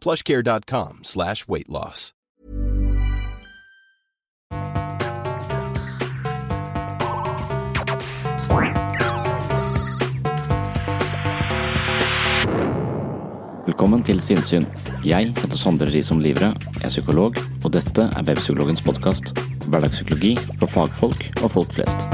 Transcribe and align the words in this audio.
plushcare.com 0.00 1.04
slash 1.04 1.48
weight 1.48 1.68
loss. 1.68 2.12
Velkommen 13.68 14.00
til 14.02 14.16
Sinnsyn. 14.24 14.64
Jeg 15.04 15.34
heter 15.36 15.58
Sondre 15.60 15.90
Risom 15.92 16.22
Livre, 16.24 16.48
jeg 16.80 16.86
er 16.88 16.88
psykolog, 16.88 17.36
og 17.60 17.72
dette 17.76 18.08
er 18.08 18.24
Webpsykologens 18.24 18.80
podkast. 18.82 19.34
Hverdagspsykologi 19.68 20.32
for 20.56 20.72
fagfolk 20.72 21.28
og 21.42 21.52
folk 21.52 21.76
flest. 21.76 22.08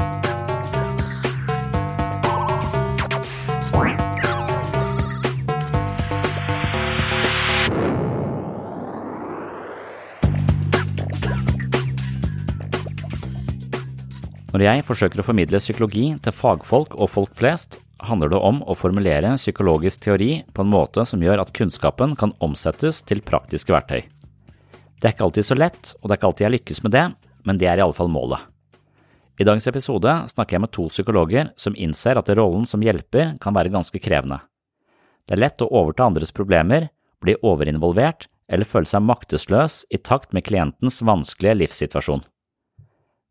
Når 14.55 14.61
jeg 14.63 14.83
forsøker 14.87 15.19
å 15.19 15.23
formidle 15.27 15.59
psykologi 15.59 16.05
til 16.23 16.31
fagfolk 16.31 16.93
og 16.95 17.09
folk 17.11 17.33
flest, 17.35 17.75
handler 18.07 18.29
det 18.31 18.37
om 18.39 18.61
å 18.63 18.75
formulere 18.79 19.33
psykologisk 19.35 20.05
teori 20.05 20.29
på 20.55 20.63
en 20.63 20.69
måte 20.71 21.03
som 21.03 21.19
gjør 21.19 21.41
at 21.43 21.49
kunnskapen 21.57 22.13
kan 22.15 22.31
omsettes 22.39 23.01
til 23.03 23.19
praktiske 23.19 23.73
verktøy. 23.75 24.05
Det 24.95 25.09
er 25.09 25.11
ikke 25.11 25.25
alltid 25.25 25.47
så 25.49 25.57
lett, 25.59 25.89
og 25.99 26.07
det 26.07 26.15
er 26.15 26.19
ikke 26.21 26.29
alltid 26.29 26.45
jeg 26.45 26.53
lykkes 26.53 26.79
med 26.85 26.95
det, 26.95 27.03
men 27.43 27.59
det 27.59 27.67
er 27.67 27.81
i 27.81 27.83
alle 27.83 27.97
fall 27.97 28.07
målet. 28.13 28.45
I 29.35 29.43
dagens 29.43 29.67
episode 29.67 30.13
snakker 30.31 30.55
jeg 30.55 30.63
med 30.63 30.73
to 30.77 30.85
psykologer 30.87 31.49
som 31.59 31.75
innser 31.75 32.15
at 32.15 32.31
rollen 32.39 32.63
som 32.63 32.85
hjelper 32.85 33.33
kan 33.43 33.57
være 33.57 33.73
ganske 33.73 33.99
krevende. 33.99 34.37
Det 35.27 35.35
er 35.35 35.41
lett 35.41 35.65
å 35.65 35.67
overta 35.67 36.07
andres 36.07 36.31
problemer, 36.31 36.87
bli 37.19 37.35
overinvolvert 37.43 38.29
eller 38.47 38.71
føle 38.71 38.87
seg 38.87 39.03
maktesløs 39.03 39.81
i 39.91 39.99
takt 39.99 40.31
med 40.31 40.47
klientens 40.47 41.01
vanskelige 41.03 41.57
livssituasjon. 41.59 42.23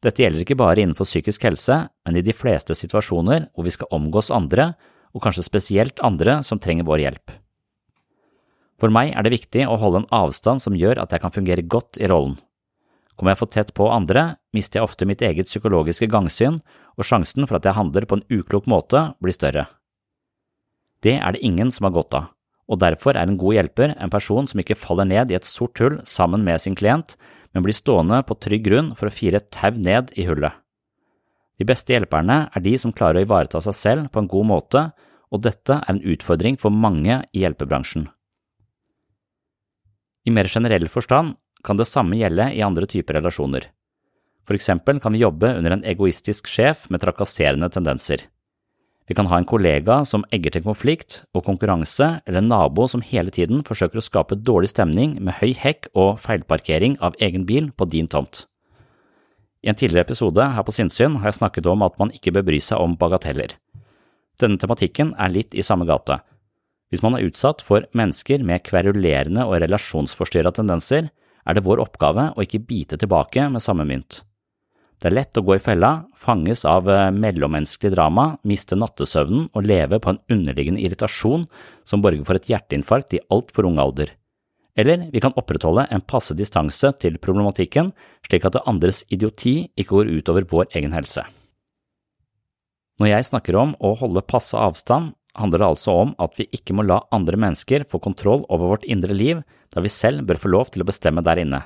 Dette 0.04 0.20
gjelder 0.20 0.44
ikke 0.44 0.58
bare 0.60 0.82
innenfor 0.82 1.08
psykisk 1.08 1.46
helse, 1.48 1.78
men 2.04 2.18
i 2.18 2.24
de 2.24 2.34
fleste 2.36 2.76
situasjoner 2.76 3.48
hvor 3.54 3.64
vi 3.64 3.72
skal 3.72 3.88
omgås 3.94 4.28
andre, 4.34 4.74
og 5.14 5.22
kanskje 5.24 5.46
spesielt 5.46 6.02
andre 6.04 6.42
som 6.44 6.60
trenger 6.60 6.84
vår 6.84 7.04
hjelp. 7.06 7.32
For 8.82 8.92
meg 8.92 9.14
er 9.14 9.24
det 9.24 9.32
viktig 9.36 9.62
å 9.70 9.78
holde 9.80 10.02
en 10.02 10.10
avstand 10.12 10.60
som 10.60 10.76
gjør 10.76 11.00
at 11.00 11.14
jeg 11.14 11.22
kan 11.22 11.32
fungere 11.32 11.64
godt 11.64 11.96
i 12.02 12.10
rollen. 12.10 12.34
Kommer 13.14 13.32
jeg 13.32 13.40
for 13.40 13.52
tett 13.54 13.70
på 13.78 13.86
andre, 13.94 14.34
mister 14.52 14.80
jeg 14.80 14.88
ofte 14.88 15.06
mitt 15.06 15.22
eget 15.22 15.48
psykologiske 15.48 16.10
gangsyn, 16.10 16.58
og 16.98 17.06
sjansen 17.06 17.46
for 17.46 17.60
at 17.60 17.68
jeg 17.68 17.78
handler 17.78 18.04
på 18.10 18.18
en 18.18 18.26
uklok 18.34 18.66
måte, 18.68 19.06
blir 19.22 19.36
større. 19.36 19.68
Det 21.00 21.14
er 21.20 21.36
det 21.36 21.44
ingen 21.46 21.70
som 21.72 21.86
har 21.86 21.94
godt 21.94 22.16
av, 22.18 22.26
og 22.68 22.80
derfor 22.82 23.14
er 23.14 23.30
en 23.30 23.38
god 23.38 23.56
hjelper 23.56 23.94
en 23.94 24.12
person 24.12 24.50
som 24.50 24.60
ikke 24.60 24.76
faller 24.78 25.06
ned 25.08 25.30
i 25.30 25.38
et 25.38 25.46
sort 25.46 25.78
hull 25.80 26.00
sammen 26.08 26.44
med 26.44 26.60
sin 26.64 26.76
klient, 26.76 27.14
men 27.54 27.64
blir 27.64 27.76
stående 27.76 28.20
på 28.26 28.36
trygg 28.42 28.66
grunn 28.66 28.92
for 28.98 29.08
å 29.08 29.14
fire 29.14 29.40
et 29.40 29.50
tau 29.54 29.78
ned 29.78 30.10
i 30.18 30.26
hullet. 30.28 30.52
De 31.58 31.66
beste 31.68 31.94
hjelperne 31.94 32.48
er 32.50 32.64
de 32.64 32.74
som 32.82 32.92
klarer 32.92 33.22
å 33.22 33.28
ivareta 33.28 33.62
seg 33.62 33.76
selv 33.78 34.10
på 34.10 34.22
en 34.22 34.30
god 34.30 34.48
måte, 34.50 34.82
og 35.30 35.42
dette 35.46 35.78
er 35.78 35.90
en 35.90 36.02
utfordring 36.02 36.58
for 36.58 36.74
mange 36.74 37.20
i 37.32 37.44
hjelpebransjen. 37.44 38.08
I 40.24 40.32
mer 40.34 40.48
generell 40.50 40.88
forstand 40.90 41.36
kan 41.64 41.78
det 41.78 41.88
samme 41.88 42.18
gjelde 42.18 42.50
i 42.56 42.62
andre 42.64 42.88
typer 42.90 43.18
relasjoner. 43.20 43.68
For 44.44 44.56
eksempel 44.56 45.00
kan 45.00 45.14
vi 45.14 45.22
jobbe 45.22 45.54
under 45.56 45.76
en 45.76 45.84
egoistisk 45.88 46.48
sjef 46.50 46.84
med 46.92 47.00
trakasserende 47.04 47.70
tendenser. 47.72 48.26
Vi 49.04 49.14
kan 49.14 49.28
ha 49.28 49.36
en 49.36 49.44
kollega 49.48 49.98
som 50.08 50.24
egger 50.32 50.54
til 50.54 50.64
konflikt 50.64 51.18
og 51.36 51.44
konkurranse, 51.44 52.22
eller 52.24 52.40
en 52.40 52.48
nabo 52.48 52.86
som 52.88 53.04
hele 53.04 53.32
tiden 53.34 53.60
forsøker 53.66 54.00
å 54.00 54.04
skape 54.04 54.38
dårlig 54.40 54.72
stemning 54.72 55.18
med 55.20 55.36
høy 55.42 55.52
hekk 55.60 55.90
og 55.92 56.16
feilparkering 56.24 56.96
av 57.04 57.18
egen 57.20 57.44
bil 57.44 57.68
på 57.76 57.88
din 57.92 58.08
tomt. 58.08 58.46
I 59.64 59.68
en 59.72 59.76
tidligere 59.76 60.08
episode 60.08 60.48
her 60.56 60.64
på 60.64 60.72
Sinnsyn 60.76 61.18
har 61.20 61.30
jeg 61.30 61.40
snakket 61.40 61.68
om 61.68 61.84
at 61.84 61.98
man 62.00 62.12
ikke 62.16 62.32
bør 62.36 62.48
bry 62.48 62.60
seg 62.64 62.80
om 62.80 62.96
bagateller. 63.00 63.56
Denne 64.40 64.60
tematikken 64.60 65.12
er 65.20 65.32
litt 65.32 65.54
i 65.54 65.64
samme 65.64 65.86
gate. 65.88 66.18
Hvis 66.92 67.04
man 67.04 67.16
er 67.16 67.28
utsatt 67.28 67.62
for 67.64 67.84
mennesker 67.96 68.44
med 68.44 68.64
kverulerende 68.64 69.44
og 69.48 69.60
relasjonsforstyrra 69.64 70.52
tendenser, 70.54 71.10
er 71.44 71.56
det 71.56 71.64
vår 71.64 71.82
oppgave 71.84 72.30
å 72.32 72.44
ikke 72.44 72.64
bite 72.64 72.98
tilbake 73.00 73.48
med 73.52 73.64
samme 73.64 73.84
mynt. 73.88 74.22
Det 75.00 75.10
er 75.10 75.16
lett 75.18 75.36
å 75.36 75.42
gå 75.44 75.56
i 75.56 75.62
fella, 75.62 76.06
fanges 76.16 76.64
av 76.68 76.88
eh, 76.88 77.10
mellommenneskelig 77.12 77.92
drama, 77.92 78.26
miste 78.46 78.78
nattesøvnen 78.78 79.48
og 79.52 79.66
leve 79.66 80.00
på 80.00 80.12
en 80.12 80.20
underliggende 80.32 80.80
irritasjon 80.84 81.46
som 81.84 82.04
borger 82.04 82.24
for 82.24 82.38
et 82.38 82.48
hjerteinfarkt 82.48 83.16
i 83.18 83.22
altfor 83.34 83.68
ung 83.68 83.80
alder. 83.82 84.14
Eller 84.74 85.08
vi 85.12 85.22
kan 85.22 85.34
opprettholde 85.38 85.86
en 85.94 86.02
passe 86.02 86.34
distanse 86.34 86.90
til 86.98 87.18
problematikken, 87.22 87.92
slik 88.26 88.46
at 88.46 88.56
det 88.56 88.64
andres 88.70 89.04
idioti 89.12 89.68
ikke 89.76 90.00
går 90.00 90.14
utover 90.18 90.48
vår 90.50 90.72
egen 90.74 90.96
helse. 90.96 91.22
Når 93.02 93.10
jeg 93.10 93.28
snakker 93.30 93.58
om 93.58 93.74
å 93.82 93.94
holde 93.98 94.22
passe 94.26 94.58
avstand, 94.58 95.14
handler 95.34 95.62
det 95.62 95.70
altså 95.72 95.94
om 96.04 96.14
at 96.22 96.38
vi 96.38 96.46
ikke 96.54 96.76
må 96.78 96.86
la 96.86 97.00
andre 97.14 97.38
mennesker 97.42 97.86
få 97.90 97.98
kontroll 98.02 98.44
over 98.48 98.74
vårt 98.74 98.86
indre 98.86 99.14
liv, 99.14 99.42
da 99.74 99.82
vi 99.82 99.90
selv 99.90 100.26
bør 100.28 100.38
få 100.38 100.50
lov 100.54 100.70
til 100.70 100.84
å 100.84 100.88
bestemme 100.88 101.24
der 101.26 101.42
inne. 101.42 101.64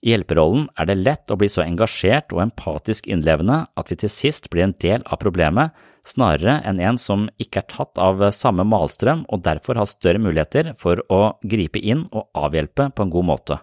I 0.00 0.14
hjelperollen 0.14 0.70
er 0.80 0.88
det 0.88 0.96
lett 0.96 1.32
å 1.32 1.36
bli 1.36 1.48
så 1.52 1.60
engasjert 1.60 2.32
og 2.32 2.40
empatisk 2.46 3.08
innlevende 3.10 3.66
at 3.76 3.90
vi 3.92 3.98
til 4.00 4.12
sist 4.12 4.48
blir 4.52 4.64
en 4.64 4.76
del 4.80 5.02
av 5.04 5.20
problemet, 5.20 5.74
snarere 6.08 6.62
enn 6.64 6.80
en 6.80 6.96
som 6.98 7.26
ikke 7.42 7.60
er 7.60 7.68
tatt 7.68 8.00
av 8.00 8.22
samme 8.32 8.64
malstrøm 8.64 9.26
og 9.28 9.42
derfor 9.44 9.76
har 9.76 9.90
større 9.90 10.22
muligheter 10.22 10.72
for 10.80 11.02
å 11.12 11.34
gripe 11.44 11.82
inn 11.82 12.06
og 12.10 12.30
avhjelpe 12.32 12.88
på 12.96 13.04
en 13.04 13.12
god 13.12 13.28
måte. 13.28 13.58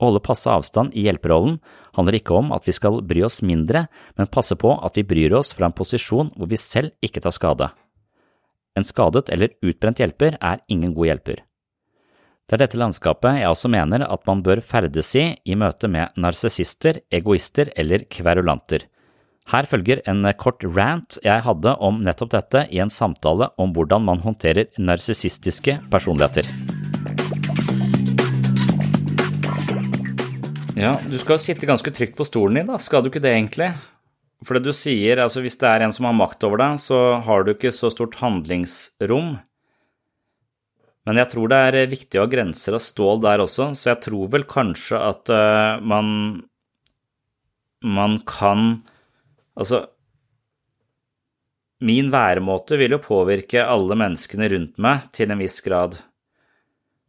Å 0.00 0.08
holde 0.08 0.22
passe 0.24 0.50
avstand 0.50 0.96
i 0.96 1.04
hjelperollen 1.04 1.60
handler 1.94 2.16
ikke 2.18 2.34
om 2.34 2.50
at 2.56 2.66
vi 2.66 2.74
skal 2.74 2.98
bry 3.06 3.22
oss 3.26 3.42
mindre, 3.46 3.84
men 4.16 4.32
passe 4.32 4.56
på 4.58 4.72
at 4.74 4.96
vi 4.96 5.04
bryr 5.06 5.36
oss 5.38 5.52
fra 5.54 5.68
en 5.68 5.76
posisjon 5.76 6.32
hvor 6.34 6.50
vi 6.50 6.58
selv 6.58 6.96
ikke 7.04 7.22
tar 7.22 7.36
skade. 7.36 7.70
En 8.74 8.86
skadet 8.86 9.28
eller 9.30 9.54
utbrent 9.62 10.00
hjelper 10.00 10.38
er 10.40 10.64
ingen 10.72 10.96
god 10.96 11.12
hjelper. 11.12 11.44
Det 12.50 12.56
er 12.56 12.64
dette 12.64 12.78
landskapet 12.80 13.36
jeg 13.38 13.46
også 13.46 13.68
mener 13.70 14.02
at 14.10 14.24
man 14.26 14.40
bør 14.42 14.58
ferdes 14.58 15.12
i 15.14 15.20
i 15.46 15.54
møte 15.54 15.86
med 15.86 16.16
narsissister, 16.18 16.96
egoister 17.14 17.68
eller 17.78 18.02
kverulanter. 18.10 18.88
Her 19.52 19.68
følger 19.70 20.00
en 20.10 20.26
kort 20.34 20.64
rant 20.66 21.20
jeg 21.22 21.44
hadde 21.46 21.76
om 21.78 22.00
nettopp 22.02 22.32
dette 22.34 22.64
i 22.74 22.80
en 22.82 22.90
samtale 22.90 23.52
om 23.54 23.70
hvordan 23.76 24.02
man 24.02 24.18
håndterer 24.24 24.66
narsissistiske 24.82 25.76
personligheter. 25.92 26.50
Ja, 30.74 30.96
du 31.06 31.14
skal 31.22 31.38
sitte 31.38 31.70
ganske 31.70 31.92
trygt 31.94 32.18
på 32.18 32.26
stolen 32.26 32.58
din, 32.58 32.72
da. 32.72 32.80
Skal 32.82 33.06
du 33.06 33.12
ikke 33.12 33.22
det, 33.22 33.36
egentlig? 33.36 33.68
For 34.42 34.58
det 34.58 34.66
du 34.66 34.74
sier, 34.74 35.22
altså 35.22 35.44
hvis 35.44 35.58
det 35.60 35.70
er 35.70 35.86
en 35.86 35.94
som 35.94 36.10
har 36.10 36.18
makt 36.18 36.42
over 36.50 36.58
deg, 36.58 36.82
så 36.82 37.20
har 37.22 37.46
du 37.46 37.54
ikke 37.54 37.70
så 37.70 37.92
stort 37.94 38.18
handlingsrom. 38.18 39.36
Men 41.10 41.18
jeg 41.18 41.32
tror 41.32 41.50
det 41.50 41.56
er 41.58 41.90
viktig 41.90 42.20
å 42.20 42.22
ha 42.22 42.30
grenser 42.30 42.76
av 42.76 42.82
stål 42.84 43.24
der 43.24 43.42
også, 43.42 43.72
så 43.74 43.88
jeg 43.90 43.98
tror 44.04 44.28
vel 44.30 44.44
kanskje 44.46 44.98
at 45.02 45.32
uh, 45.34 45.82
man 45.82 46.12
man 47.82 48.20
kan 48.28 48.82
Altså, 49.60 49.80
min 51.84 52.12
væremåte 52.12 52.78
vil 52.78 52.94
jo 52.94 53.00
påvirke 53.02 53.64
alle 53.66 53.96
menneskene 53.98 54.46
rundt 54.52 54.78
meg 54.80 55.08
til 55.12 55.34
en 55.34 55.40
viss 55.42 55.58
grad. 55.64 55.98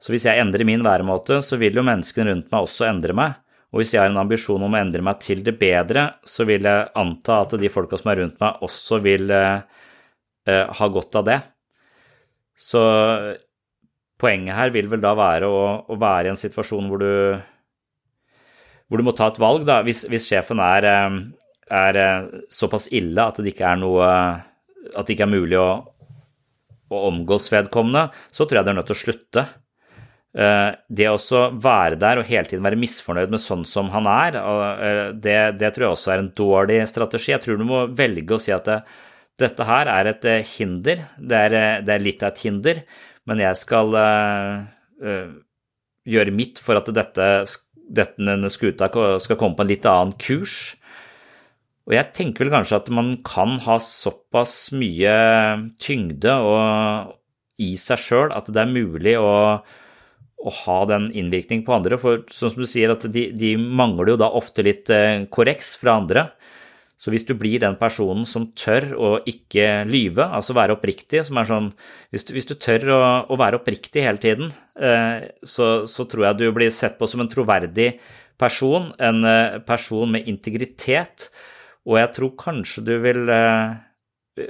Så 0.02 0.12
hvis 0.12 0.26
jeg 0.28 0.42
endrer 0.42 0.66
min 0.68 0.84
væremåte, 0.84 1.38
så 1.46 1.60
vil 1.62 1.78
jo 1.78 1.86
menneskene 1.86 2.32
rundt 2.32 2.50
meg 2.52 2.66
også 2.66 2.90
endre 2.90 3.16
meg. 3.16 3.38
Og 3.72 3.80
hvis 3.80 3.94
jeg 3.94 4.02
har 4.02 4.10
en 4.10 4.20
ambisjon 4.24 4.66
om 4.66 4.74
å 4.74 4.82
endre 4.82 5.06
meg 5.06 5.22
til 5.24 5.46
det 5.46 5.54
bedre, 5.62 6.08
så 6.28 6.44
vil 6.50 6.66
jeg 6.68 6.90
anta 7.00 7.38
at 7.46 7.56
de 7.62 7.72
folka 7.72 8.02
som 8.02 8.12
er 8.12 8.24
rundt 8.24 8.42
meg, 8.42 8.66
også 8.68 9.00
vil 9.06 9.32
uh, 9.32 9.62
uh, 10.50 10.66
ha 10.82 10.92
godt 10.98 11.22
av 11.22 11.30
det. 11.30 11.40
Så 12.58 12.82
poenget 14.22 14.58
her 14.58 14.74
vil 14.74 14.90
vel 14.92 15.02
da 15.04 15.16
være 15.18 15.50
å, 15.50 15.62
å, 15.90 15.98
være 16.00 16.30
i 16.30 16.34
en 16.34 16.40
situasjon 16.40 16.90
hvor 16.92 17.02
du, 17.02 17.14
hvor 18.88 19.02
du 19.02 19.08
må 19.08 19.16
ta 19.18 19.32
et 19.32 19.40
valg, 19.42 19.66
da. 19.68 19.80
Hvis, 19.86 20.06
hvis 20.12 20.30
sjefen 20.30 20.62
er, 20.64 20.88
uh, 20.88 21.18
er 21.82 22.02
såpass 22.54 22.92
ille 22.94 23.26
at 23.26 23.42
det 23.42 23.56
ikke 23.56 23.74
er 23.74 23.82
noe 23.82 24.08
At 24.92 25.08
det 25.08 25.14
ikke 25.16 25.28
er 25.28 25.34
mulig 25.34 25.58
å, 25.60 25.72
å 26.92 27.04
omgås 27.10 27.52
vedkommende, 27.54 28.08
så 28.34 28.46
tror 28.46 28.60
jeg 28.60 28.68
det 28.68 28.74
er 28.74 28.80
nødt 28.80 28.90
til 28.90 28.98
å 28.98 29.04
slutte. 29.04 29.44
Eh, 30.32 30.72
det 30.88 31.10
å 31.12 31.40
være 31.60 31.98
der 32.00 32.22
og 32.22 32.28
hele 32.30 32.48
tiden 32.48 32.64
være 32.64 32.80
misfornøyd 32.80 33.34
med 33.34 33.42
sånn 33.44 33.66
som 33.68 33.90
han 33.92 34.08
er, 34.08 34.38
eh, 34.40 35.08
det, 35.12 35.40
det, 35.60 35.74
tror 35.76 35.90
jeg 35.90 35.96
også 35.98 36.14
er 36.14 36.24
en 36.24 36.34
dårlig 36.38 36.78
strategi. 36.88 37.34
Jeg 37.34 37.44
tror 37.44 37.60
du 37.60 37.68
må 37.68 37.84
velge 37.92 38.38
å 38.38 38.40
si 38.40 38.54
at 38.56 38.70
det, 38.70 38.80
dette 39.42 39.68
her 39.68 39.92
er 39.92 40.14
et 40.14 40.28
eh, 40.32 40.54
hinder, 40.54 41.04
det 41.20 41.42
er, 41.48 41.58
det 41.84 41.96
er, 41.98 42.06
litt 42.06 42.24
av 42.24 42.32
et 42.32 42.44
hinder, 42.46 42.84
men 43.30 43.42
jeg 43.44 43.60
skal 43.60 43.94
uh, 43.98 45.34
gjøre 46.10 46.34
mitt 46.36 46.62
for 46.64 46.80
at 46.80 46.90
dette, 46.96 47.28
denne 47.92 48.52
skuta 48.52 48.90
skal 48.92 49.38
komme 49.38 49.58
på 49.58 49.66
en 49.66 49.72
litt 49.72 49.86
annen 49.90 50.16
kurs. 50.22 50.76
Og 51.90 51.96
jeg 51.98 52.14
tenker 52.16 52.46
vel 52.46 52.54
kanskje 52.54 52.80
at 52.82 52.90
man 52.94 53.14
kan 53.26 53.58
ha 53.66 53.78
såpass 53.82 54.72
mye 54.78 55.14
tyngde 55.82 56.36
i 57.62 57.72
seg 57.78 58.02
sjøl 58.02 58.34
at 58.34 58.50
det 58.54 58.62
er 58.64 58.76
mulig 58.76 59.16
å 59.22 59.32
å 60.42 60.52
ha 60.64 60.78
den 60.90 61.10
innvirkning 61.14 61.64
på 61.66 61.76
andre. 61.76 62.00
For 62.02 62.24
sånn 62.32 62.54
som 62.54 62.64
du 62.64 62.70
sier, 62.70 62.94
at 62.94 63.06
de, 63.14 63.28
de 63.38 63.54
mangler 63.62 64.14
jo 64.14 64.22
da 64.22 64.32
ofte 64.38 64.66
litt 64.66 64.90
eh, 64.94 65.26
korreks 65.34 65.76
fra 65.82 66.00
andre. 66.02 66.28
Så 67.02 67.10
hvis 67.10 67.26
du 67.26 67.34
blir 67.34 67.58
den 67.64 67.80
personen 67.80 68.28
som 68.30 68.52
tør 68.54 68.92
å 68.94 69.12
ikke 69.26 69.88
lyve, 69.90 70.22
altså 70.22 70.54
være 70.54 70.76
oppriktig, 70.76 71.24
som 71.26 71.40
er 71.42 71.48
sånn 71.50 71.70
Hvis 72.14 72.28
du, 72.28 72.34
hvis 72.36 72.50
du 72.50 72.54
tør 72.62 72.92
å, 72.94 73.00
å, 73.26 73.38
være 73.42 73.58
oppriktig 73.58 74.04
hele 74.06 74.22
tiden, 74.22 74.52
eh, 74.78 75.32
så, 75.42 75.88
så, 75.90 76.06
tror 76.06 76.28
jeg 76.28 76.38
du 76.38 76.52
blir 76.54 76.70
sett 76.70 77.00
på 77.00 77.10
som 77.10 77.24
en 77.24 77.32
troverdig 77.32 77.96
person, 78.38 78.92
en 79.02 79.26
eh, 79.26 79.58
person 79.66 80.14
med 80.14 80.30
integritet, 80.30 81.32
og 81.90 81.98
jeg 81.98 82.12
tror 82.20 82.36
kanskje 82.38 82.84
du 82.86 82.94
vil 83.02 83.24
eh, 83.34 83.74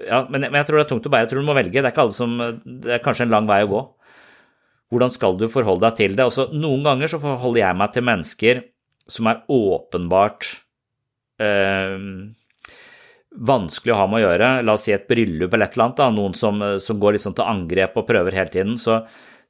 ja, 0.09 0.19
men, 0.27 0.49
jeg 0.49 0.67
tror 0.67 0.81
det 0.81 0.83
er 0.83 0.91
tungt 0.91 1.07
å 1.07 1.13
bære. 1.13 1.25
Jeg 1.25 1.31
tror 1.31 1.41
du 1.41 1.47
må 1.47 1.55
velge. 1.57 1.79
Det 1.79 1.87
er 1.87 1.93
ikke 1.93 2.03
alle 2.03 2.15
som 2.15 2.35
Det 2.37 2.91
er 2.97 3.01
kanskje 3.03 3.25
en 3.25 3.31
lang 3.31 3.47
vei 3.49 3.63
å 3.63 3.71
gå. 3.71 3.79
Hvordan 4.91 5.13
skal 5.13 5.39
du 5.39 5.47
forholde 5.49 5.87
deg 5.87 5.97
til 5.97 6.19
det? 6.19 6.27
Også, 6.27 6.49
noen 6.51 6.83
ganger 6.85 7.15
så 7.15 7.21
forholder 7.23 7.63
jeg 7.63 7.79
meg 7.79 7.95
til 7.95 8.05
mennesker 8.11 8.61
som 9.09 9.31
er 9.31 9.41
åpenbart 9.51 10.51
vanskelig 13.31 13.93
å 13.93 13.99
ha 14.01 14.07
med 14.09 14.21
å 14.21 14.25
gjøre. 14.25 14.49
La 14.65 14.75
oss 14.75 14.87
si 14.87 14.95
et 14.95 15.07
bryllup 15.09 15.53
eller 15.53 15.69
et 15.69 15.75
eller 15.77 15.87
annet, 15.87 15.99
da. 16.01 16.09
noen 16.13 16.35
som, 16.37 16.63
som 16.83 16.99
går 16.99 17.17
liksom 17.17 17.35
til 17.37 17.47
angrep 17.47 17.95
og 17.99 18.07
prøver 18.09 18.35
hele 18.35 18.51
tiden. 18.53 18.75
Så, 18.81 18.99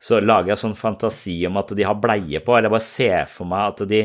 så, 0.01 0.19
lager 0.21 0.53
jeg 0.53 0.61
sånn 0.61 0.77
fantasi 0.77 1.39
om 1.49 1.57
at 1.61 1.73
de 1.77 1.87
har 1.87 1.97
bleie 2.01 2.43
på, 2.45 2.55
eller 2.57 2.73
bare 2.73 2.85
ser 2.85 3.25
for 3.31 3.49
meg 3.49 3.73
at 3.73 3.83
de, 3.89 4.03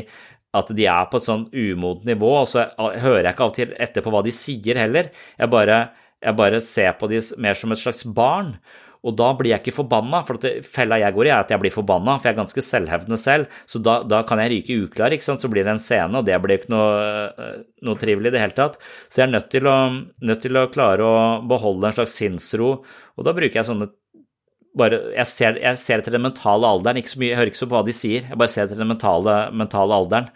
at 0.57 0.73
de 0.73 0.89
er 0.89 1.11
på 1.11 1.21
et 1.21 1.27
sånn 1.29 1.45
umodent 1.53 2.09
nivå, 2.09 2.33
og 2.41 2.49
så 2.49 2.67
hører 2.77 3.29
jeg 3.29 3.35
ikke 3.35 3.45
av 3.45 3.53
og 3.53 3.57
til 3.59 3.77
etter 3.87 4.05
på 4.05 4.13
hva 4.13 4.25
de 4.25 4.33
sier 4.35 4.81
heller. 4.81 5.11
Jeg 5.37 5.53
bare, 5.53 5.79
jeg 6.25 6.39
bare 6.41 6.63
ser 6.65 6.97
på 6.97 7.09
de 7.11 7.21
mer 7.43 7.59
som 7.59 7.73
et 7.73 7.81
slags 7.81 8.05
barn. 8.17 8.55
Og 9.05 9.13
da 9.17 9.29
blir 9.37 9.53
jeg 9.53 9.61
ikke 9.61 9.75
forbanna, 9.77 10.23
for 10.27 10.41
fella 10.65 10.97
jeg 11.01 11.15
går 11.15 11.29
i, 11.29 11.31
er 11.31 11.43
at 11.43 11.53
jeg 11.53 11.61
blir 11.61 11.73
forbanna, 11.73 12.17
for 12.17 12.29
jeg 12.29 12.35
er 12.35 12.39
ganske 12.41 12.63
selvhevdende 12.65 13.19
selv. 13.21 13.59
Så 13.69 13.81
da, 13.83 13.99
da 14.07 14.23
kan 14.27 14.41
jeg 14.41 14.53
ryke 14.55 14.79
uklar, 14.87 15.13
ikke 15.13 15.27
sant. 15.27 15.43
Så 15.43 15.51
blir 15.53 15.67
det 15.67 15.75
en 15.75 15.83
scene, 15.83 16.11
og 16.17 16.25
det 16.27 16.39
blir 16.43 16.57
ikke 16.57 16.73
noe, 16.73 16.89
eh, 17.29 17.61
noe 17.87 18.01
trivelig 18.01 18.31
i 18.31 18.35
det 18.37 18.43
hele 18.43 18.57
tatt. 18.57 18.81
Så 19.07 19.21
jeg 19.21 19.27
er 19.27 19.35
nødt 19.35 19.51
til, 19.53 19.69
å, 19.69 19.77
nødt 20.31 20.43
til, 20.43 20.59
å, 20.59 20.67
klare 20.73 21.05
å 21.05 21.15
beholde 21.47 21.91
en 21.91 21.97
slags 21.99 22.17
sinnsro, 22.17 22.73
og 23.17 23.25
da 23.27 23.35
bruker 23.37 23.61
jeg 23.61 23.69
sånne 23.69 23.91
bare, 24.77 24.99
jeg 25.15 25.29
ser, 25.31 25.57
jeg 25.61 25.81
ser 25.81 26.03
til 26.05 26.13
den 26.13 26.25
mentale 26.27 26.69
alderen, 26.69 26.99
ikke 27.01 27.13
så 27.15 27.21
mye, 27.21 27.31
jeg 27.31 27.39
hører 27.39 27.51
ikke 27.51 27.61
så 27.61 27.69
på 27.69 27.77
hva 27.77 27.85
de 27.87 27.95
sier, 27.97 28.27
jeg 28.29 28.39
bare 28.39 28.53
ser 28.53 28.69
til 28.69 28.77
den 28.77 28.91
mentale, 28.91 29.37
mentale 29.57 29.95
alderen, 29.95 30.27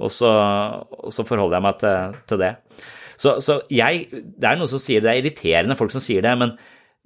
og 0.00 0.12
så, 0.14 0.30
og 0.96 1.12
så, 1.12 1.26
forholder 1.28 1.58
jeg 1.58 1.66
meg 1.66 1.80
til, 1.82 2.18
til 2.30 2.40
det. 2.40 2.52
Så, 3.20 3.34
så 3.44 3.58
jeg, 3.68 4.06
det 4.10 4.48
er 4.48 4.56
noen 4.56 4.70
som 4.70 4.80
sier 4.80 5.04
det 5.04 5.12
er 5.12 5.20
irriterende 5.20 5.76
folk 5.76 5.92
som 5.92 6.00
sier 6.04 6.24
det, 6.24 6.32
men 6.40 6.54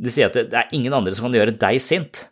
de 0.04 0.12
sier 0.12 0.30
at 0.30 0.36
det, 0.36 0.54
er 0.54 0.72
ingen 0.76 0.94
andre 0.94 1.14
som 1.16 1.28
kan 1.28 1.36
gjøre 1.36 1.56
deg 1.58 1.80
sint. 1.82 2.26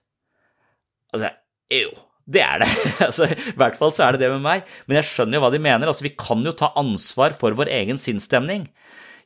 Altså, 1.13 1.33
jo, 1.73 1.93
det 2.33 2.43
er 2.45 2.63
det. 2.63 2.69
altså, 3.09 3.29
I 3.29 3.57
hvert 3.59 3.79
fall 3.81 3.95
så 3.95 4.07
er 4.07 4.17
det 4.17 4.25
det 4.25 4.33
med 4.35 4.45
meg. 4.45 4.69
Men 4.87 5.01
jeg 5.01 5.11
skjønner 5.11 5.39
jo 5.39 5.45
hva 5.45 5.53
de 5.55 5.63
mener. 5.63 5.91
Altså, 5.91 6.07
vi 6.07 6.15
kan 6.19 6.45
jo 6.47 6.55
ta 6.57 6.73
ansvar 6.81 7.37
for 7.39 7.57
vår 7.59 7.73
egen 7.81 8.01
sinnsstemning. 8.01 8.69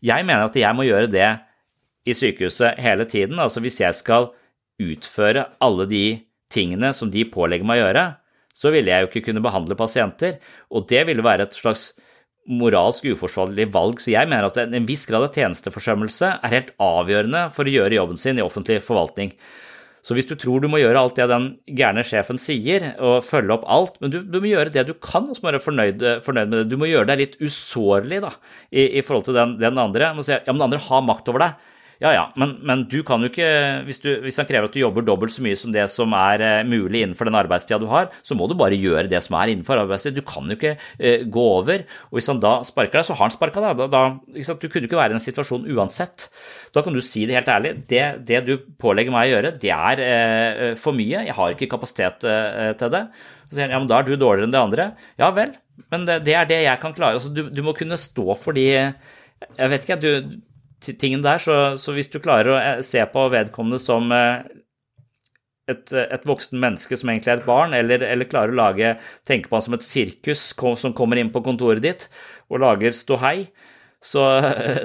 Jeg 0.04 0.26
mener 0.28 0.48
at 0.48 0.58
jeg 0.58 0.76
må 0.76 0.86
gjøre 0.86 1.10
det 1.10 1.30
i 2.06 2.14
sykehuset 2.14 2.78
hele 2.82 3.06
tiden. 3.10 3.40
Altså, 3.42 3.62
hvis 3.64 3.80
jeg 3.82 3.98
skal 3.98 4.30
utføre 4.82 5.48
alle 5.64 5.88
de 5.90 6.06
tingene 6.52 6.92
som 6.94 7.10
de 7.10 7.24
pålegger 7.28 7.66
meg 7.66 7.80
å 7.80 7.86
gjøre, 7.86 8.06
så 8.56 8.72
ville 8.72 8.92
jeg 8.92 9.04
jo 9.04 9.10
ikke 9.10 9.24
kunne 9.28 9.44
behandle 9.44 9.76
pasienter. 9.78 10.38
Og 10.72 10.86
det 10.88 11.02
ville 11.08 11.24
være 11.24 11.48
et 11.48 11.56
slags 11.56 11.90
moralsk 12.46 13.06
uforsvarlig 13.10 13.68
valg, 13.74 14.00
så 14.02 14.12
jeg 14.12 14.30
mener 14.30 14.48
at 14.48 14.58
en 14.62 14.88
viss 14.88 15.06
grad 15.08 15.26
av 15.26 15.36
tjenesteforsømmelse 15.36 16.32
er 16.36 16.52
helt 16.54 16.74
avgjørende 16.82 17.46
for 17.54 17.66
å 17.66 17.76
gjøre 17.78 17.98
jobben 17.98 18.20
sin 18.20 18.40
i 18.40 18.44
offentlig 18.44 18.80
forvaltning. 18.86 19.32
Så 20.06 20.14
hvis 20.14 20.28
du 20.30 20.36
tror 20.38 20.62
du 20.62 20.68
må 20.70 20.78
gjøre 20.78 21.00
alt 21.02 21.16
det 21.18 21.24
den 21.26 21.46
gærne 21.74 22.04
sjefen 22.06 22.38
sier, 22.38 22.92
og 23.02 23.24
følge 23.26 23.56
opp 23.56 23.64
alt, 23.66 23.96
men 23.98 24.12
du, 24.12 24.20
du 24.22 24.38
må 24.38 24.52
gjøre 24.52 24.70
det 24.70 24.84
du 24.86 24.92
kan, 25.02 25.26
og 25.26 25.34
så 25.34 25.42
må 25.42 25.50
du 25.50 25.56
være 25.56 25.64
fornøyd, 25.64 26.04
fornøyd, 26.22 26.52
med 26.52 26.60
det. 26.60 26.68
Du 26.70 26.76
må 26.78 26.86
gjøre 26.86 27.08
deg 27.10 27.22
litt 27.24 27.34
usårlig 27.42 28.20
da, 28.22 28.30
i, 28.70 28.84
i 29.00 29.02
forhold 29.02 29.26
til 29.26 29.38
den, 29.38 29.56
den 29.58 29.80
andre. 29.82 30.12
Må 30.14 30.22
si 30.22 30.36
ja, 30.36 30.44
men 30.46 30.60
den 30.60 30.68
andre 30.68 30.84
har 30.86 31.02
makt 31.08 31.32
over 31.32 31.42
deg. 31.42 31.72
Ja, 32.02 32.10
ja, 32.12 32.24
men, 32.36 32.56
men, 32.66 32.82
du 32.92 32.98
kan 33.06 33.22
jo 33.24 33.30
ikke 33.30 33.48
hvis, 33.86 34.02
du, 34.02 34.10
hvis, 34.24 34.36
han 34.36 34.48
krever 34.48 34.68
at 34.68 34.74
du 34.74 34.82
jobber 34.82 35.04
dobbelt 35.06 35.32
så 35.32 35.40
mye 35.44 35.56
som 35.56 35.72
det 35.72 35.86
som 35.88 36.12
er 36.16 36.42
uh, 36.44 36.68
mulig 36.68 37.00
innenfor 37.00 37.28
den 37.28 37.38
arbeidstida 37.38 37.78
du 37.80 37.86
har, 37.88 38.10
så 38.26 38.36
må 38.36 38.48
du 38.50 38.56
bare 38.58 38.76
gjøre 38.76 39.08
det 39.08 39.22
som 39.24 39.38
er 39.40 39.54
innenfor 39.54 39.80
arbeidstida. 39.80 40.18
Du 40.20 40.26
kan 40.28 40.44
jo 40.44 40.58
ikke 40.58 40.74
eh, 40.76 41.24
gå 41.24 41.46
over. 41.54 41.86
Og 42.10 42.18
hvis 42.18 42.28
han 42.28 42.42
da 42.42 42.58
sparker 42.68 43.00
deg, 43.00 43.08
så 43.08 43.16
har 43.16 43.24
han 43.24 43.32
sparka 43.32 43.64
deg. 43.64 43.80
Da, 43.80 43.88
da, 43.92 44.56
du 44.60 44.68
kunne 44.68 44.90
ikke 44.90 45.00
være 45.00 45.16
i 45.16 45.18
en 45.18 45.24
situasjon 45.24 45.64
uansett. 45.72 46.28
Da 46.76 46.84
kan 46.84 46.96
du 46.96 47.00
si 47.04 47.24
det 47.28 47.38
helt 47.38 47.52
ærlig. 47.52 47.72
Det, 47.88 48.04
det 48.28 48.44
du 48.44 48.54
pålegger 48.82 49.14
meg 49.14 49.30
å 49.30 49.34
gjøre, 49.36 49.56
det 49.62 49.72
er 49.72 50.06
eh, 50.06 50.70
for 50.80 50.96
mye. 50.96 51.24
Jeg 51.30 51.36
har 51.38 51.56
ikke 51.56 51.72
kapasitet 51.72 52.20
til 52.20 52.92
det. 52.92 53.06
Så 53.46 53.56
sier 53.56 53.70
han 53.70 53.78
ja, 53.78 53.80
men 53.80 53.88
da 53.88 54.02
er 54.02 54.08
du 54.08 54.18
dårligere 54.18 54.50
enn 54.50 54.56
det 54.56 54.66
andre. 54.66 54.90
Ja 55.20 55.32
vel, 55.32 55.56
men 55.92 56.04
det, 56.08 56.20
det 56.28 56.36
er 56.36 56.48
det 56.50 56.64
jeg 56.66 56.82
kan 56.82 56.96
klare. 56.96 57.16
Altså, 57.16 57.32
du, 57.32 57.46
du 57.48 57.62
må 57.64 57.72
kunne 57.78 57.96
stå 58.00 58.34
for 58.36 58.56
de 58.56 58.66
jeg 59.56 59.68
vet 59.68 59.84
ikke, 59.84 59.96
du, 60.00 60.38
tingen 60.84 61.24
der. 61.24 61.42
Så, 61.42 61.76
så, 61.80 61.94
hvis 61.96 62.10
du 62.12 62.20
klarer 62.22 62.52
å 62.52 62.60
eh, 62.60 62.80
se 62.86 63.02
på 63.12 63.26
vedkommende 63.32 63.80
som 63.82 64.12
eh, 64.14 64.44
et, 65.70 65.92
et 65.92 66.26
voksen 66.26 66.60
menneske 66.62 66.98
som 66.98 67.10
egentlig 67.10 67.32
er 67.34 67.40
et 67.40 67.48
barn, 67.48 67.74
eller, 67.76 68.04
eller, 68.06 68.30
klarer 68.30 68.54
å 68.54 68.60
lage, 68.60 68.96
tenke 69.26 69.50
på 69.50 69.58
han 69.58 69.66
som 69.66 69.78
et 69.78 69.86
sirkus 69.86 70.52
som 70.54 70.94
kommer 70.96 71.18
inn 71.20 71.32
på 71.34 71.42
kontoret 71.46 71.82
ditt 71.82 72.06
og 72.50 72.62
lager 72.62 72.94
ståhei, 72.94 73.48
så, 74.06 74.22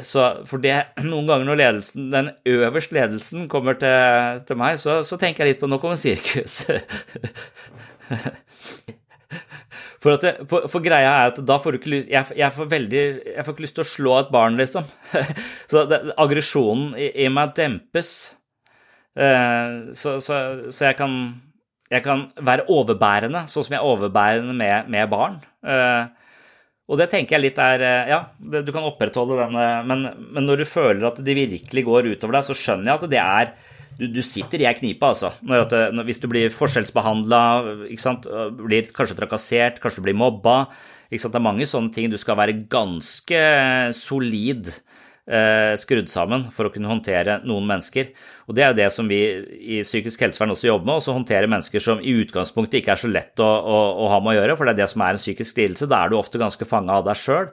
så, 0.01 0.21
For 0.49 0.63
det, 0.63 0.73
noen 1.03 1.27
ganger 1.29 1.45
når 1.45 1.59
ledelsen, 1.59 2.07
den 2.13 2.31
øverste 2.47 2.95
ledelsen 2.95 3.49
kommer 3.51 3.77
til, 3.77 4.41
til 4.47 4.57
meg, 4.57 4.79
så, 4.81 5.01
så, 5.05 5.19
tenker 5.21 5.45
jeg 5.45 5.53
litt 5.53 5.61
på 5.61 5.69
nå 5.69 5.77
kommer 5.83 5.99
sirkus. 5.99 6.63
For, 10.01 10.17
det, 10.17 10.31
for, 10.49 10.81
greia 10.81 11.09
er 11.11 11.29
at 11.29 11.39
da 11.45 11.59
får 11.61 11.75
du 11.75 11.77
ikke 11.77 11.91
lyst 11.93 12.07
jeg, 12.09 12.37
jeg, 12.39 12.53
får 12.55 12.69
veldig 12.71 13.01
Jeg 13.35 13.43
får 13.45 13.53
ikke 13.53 13.65
lyst 13.67 13.75
til 13.77 13.83
å 13.83 13.91
slå 13.91 14.15
et 14.17 14.31
barn, 14.33 14.57
liksom. 14.57 14.87
så 15.71 15.83
aggresjonen 16.17 16.95
i, 16.97 17.11
i, 17.21 17.29
meg 17.33 17.53
dempes. 17.57 18.15
Uh, 19.13 19.91
så, 19.93 20.17
så, 20.23 20.41
så, 20.71 20.87
jeg 20.87 20.97
kan 20.97 21.15
jeg 21.91 22.05
kan 22.05 22.29
være 22.39 22.69
overbærende, 22.71 23.43
sånn 23.51 23.65
som 23.67 23.73
jeg 23.75 23.81
er 23.81 23.87
overbærende 23.89 24.53
med, 24.55 24.87
med 24.93 25.09
barn. 25.11 25.41
Uh, 25.59 26.07
og 26.91 26.99
det 26.99 27.09
tenker 27.11 27.35
jeg 27.35 27.45
litt 27.45 27.59
er 27.61 27.83
Ja, 27.83 27.97
Ja, 28.09 28.61
du 28.63 28.71
kan 28.73 28.87
opprettholde 28.87 29.37
den, 29.43 29.57
men, 29.87 30.07
men, 30.17 30.47
når 30.47 30.63
du 30.63 30.67
føler 30.67 31.11
at 31.11 31.19
det 31.23 31.35
virkelig 31.37 31.83
går 31.87 32.09
utover 32.15 32.39
deg, 32.39 32.47
så 32.47 32.57
skjønner 32.57 32.89
jeg 32.89 32.97
at 32.97 33.11
det 33.11 33.21
er 33.21 33.53
du, 34.01 34.07
du 34.09 34.21
sitter 34.25 34.63
i 34.63 34.67
ei 34.69 34.77
knipe, 34.77 35.05
altså. 35.05 35.29
Når 35.45 35.67
at, 35.67 35.75
når, 35.93 36.07
hvis 36.07 36.21
du 36.23 36.27
blir 36.31 36.53
forskjellsbehandla, 36.53 37.43
blir 38.57 38.89
kanskje 38.95 39.19
trakassert, 39.19 39.77
kanskje 39.83 40.01
du 40.01 40.09
blir 40.09 40.17
mobba. 40.17 40.63
Det 41.11 41.21
er 41.21 41.43
mange 41.43 41.67
sånne 41.67 41.93
ting. 41.93 42.09
Du 42.09 42.17
skal 42.17 42.39
være 42.39 42.57
ganske 42.71 43.41
solid 43.97 44.71
eh, 45.27 45.73
skrudd 45.79 46.09
sammen 46.11 46.47
for 46.55 46.67
å 46.67 46.73
kunne 46.73 46.89
håndtere 46.89 47.41
noen 47.47 47.67
mennesker. 47.69 48.09
Og 48.47 48.55
Det 48.57 48.63
er 48.63 48.71
jo 48.71 48.79
det 48.79 48.89
som 48.95 49.11
vi 49.11 49.19
i 49.75 49.81
psykisk 49.85 50.25
helsevern 50.25 50.55
også 50.55 50.71
jobber 50.71 50.87
med, 50.87 51.01
også 51.01 51.15
håndtere 51.15 51.51
mennesker 51.51 51.83
som 51.83 52.01
i 52.01 52.15
utgangspunktet 52.23 52.81
ikke 52.81 52.95
er 52.95 53.03
så 53.03 53.11
lett 53.11 53.43
å, 53.43 53.47
å, 53.47 53.77
å, 54.05 54.09
ha 54.11 54.19
med 54.23 54.33
å 54.33 54.39
gjøre, 54.39 54.57
for 54.57 54.67
det 54.67 54.75
er 54.75 54.81
det 54.83 54.91
som 54.93 55.05
er 55.05 55.15
en 55.15 55.21
psykisk 55.21 55.61
lidelse. 55.61 55.89
Da 55.91 56.01
er 56.01 56.11
du 56.11 56.17
ofte 56.19 56.41
ganske 56.41 56.67
fanga 56.67 56.99
av 56.99 57.07
deg 57.07 57.21
sjøl. 57.21 57.51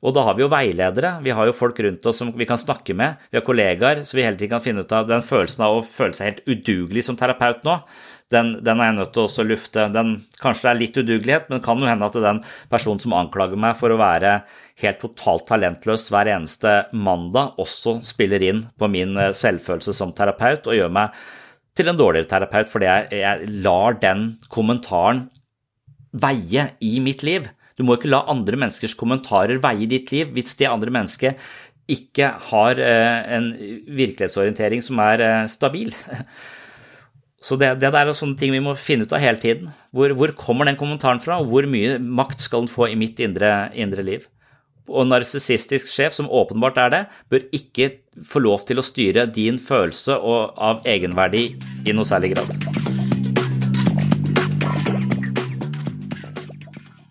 Og 0.00 0.14
da 0.16 0.22
har 0.24 0.36
vi 0.36 0.44
jo 0.44 0.48
veiledere, 0.48 1.18
vi 1.20 1.32
har 1.36 1.48
jo 1.48 1.56
folk 1.56 1.76
rundt 1.84 2.06
oss 2.08 2.22
som 2.22 2.30
vi 2.32 2.46
kan 2.48 2.60
snakke 2.60 2.94
med, 2.96 3.20
vi 3.28 3.36
har 3.36 3.44
kollegaer, 3.44 4.00
så 4.08 4.16
vi 4.16 4.24
hele 4.24 4.38
tiden 4.38 4.54
kan 4.54 4.64
finne 4.64 4.84
ut 4.86 4.94
av 4.96 5.10
den 5.10 5.24
følelsen 5.24 5.66
av 5.66 5.76
å 5.76 5.84
føle 5.84 6.16
seg 6.16 6.30
helt 6.30 6.48
udugelig 6.48 7.04
som 7.04 7.18
terapeut 7.20 7.66
nå. 7.68 7.76
Den, 8.32 8.54
den 8.64 8.80
er 8.80 8.90
jeg 8.90 8.96
nødt 8.96 9.12
til 9.16 9.26
å 9.26 9.44
lufte. 9.44 9.84
Den, 9.92 10.14
kanskje 10.40 10.64
det 10.64 10.70
er 10.70 10.80
litt 10.80 10.98
udugelighet, 11.02 11.50
men 11.50 11.58
det 11.58 11.66
kan 11.66 11.82
jo 11.82 11.90
hende 11.90 12.08
at 12.08 12.16
den 12.24 12.40
personen 12.72 13.02
som 13.02 13.16
anklager 13.18 13.60
meg 13.60 13.76
for 13.76 13.92
å 13.92 14.00
være 14.00 14.38
helt 14.80 15.02
totalt 15.02 15.48
talentløs 15.50 16.06
hver 16.14 16.30
eneste 16.32 16.76
mandag, 16.96 17.58
også 17.60 17.98
spiller 18.06 18.46
inn 18.46 18.64
på 18.80 18.88
min 18.88 19.18
eh, 19.20 19.34
selvfølelse 19.36 19.96
som 19.96 20.14
terapeut 20.16 20.70
og 20.70 20.78
gjør 20.78 20.96
meg 20.96 21.20
til 21.76 21.90
en 21.90 21.98
dårligere 21.98 22.30
terapeut 22.30 22.70
fordi 22.72 22.88
jeg, 22.88 23.20
jeg 23.20 23.60
lar 23.66 24.00
den 24.00 24.30
kommentaren 24.52 25.26
veie 26.10 26.70
i 26.80 26.96
mitt 27.04 27.26
liv. 27.26 27.50
Du 27.80 27.86
må 27.88 27.96
ikke 27.96 28.12
la 28.12 28.20
andre 28.28 28.58
menneskers 28.60 28.92
kommentarer 29.00 29.60
veie 29.62 29.88
ditt 29.88 30.12
liv 30.12 30.34
hvis 30.36 30.58
det 30.60 30.68
andre 30.68 30.92
mennesket 30.92 31.40
ikke 31.90 32.26
har 32.50 32.78
eh, 32.78 33.20
en 33.38 33.46
virkelighetsorientering 33.88 34.84
som 34.84 35.00
er 35.02 35.24
eh, 35.24 35.46
stabil. 35.50 35.94
Så 37.40 37.56
det, 37.56 37.72
det 37.80 37.88
der 37.88 38.04
er 38.04 38.12
sånne 38.12 38.36
ting 38.36 38.52
vi 38.52 38.60
må 38.60 38.76
finne 38.76 39.08
ut 39.08 39.14
av 39.16 39.22
hele 39.24 39.40
tiden. 39.40 39.72
Hvor, 39.96 40.12
hvor 40.12 40.34
kommer 40.36 40.68
den 40.68 40.76
kommentaren 40.76 41.22
fra, 41.24 41.40
og 41.40 41.48
hvor 41.48 41.64
mye 41.72 41.96
makt 41.96 42.44
skal 42.44 42.66
den 42.66 42.70
få 42.70 42.90
i 42.90 42.98
mitt 43.00 43.22
indre, 43.24 43.70
indre 43.72 44.04
liv? 44.04 44.28
Og 44.90 45.08
narsissistisk 45.08 45.88
sjef, 45.88 46.12
som 46.18 46.28
åpenbart 46.28 46.84
er 46.84 46.92
det, 46.92 47.02
bør 47.32 47.48
ikke 47.56 47.94
få 48.28 48.44
lov 48.44 48.68
til 48.68 48.82
å 48.82 48.84
styre 48.84 49.24
din 49.32 49.56
følelse 49.62 50.20
av 50.20 50.84
egenverdi 50.84 51.46
i 51.88 51.96
noe 51.96 52.08
særlig 52.12 52.34
grad. 52.36 52.89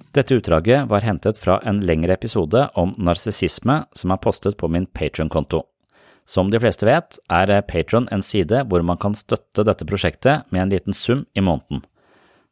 Dette 0.10 0.34
utdraget 0.36 0.88
var 0.90 1.04
hentet 1.06 1.38
fra 1.38 1.60
en 1.70 1.84
lengre 1.86 2.16
episode 2.18 2.64
om 2.74 2.96
narsissisme 2.98 3.84
som 3.94 4.14
er 4.14 4.22
postet 4.24 4.58
på 4.58 4.66
min 4.72 4.88
Patron-konto. 4.90 5.62
Som 6.26 6.50
de 6.50 6.58
fleste 6.62 6.88
vet, 6.90 7.20
er 7.30 7.62
Patron 7.70 8.08
en 8.14 8.24
side 8.26 8.64
hvor 8.70 8.82
man 8.86 8.98
kan 8.98 9.14
støtte 9.18 9.66
dette 9.66 9.86
prosjektet 9.86 10.50
med 10.50 10.64
en 10.64 10.74
liten 10.74 10.98
sum 10.98 11.28
i 11.38 11.46
måneden. 11.46 11.84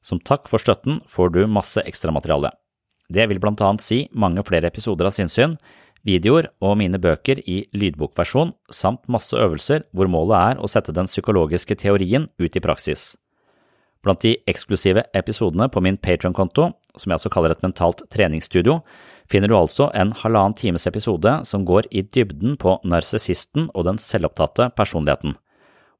Som 0.06 0.22
takk 0.22 0.46
for 0.50 0.62
støtten 0.62 1.02
får 1.10 1.34
du 1.34 1.42
masse 1.50 1.82
ekstramateriale. 1.82 2.54
Det 3.10 3.26
vil 3.26 3.42
blant 3.42 3.62
annet 3.66 3.82
si 3.82 4.04
mange 4.14 4.44
flere 4.46 4.70
episoder 4.70 5.10
av 5.10 5.18
sinnssyn, 5.18 5.58
videoer 6.06 6.52
og 6.62 6.78
mine 6.78 7.00
bøker 7.02 7.42
i 7.50 7.64
lydbokversjon, 7.74 8.54
samt 8.70 9.08
masse 9.10 9.34
øvelser 9.34 9.88
hvor 9.98 10.10
målet 10.12 10.38
er 10.38 10.62
å 10.62 10.70
sette 10.70 10.94
den 10.94 11.10
psykologiske 11.10 11.80
teorien 11.82 12.30
ut 12.38 12.54
i 12.54 12.64
praksis. 12.64 13.16
Blant 14.06 14.22
de 14.22 14.38
eksklusive 14.48 15.08
episodene 15.18 15.68
på 15.74 15.82
min 15.84 15.98
Patron-konto, 15.98 16.70
som 16.98 17.12
jeg 17.12 17.22
også 17.22 17.32
kaller 17.34 17.54
et 17.54 17.64
mentalt 17.66 18.04
treningsstudio, 18.14 18.82
finner 19.32 19.52
du 19.52 19.58
altså 19.58 19.90
en 19.94 20.14
halvannen 20.16 20.56
times 20.58 20.88
episode 20.90 21.34
som 21.48 21.66
går 21.68 21.90
i 21.92 22.04
dybden 22.04 22.58
på 22.62 22.78
narsissisten 22.88 23.70
og 23.74 23.88
den 23.90 24.00
selvopptatte 24.02 24.70
personligheten. 24.78 25.36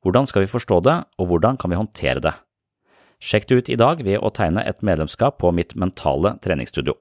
Hvordan 0.06 0.30
skal 0.30 0.46
vi 0.46 0.52
forstå 0.52 0.82
det, 0.86 0.98
og 1.18 1.32
hvordan 1.32 1.58
kan 1.60 1.74
vi 1.74 1.80
håndtere 1.80 2.24
det? 2.24 2.36
Sjekk 3.20 3.48
det 3.50 3.58
ut 3.58 3.70
i 3.74 3.80
dag 3.80 4.04
ved 4.06 4.22
å 4.22 4.30
tegne 4.30 4.64
et 4.64 4.84
medlemskap 4.86 5.40
på 5.42 5.52
mitt 5.56 5.74
mentale 5.76 6.36
treningsstudio. 6.44 6.94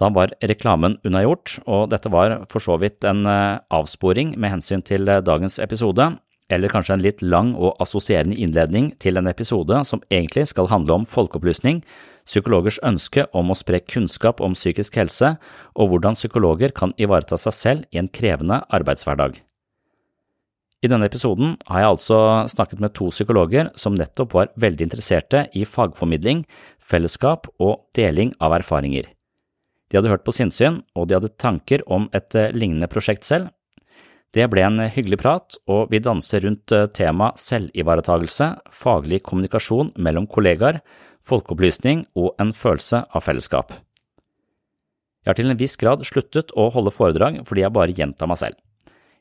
Da 0.00 0.08
var 0.10 0.32
reklamen 0.42 0.96
unnagjort, 1.06 1.60
og 1.70 1.92
dette 1.92 2.10
var 2.10 2.40
for 2.50 2.62
så 2.62 2.74
vidt 2.82 3.06
en 3.06 3.22
eh, 3.30 3.60
avsporing 3.70 4.34
med 4.34 4.56
hensyn 4.56 4.82
til 4.82 5.06
eh, 5.06 5.22
dagens 5.22 5.60
episode, 5.62 6.08
eller 6.50 6.72
kanskje 6.72 6.96
en 6.96 7.04
litt 7.04 7.22
lang 7.22 7.52
og 7.54 7.78
assosierende 7.80 8.36
innledning 8.36 8.90
til 9.00 9.16
en 9.16 9.30
episode 9.30 9.78
som 9.86 10.02
egentlig 10.10 10.48
skal 10.50 10.68
handle 10.72 10.98
om 10.98 11.06
folkeopplysning, 11.08 11.84
psykologers 12.28 12.80
ønske 12.86 13.26
om 13.36 13.52
å 13.52 13.56
spre 13.58 13.80
kunnskap 13.84 14.42
om 14.44 14.56
psykisk 14.56 14.96
helse 15.00 15.34
og 15.74 15.90
hvordan 15.90 16.18
psykologer 16.18 16.74
kan 16.76 16.94
ivareta 17.00 17.38
seg 17.40 17.56
selv 17.56 17.88
i 17.94 18.00
en 18.00 18.08
krevende 18.08 18.62
arbeidshverdag. 18.74 19.40
I 20.84 20.90
denne 20.92 21.08
episoden 21.08 21.54
har 21.70 21.80
jeg 21.80 21.92
altså 21.94 22.18
snakket 22.52 22.80
med 22.84 22.92
to 22.96 23.08
psykologer 23.08 23.70
som 23.80 23.96
nettopp 23.96 24.36
var 24.36 24.52
veldig 24.60 24.84
interesserte 24.84 25.46
i 25.56 25.64
fagformidling, 25.64 26.44
fellesskap 26.76 27.48
og 27.56 27.86
deling 27.96 28.34
av 28.44 28.58
erfaringer. 28.58 29.08
De 29.88 29.96
hadde 29.96 30.10
hørt 30.12 30.24
på 30.26 30.34
sinnssyn, 30.34 30.82
og 30.96 31.08
de 31.08 31.16
hadde 31.16 31.32
tanker 31.40 31.84
om 31.88 32.10
et 32.12 32.36
lignende 32.52 32.88
prosjekt 32.92 33.24
selv, 33.24 33.48
det 34.34 34.48
ble 34.50 34.64
en 34.66 34.80
hyggelig 34.90 35.20
prat, 35.22 35.56
og 35.70 35.92
vi 35.92 36.00
danser 36.02 36.42
rundt 36.42 36.72
eh, 36.74 36.88
temaet 36.90 37.38
selvivaretagelse, 37.38 38.48
faglig 38.74 39.20
kommunikasjon 39.26 39.92
mellom 40.02 40.26
kollegaer, 40.30 40.80
folkeopplysning 41.28 42.04
og 42.18 42.34
en 42.40 42.52
følelse 42.56 43.04
av 43.08 43.24
fellesskap. 43.24 43.72
Jeg 45.24 45.32
har 45.32 45.38
til 45.38 45.48
en 45.48 45.60
viss 45.60 45.78
grad 45.80 46.04
sluttet 46.04 46.52
å 46.52 46.68
holde 46.74 46.92
foredrag 46.92 47.40
fordi 47.48 47.64
jeg 47.64 47.74
bare 47.74 47.96
gjentar 47.96 48.28
meg 48.28 48.40
selv. 48.42 48.60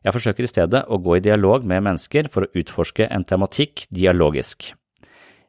Jeg 0.03 0.12
forsøker 0.12 0.43
i 0.43 0.51
stedet 0.51 0.81
å 0.91 1.00
gå 1.00 1.15
i 1.15 1.24
dialog 1.24 1.63
med 1.63 1.86
mennesker 1.86 2.27
for 2.31 2.43
å 2.43 2.60
utforske 2.60 3.07
en 3.07 3.24
tematikk 3.24 3.86
dialogisk. 3.88 4.74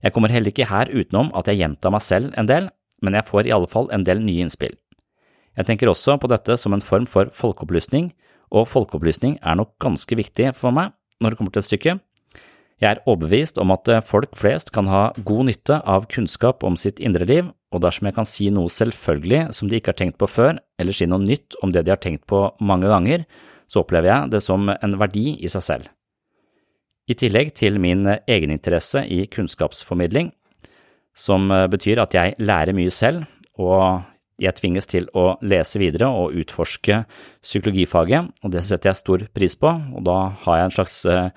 Jeg 0.04 0.14
kommer 0.14 0.30
heller 0.30 0.52
ikke 0.52 0.68
her 0.70 0.92
utenom 0.92 1.32
at 1.34 1.48
jeg 1.50 1.58
gjentar 1.58 1.90
meg 1.90 2.04
selv 2.06 2.34
en 2.38 2.46
del, 2.46 2.68
men 3.02 3.18
jeg 3.18 3.26
får 3.26 3.48
i 3.48 3.54
alle 3.56 3.70
fall 3.70 3.90
en 3.90 4.04
del 4.06 4.22
nye 4.22 4.44
innspill. 4.46 4.76
Jeg 5.58 5.66
tenker 5.66 5.90
også 5.90 6.18
på 6.22 6.30
dette 6.30 6.56
som 6.60 6.74
en 6.74 6.82
form 6.82 7.06
for 7.10 7.30
folkeopplysning, 7.34 8.12
og 8.54 8.68
folkeopplysning 8.70 9.40
er 9.42 9.58
nok 9.58 9.74
ganske 9.82 10.18
viktig 10.18 10.52
for 10.58 10.74
meg 10.74 10.94
når 11.22 11.34
det 11.34 11.40
kommer 11.40 11.54
til 11.54 11.64
et 11.64 11.70
stykke. 11.70 11.96
Jeg 12.82 12.90
er 12.90 13.02
overbevist 13.06 13.58
om 13.62 13.70
at 13.74 13.88
folk 14.04 14.34
flest 14.36 14.72
kan 14.74 14.88
ha 14.90 15.08
god 15.24 15.48
nytte 15.48 15.78
av 15.86 16.08
kunnskap 16.10 16.64
om 16.66 16.76
sitt 16.80 16.98
indre 16.98 17.26
liv, 17.28 17.50
og 17.74 17.82
dersom 17.82 18.08
jeg 18.08 18.16
kan 18.16 18.28
si 18.28 18.50
noe 18.54 18.70
selvfølgelig 18.70 19.54
som 19.56 19.70
de 19.70 19.78
ikke 19.78 19.92
har 19.94 20.00
tenkt 20.00 20.18
på 20.20 20.28
før, 20.30 20.58
eller 20.78 20.94
si 20.96 21.06
noe 21.10 21.22
nytt 21.22 21.56
om 21.62 21.72
det 21.74 21.84
de 21.86 21.94
har 21.94 22.02
tenkt 22.02 22.26
på 22.30 22.46
mange 22.60 22.90
ganger, 22.90 23.26
så 23.70 23.82
opplever 23.82 24.10
jeg 24.10 24.32
det 24.34 24.42
som 24.44 24.68
en 24.70 24.96
verdi 25.00 25.36
i 25.38 25.50
seg 25.50 25.64
selv. 25.66 25.92
I 27.10 27.16
tillegg 27.20 27.52
til 27.58 27.76
min 27.82 28.06
egeninteresse 28.06 29.04
i 29.12 29.24
kunnskapsformidling, 29.30 30.32
som 31.14 31.50
betyr 31.70 32.00
at 32.02 32.14
jeg 32.16 32.34
lærer 32.42 32.74
mye 32.76 32.92
selv, 32.94 33.26
og 33.60 34.02
jeg 34.42 34.56
tvinges 34.58 34.88
til 34.90 35.06
å 35.14 35.36
lese 35.46 35.78
videre 35.78 36.08
og 36.10 36.34
utforske 36.40 37.04
psykologifaget, 37.44 38.32
og 38.42 38.54
det 38.54 38.64
setter 38.66 38.90
jeg 38.90 39.00
stor 39.02 39.26
pris 39.36 39.54
på, 39.58 39.70
og 39.70 40.06
da 40.06 40.16
har 40.46 40.58
jeg 40.58 40.70
en 40.70 40.74
slags 40.78 40.96
eh, 41.06 41.28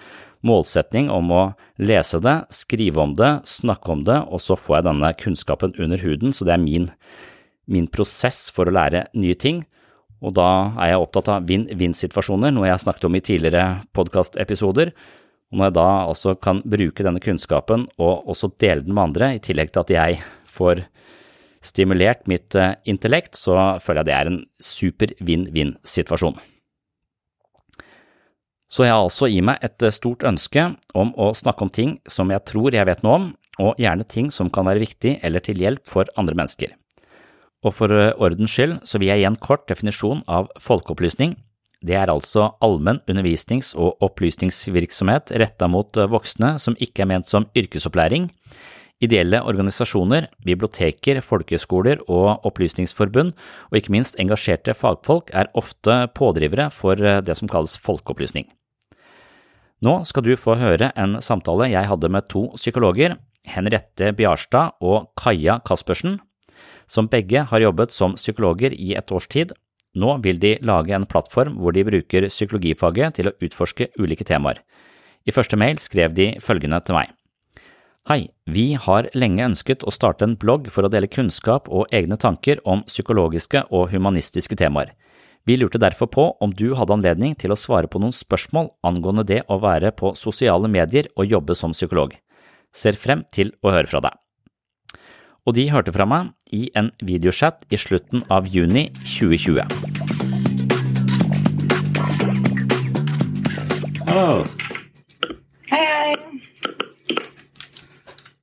målsetning 0.46 1.10
om 1.14 1.32
å 1.34 1.44
lese 1.82 2.20
det, 2.24 2.36
skrive 2.54 3.02
om 3.04 3.16
det, 3.18 3.32
snakke 3.50 3.94
om 3.94 4.04
det, 4.08 4.20
og 4.28 4.42
så 4.44 4.58
får 4.60 4.80
jeg 4.80 4.88
denne 4.90 5.14
kunnskapen 5.18 5.76
under 5.82 6.02
huden, 6.04 6.36
så 6.36 6.48
det 6.48 6.56
er 6.56 6.64
min, 6.64 6.90
min 7.66 7.90
prosess 7.92 8.48
for 8.54 8.70
å 8.70 8.76
lære 8.78 9.08
nye 9.18 9.38
ting. 9.40 9.64
Og 10.18 10.34
da 10.34 10.74
er 10.82 10.94
jeg 10.94 11.02
opptatt 11.04 11.30
av 11.30 11.48
vinn-vinn-situasjoner, 11.50 12.54
noe 12.54 12.66
jeg 12.66 12.76
har 12.78 12.84
snakket 12.86 13.08
om 13.10 13.18
i 13.18 13.24
tidligere 13.26 13.66
podkastepisoder. 13.98 14.94
Og 15.52 15.60
når 15.60 15.70
jeg 15.70 15.78
da 15.78 15.88
altså 16.10 16.34
kan 16.42 16.62
bruke 16.66 17.06
denne 17.06 17.22
kunnskapen 17.24 17.86
og 18.02 18.28
også 18.34 18.52
dele 18.60 18.84
den 18.84 18.98
med 18.98 19.12
andre, 19.12 19.36
i 19.38 19.44
tillegg 19.44 19.72
til 19.72 19.86
at 19.86 19.94
jeg 19.94 20.20
får 20.58 20.84
stimulert 21.68 22.26
mitt 22.30 22.56
eh, 22.58 22.76
intellekt, 22.90 23.38
så 23.38 23.78
føler 23.84 24.02
jeg 24.02 24.10
det 24.10 24.18
er 24.18 24.32
en 24.32 24.44
super 24.64 25.14
vinn-vinn-situasjon. 25.24 26.38
Så 28.68 28.84
jeg 28.84 28.92
har 28.92 29.06
altså 29.06 29.30
i 29.32 29.40
meg 29.44 29.64
et 29.64 29.84
eh, 29.84 29.96
stort 29.96 30.26
ønske 30.28 30.70
om 30.98 31.14
å 31.16 31.32
snakke 31.38 31.64
om 31.64 31.72
ting 31.72 31.98
som 32.10 32.32
jeg 32.34 32.44
tror 32.50 32.76
jeg 32.76 32.88
vet 32.88 33.04
noe 33.06 33.20
om, 33.20 33.28
og 33.64 33.80
gjerne 33.82 34.06
ting 34.06 34.30
som 34.34 34.52
kan 34.54 34.68
være 34.68 34.84
viktig 34.84 35.18
eller 35.26 35.42
til 35.42 35.58
hjelp 35.64 35.88
for 35.90 36.10
andre 36.20 36.36
mennesker. 36.38 36.76
Og 37.66 37.74
for 37.74 37.94
eh, 37.96 38.14
ordens 38.20 38.54
skyld 38.54 38.80
så 38.88 39.00
vil 39.00 39.14
jeg 39.14 39.24
gi 39.24 39.30
en 39.32 39.40
kort 39.40 39.68
definisjon 39.72 40.24
av 40.28 40.52
folkeopplysning. 40.62 41.38
Det 41.86 41.96
er 41.96 42.10
altså 42.12 42.52
allmenn 42.66 43.04
undervisnings- 43.08 43.76
og 43.78 44.02
opplysningsvirksomhet 44.04 45.32
retta 45.40 45.70
mot 45.70 46.00
voksne 46.10 46.56
som 46.60 46.76
ikke 46.82 47.06
er 47.06 47.12
ment 47.14 47.30
som 47.30 47.46
yrkesopplæring, 47.56 48.32
Ideelle 48.98 49.44
organisasjoner, 49.46 50.26
biblioteker, 50.42 51.20
folkehøyskoler 51.22 52.02
og 52.10 52.48
opplysningsforbund, 52.50 53.36
og 53.70 53.78
ikke 53.78 53.94
minst 53.94 54.18
engasjerte 54.18 54.74
fagfolk, 54.74 55.30
er 55.38 55.52
ofte 55.54 56.08
pådrivere 56.18 56.72
for 56.74 56.98
eh, 56.98 57.22
det 57.22 57.38
som 57.38 57.52
kalles 57.52 57.78
folkeopplysning. 57.78 58.50
Nå 59.86 60.00
skal 60.10 60.26
du 60.26 60.32
få 60.34 60.56
høre 60.58 60.90
en 60.98 61.20
samtale 61.22 61.68
jeg 61.70 61.86
hadde 61.86 62.10
med 62.10 62.26
to 62.32 62.48
psykologer, 62.56 63.14
Henriette 63.48 64.10
Bjarstad 64.18 64.82
og 64.82 65.12
Kaja 65.20 65.60
Kaspersen, 65.66 66.18
som 66.90 67.10
begge 67.12 67.44
har 67.52 67.62
jobbet 67.62 67.94
som 67.94 68.16
psykologer 68.18 68.74
i 68.74 68.96
et 68.98 69.12
års 69.14 69.28
tid. 69.30 69.54
Nå 69.94 70.18
vil 70.26 70.42
de 70.42 70.56
lage 70.66 70.96
en 70.98 71.06
plattform 71.06 71.60
hvor 71.62 71.76
de 71.78 71.86
bruker 71.86 72.26
psykologifaget 72.32 73.20
til 73.20 73.30
å 73.30 73.36
utforske 73.38 73.92
ulike 74.02 74.26
temaer. 74.26 74.64
I 75.28 75.36
første 75.36 75.60
mail 75.60 75.78
skrev 75.84 76.16
de 76.18 76.32
følgende 76.42 76.82
til 76.82 76.98
meg. 76.98 77.14
Hei, 78.08 78.32
vi 78.48 78.72
har 78.80 79.10
lenge 79.14 79.46
ønsket 79.46 79.84
å 79.84 79.94
starte 79.94 80.26
en 80.26 80.38
blogg 80.40 80.72
for 80.72 80.88
å 80.88 80.90
dele 80.90 81.10
kunnskap 81.12 81.68
og 81.70 81.92
egne 81.94 82.18
tanker 82.18 82.64
om 82.66 82.86
psykologiske 82.88 83.66
og 83.70 83.92
humanistiske 83.92 84.58
temaer. 84.58 84.96
Vi 85.48 85.56
lurte 85.56 85.80
derfor 85.80 86.08
på 86.12 86.24
om 86.44 86.52
du 86.52 86.74
hadde 86.76 86.92
anledning 86.92 87.32
til 87.40 87.54
å 87.54 87.56
svare 87.56 87.88
på 87.88 88.02
noen 88.04 88.12
spørsmål 88.12 88.68
angående 88.84 89.24
det 89.24 89.46
å 89.48 89.56
være 89.64 89.94
på 89.96 90.10
sosiale 90.20 90.68
medier 90.68 91.08
og 91.16 91.32
jobbe 91.32 91.56
som 91.56 91.72
psykolog. 91.72 92.12
Ser 92.76 92.98
frem 93.00 93.22
til 93.32 93.54
å 93.64 93.72
høre 93.72 93.88
fra 93.88 94.02
deg. 94.04 94.18
Og 95.48 95.56
de 95.56 95.64
hørte 95.72 95.94
fra 95.96 96.04
meg 96.04 96.34
i 96.52 96.68
en 96.76 96.90
videochat 97.00 97.64
i 97.72 97.80
slutten 97.80 98.26
av 98.28 98.50
juni 98.52 98.90
2020. 99.08 99.64
Oh. 104.12 104.44
Hei, 105.72 105.86
hei. 105.94 106.12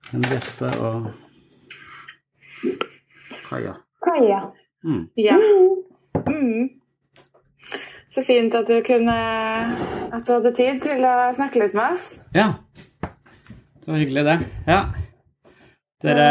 Henriette 0.09 0.73
og 0.81 1.13
Kaja. 3.45 3.77
Kaja. 4.09 4.41
Mm. 4.89 5.05
Ja. 5.21 5.37
Mm. 6.25 6.73
Så 8.15 8.23
fint 8.23 8.55
at 8.55 8.69
du 8.71 8.77
kunne 8.87 9.15
At 10.15 10.23
du 10.27 10.33
hadde 10.37 10.53
tid 10.55 10.79
til 10.85 11.03
å 11.03 11.15
snakke 11.35 11.65
litt 11.65 11.75
med 11.75 11.97
oss. 11.97 12.05
Ja. 12.35 12.53
Det 13.03 13.91
var 13.91 13.99
hyggelig, 13.99 14.23
det. 14.29 14.37
Ja. 14.71 14.81
Dere, 16.05 16.29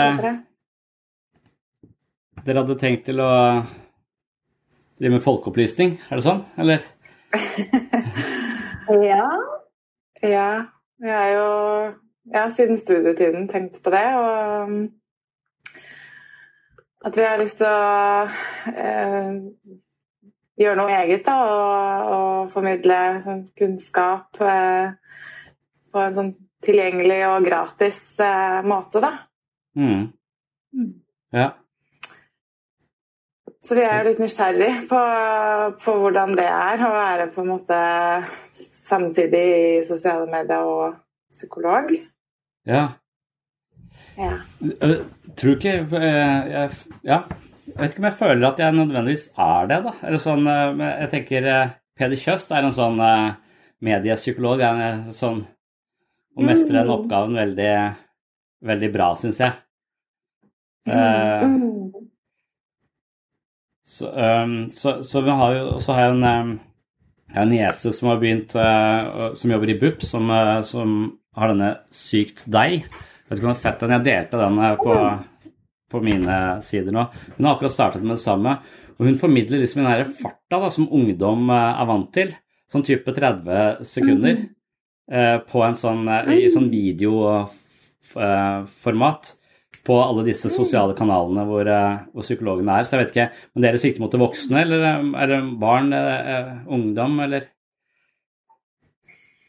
dere 2.46 2.62
hadde 2.62 2.78
tenkt 2.80 3.04
til 3.10 3.20
å 3.22 3.34
drive 5.02 5.12
med 5.18 5.26
folkeopplysning, 5.26 5.98
er 6.08 6.22
det 6.22 6.26
sånn, 6.26 6.44
eller? 6.62 6.88
Ja. 9.12 9.28
Ja. 10.22 10.48
Vi 11.04 11.12
har 11.12 11.30
jo 11.32 11.46
ja, 12.34 12.50
siden 12.52 12.78
studietiden 12.80 13.48
tenkt 13.52 13.80
på 13.84 13.92
det, 13.94 14.04
og 14.16 14.68
um, 14.68 14.76
at 17.04 17.18
vi 17.18 17.26
har 17.28 17.40
lyst 17.40 17.60
til 17.60 17.68
å 17.68 18.28
eh, 18.72 19.32
gjøre 20.60 20.78
noe 20.78 20.94
eget 21.02 21.26
da, 21.26 21.36
og, 21.50 22.14
og 22.14 22.54
formidle 22.54 23.00
sånn, 23.24 23.44
kunnskap 23.58 24.42
eh, 24.44 24.94
på 25.94 26.04
en 26.04 26.18
sånn 26.18 26.32
tilgjengelig 26.64 27.20
og 27.28 27.48
gratis 27.48 28.00
eh, 28.24 28.62
måte, 28.68 29.02
da. 29.04 29.14
Mm. 29.80 30.08
Ja. 31.34 31.52
Så 33.64 33.78
vi 33.78 33.84
er 33.88 34.04
litt 34.06 34.20
nysgjerrig 34.20 34.72
på, 34.90 35.02
på 35.86 35.94
hvordan 36.02 36.36
det 36.38 36.48
er 36.50 36.84
å 36.84 36.92
være 36.94 37.30
på 37.32 37.44
en 37.46 37.54
måte 37.54 37.78
samtidig 38.58 39.44
i 39.54 39.86
sosiale 39.88 40.28
medier 40.32 40.68
og 40.68 41.00
psykolog. 41.34 41.94
ja. 42.68 42.90
Ja. 44.14 44.36
Tror 45.40 45.56
ikke 45.56 45.72
jeg... 45.72 45.88
jeg, 46.52 46.70
Ja. 47.08 47.24
Jeg 47.64 47.80
vet 47.80 47.94
ikke 47.94 48.04
om 48.04 48.10
jeg 48.10 48.20
føler 48.20 48.46
at 48.50 48.60
jeg 48.60 48.76
nødvendigvis 48.76 49.26
er 49.40 49.68
det, 49.72 49.80
da. 49.86 49.94
Eller 50.04 50.22
sånn, 50.22 50.48
eh, 50.52 50.84
jeg 51.04 51.12
tenker 51.14 51.48
eh, 51.48 51.74
Peder 51.98 52.20
Kjøss 52.20 52.50
er 52.52 52.68
en 52.68 52.76
sånn 52.76 53.00
eh, 53.04 53.36
mediepsykolog. 53.86 54.64
Er 54.64 54.86
en 54.88 55.04
sånn 55.16 55.44
Og 56.34 56.48
mestrer 56.48 56.80
den 56.80 56.90
oppgaven 56.90 57.38
veldig, 57.38 57.74
veldig 58.66 58.88
bra, 58.90 59.12
syns 59.22 59.38
jeg. 59.44 59.54
Mm. 60.90 61.92
Så, 63.86 64.10
um, 64.10 64.72
så, 64.74 65.04
så 65.06 65.22
vi 65.22 65.36
har 65.38 65.54
jo 65.54 65.80
så 65.84 65.94
har 65.94 66.08
jeg 66.08 66.16
en, 66.16 66.24
um, 66.26 66.56
jeg 67.30 67.38
har 67.38 67.46
en 67.46 67.54
niese 67.54 67.92
som 67.94 68.10
har 68.10 68.18
begynt 68.24 68.56
uh, 68.58 69.30
som 69.38 69.54
jobber 69.54 69.70
i 69.70 69.78
BUP, 69.78 70.02
som, 70.02 70.32
uh, 70.34 70.64
som 70.66 70.96
har 71.38 71.54
denne 71.54 71.70
Sykt 71.94 72.48
deg. 72.50 72.80
Jeg 72.88 73.30
vet 73.30 73.38
ikke 73.38 73.44
om 73.44 73.52
du 73.52 73.54
har 73.54 73.62
sett 73.62 73.86
den, 73.86 73.94
jeg 73.94 74.08
delte 74.08 74.42
den 74.42 74.58
uh, 74.58 74.74
på, 74.82 74.98
på 75.94 76.02
mine 76.04 76.36
sider 76.66 76.92
nå. 76.96 77.04
Hun 77.38 77.46
har 77.46 77.54
akkurat 77.56 77.76
startet 77.76 78.04
med 78.04 78.16
det 78.18 78.26
samme, 78.26 78.52
og 78.98 79.04
hun 79.08 79.22
formidler 79.22 79.58
liksom 79.62 79.80
den 79.86 80.16
farta 80.18 80.56
da, 80.66 80.70
som 80.74 80.94
ungdom 80.94 81.42
uh, 81.54 81.78
er 81.78 81.86
vant 81.90 82.10
til. 82.16 82.30
Sånn 82.74 82.88
type 82.88 83.10
30 83.14 83.86
sekunder 83.86 84.36
uh, 85.14 85.38
på 85.46 85.58
en 85.66 85.76
sånn, 85.78 86.02
uh, 86.10 86.34
i 86.34 86.54
sånn 86.54 86.70
videoformat 86.74 89.24
på 89.84 89.96
alle 90.00 90.24
disse 90.28 90.52
sosiale 90.52 90.96
kanalene 90.96 91.44
hvor, 91.48 91.68
eh, 91.68 92.04
hvor 92.14 92.26
psykologene 92.26 92.78
er. 92.78 92.88
Så 92.88 92.96
jeg 92.96 93.02
vet 93.02 93.14
ikke 93.14 93.28
om 93.56 93.66
dere 93.66 93.82
sikter 93.82 94.04
mot 94.04 94.14
det 94.14 94.22
voksne, 94.22 94.62
eller 94.64 94.86
eh, 94.90 95.10
er 95.24 95.34
det 95.34 95.42
barn, 95.60 95.92
eh, 95.98 96.54
ungdom, 96.68 97.20
eller? 97.26 97.50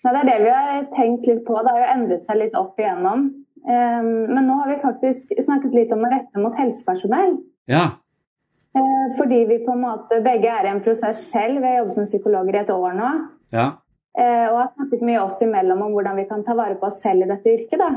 Nei, 0.04 0.12
det 0.12 0.20
er 0.20 0.28
det 0.28 0.40
vi 0.42 0.52
har 0.52 0.82
tenkt 0.96 1.30
litt 1.30 1.44
på. 1.46 1.60
Det 1.62 1.72
har 1.72 1.80
jo 1.80 1.92
endret 1.94 2.26
seg 2.26 2.40
litt 2.42 2.58
opp 2.58 2.80
igjennom. 2.80 3.28
Men 3.64 4.44
nå 4.44 4.58
har 4.58 4.68
vi 4.68 4.74
faktisk 4.82 5.30
snakket 5.40 5.72
litt 5.72 5.92
om 5.94 6.02
å 6.04 6.10
rette 6.12 6.40
mot 6.42 6.56
helsepersonell. 6.58 7.38
Ja. 7.70 7.84
Uh, 8.78 9.16
fordi 9.16 9.44
vi 9.44 9.58
på 9.64 9.72
en 9.72 9.84
måte 9.84 10.18
begge 10.24 10.50
er 10.50 10.66
i 10.66 10.72
en 10.72 10.82
prosess 10.82 11.28
selv. 11.30 11.60
Vi 11.62 11.68
har 11.68 11.76
jobbet 11.78 11.98
som 12.00 12.08
psykologer 12.08 12.56
i 12.56 12.62
et 12.64 12.72
år 12.74 12.96
nå. 12.98 13.10
Ja. 13.54 13.66
Uh, 14.18 14.46
og 14.50 14.56
har 14.58 14.72
snakket 14.72 15.04
mye 15.06 15.20
oss 15.22 15.42
imellom 15.46 15.84
om 15.86 15.94
hvordan 15.94 16.18
vi 16.18 16.26
kan 16.30 16.42
ta 16.46 16.56
vare 16.58 16.74
på 16.80 16.88
oss 16.90 16.98
selv 17.02 17.22
i 17.22 17.30
dette 17.30 17.52
yrket. 17.54 17.78
da. 17.78 17.92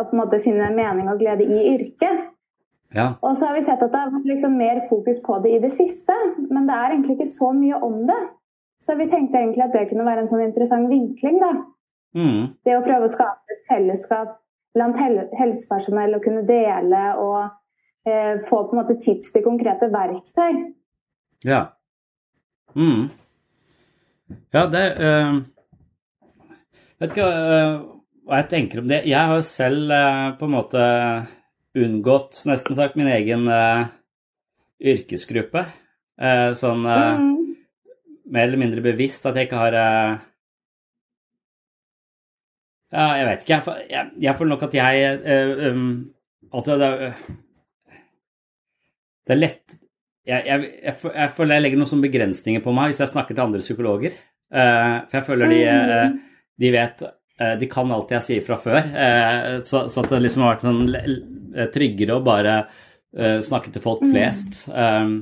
Og 0.00 0.08
på 0.08 0.16
en 0.16 0.22
måte 0.22 0.40
finne 0.40 0.70
mening 0.72 1.10
og 1.12 1.20
glede 1.20 1.44
i 1.44 1.74
yrket. 1.74 2.30
Ja. 2.96 3.10
Og 3.20 3.36
så 3.36 3.48
har 3.48 3.58
vi 3.58 3.64
sett 3.66 3.82
at 3.84 3.92
det 3.92 4.00
har 4.00 4.12
vært 4.12 4.30
liksom 4.30 4.56
mer 4.56 4.80
fokus 4.88 5.20
på 5.24 5.36
det 5.44 5.52
i 5.52 5.60
det 5.60 5.74
siste. 5.76 6.16
Men 6.48 6.64
det 6.68 6.78
er 6.78 6.94
egentlig 6.94 7.18
ikke 7.18 7.34
så 7.36 7.52
mye 7.56 7.80
om 7.84 8.00
det. 8.08 8.20
Så 8.86 8.96
vi 8.96 9.10
tenkte 9.12 9.38
egentlig 9.38 9.66
at 9.66 9.76
det 9.76 9.88
kunne 9.90 10.08
være 10.08 10.24
en 10.24 10.32
sånn 10.32 10.46
interessant 10.46 10.88
vinkling. 10.88 11.42
da. 11.44 11.52
Mm. 12.16 12.56
Det 12.64 12.76
å 12.76 12.84
prøve 12.84 13.08
å 13.08 13.12
skape 13.12 13.52
et 13.52 13.68
fellesskap 13.68 14.38
blant 14.72 14.96
hel 15.00 15.18
helsepersonell 15.38 16.16
å 16.16 16.22
kunne 16.24 16.44
dele 16.48 17.02
og 17.20 17.40
eh, 18.08 18.38
få 18.48 18.62
på 18.64 18.74
en 18.74 18.80
måte 18.80 18.98
tips 19.02 19.34
til 19.34 19.44
konkrete 19.44 19.88
verktøy. 19.92 20.62
Ja. 21.44 21.64
Mm. 22.76 23.10
Ja, 24.52 24.66
det 24.70 24.84
uh, 24.96 25.42
Vet 27.02 27.12
ikke 27.12 27.26
uh, 27.26 27.82
hva 28.24 28.38
jeg 28.40 28.48
tenker 28.52 28.80
om 28.80 28.88
det. 28.88 29.02
Jeg 29.10 29.28
har 29.32 29.42
selv 29.44 29.90
uh, 29.92 30.32
på 30.38 30.46
en 30.46 30.54
måte 30.54 30.82
unngått, 31.72 32.44
nesten 32.46 32.76
sagt, 32.78 32.98
min 33.00 33.08
egen 33.08 33.48
yrkesgruppe. 34.76 35.62
Sånn 36.60 36.84
Mm. 36.84 37.30
mer 38.28 38.44
eller 38.44 38.60
mindre 38.60 38.84
bevisst 38.84 39.24
at 39.24 39.38
jeg 39.40 39.48
ikke 39.48 39.62
har 39.62 39.76
Ja, 42.92 43.06
jeg 43.16 43.28
vet 43.28 43.44
ikke. 43.44 43.54
Jeg, 43.54 43.86
jeg, 43.90 44.10
jeg 44.26 44.36
føler 44.38 44.52
nok 44.52 44.66
at 44.68 44.74
jeg 44.76 45.22
uh, 45.24 45.62
um, 45.72 45.86
Altså, 46.52 46.76
det 46.76 46.88
er, 46.88 47.14
det 49.26 49.32
er 49.32 49.40
lett 49.40 49.78
jeg, 50.28 50.66
jeg, 50.84 51.30
føler 51.34 51.56
jeg 51.56 51.62
legger 51.64 51.80
noen 51.80 51.88
sånne 51.90 52.06
begrensninger 52.06 52.62
på 52.62 52.74
meg 52.76 52.92
hvis 52.92 53.00
jeg 53.02 53.10
snakker 53.10 53.34
til 53.34 53.42
andre 53.42 53.62
psykologer. 53.64 54.14
Uh, 54.52 55.02
for 55.08 55.18
jeg 55.18 55.26
føler 55.26 55.50
de, 55.50 55.58
eh, 55.66 56.12
de 56.60 56.70
vet 56.74 57.02
eh, 57.06 57.54
De 57.58 57.68
kan 57.72 57.90
alt 57.96 58.12
jeg 58.12 58.26
sier 58.26 58.44
fra 58.44 58.58
før. 58.60 58.78
eh, 58.78 59.56
så, 59.66 59.86
så 59.90 60.04
det 60.06 60.20
liksom 60.20 60.44
har 60.44 60.52
vært 60.52 60.66
sånn 60.68 61.68
tryggere 61.72 62.18
å 62.18 62.24
bare 62.24 62.54
eh, 63.16 63.40
snakke 63.44 63.72
til 63.72 63.82
folk 63.82 64.04
flest 64.04 64.66
eh, 64.68 65.14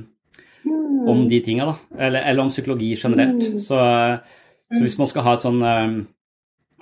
om 1.11 1.23
de 1.31 1.39
tinga, 1.41 1.71
da. 1.71 1.97
Eller, 1.97 2.27
eller 2.29 2.43
om 2.43 2.51
psykologi 2.53 2.91
generelt. 2.99 3.41
Så, 3.63 3.79
så 4.69 4.83
hvis 4.83 4.99
man 4.99 5.09
skal 5.09 5.25
ha 5.25 5.37
et 5.37 5.47
sånn 5.47 5.63
eh, 5.65 5.95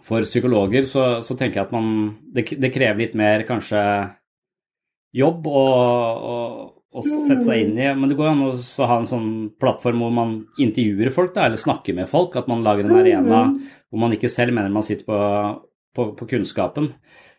For 0.05 0.23
psykologer 0.25 0.85
så, 0.89 1.05
så 1.25 1.35
tenker 1.37 1.59
jeg 1.61 1.67
at 1.67 1.75
man 1.75 1.89
det, 2.33 2.45
det 2.59 2.71
krever 2.73 3.01
litt 3.03 3.15
mer 3.19 3.43
kanskje 3.47 3.81
jobb 5.19 5.47
å, 5.49 5.63
å, 6.31 6.35
å 6.93 7.03
sette 7.05 7.43
seg 7.47 7.63
inn 7.65 7.79
i. 7.79 7.87
Men 7.97 8.11
det 8.11 8.17
går 8.19 8.31
an 8.31 8.43
å 8.47 8.51
ha 8.89 8.99
en 9.01 9.09
sånn 9.09 9.29
plattform 9.61 10.03
hvor 10.03 10.13
man 10.15 10.35
intervjuer 10.61 11.11
folk, 11.15 11.33
da, 11.35 11.47
eller 11.47 11.61
snakker 11.61 11.97
med 11.97 12.09
folk. 12.11 12.37
At 12.39 12.49
man 12.51 12.63
lager 12.65 12.85
en 12.87 12.95
arena 12.99 13.41
hvor 13.89 14.03
man 14.03 14.13
ikke 14.15 14.29
selv 14.31 14.53
mener 14.53 14.69
man 14.73 14.85
sitter 14.85 15.07
på, 15.09 15.19
på, 15.97 16.11
på 16.19 16.29
kunnskapen. 16.35 16.91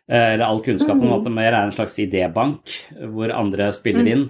eh, 0.09 0.33
Eller 0.33 0.45
all 0.47 0.59
kunnskapen, 0.65 1.05
men 1.07 1.17
at 1.19 1.25
det 1.27 1.33
mer 1.37 1.51
er 1.53 1.63
en 1.69 1.75
slags 1.75 1.95
idébank 2.03 2.75
hvor 3.15 3.31
andre 3.35 3.71
spiller 3.75 4.07
inn. 4.11 4.27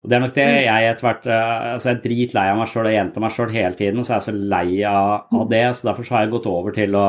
Og 0.00 0.08
Det 0.08 0.16
er 0.16 0.22
nok 0.24 0.34
det 0.34 0.44
jeg 0.64 0.84
etter 0.90 1.04
hvert 1.04 1.26
eh, 1.28 1.56
altså 1.74 1.90
Jeg 1.90 1.96
er 1.98 2.04
dritlei 2.08 2.44
av 2.50 2.56
meg 2.58 2.70
sjøl 2.72 2.86
og 2.88 2.94
gjentar 2.96 3.20
meg 3.26 3.34
sjøl 3.36 3.50
hele 3.54 3.76
tiden, 3.78 4.00
og 4.00 4.06
så 4.08 4.14
er 4.16 4.22
jeg 4.22 4.28
så 4.30 4.38
lei 4.54 4.68
av, 4.88 5.26
av 5.38 5.50
det. 5.50 5.64
Så 5.76 5.90
derfor 5.90 6.08
så 6.08 6.16
har 6.16 6.24
jeg 6.26 6.32
gått 6.34 6.48
over 6.50 6.74
til 6.74 6.96
å 6.98 7.06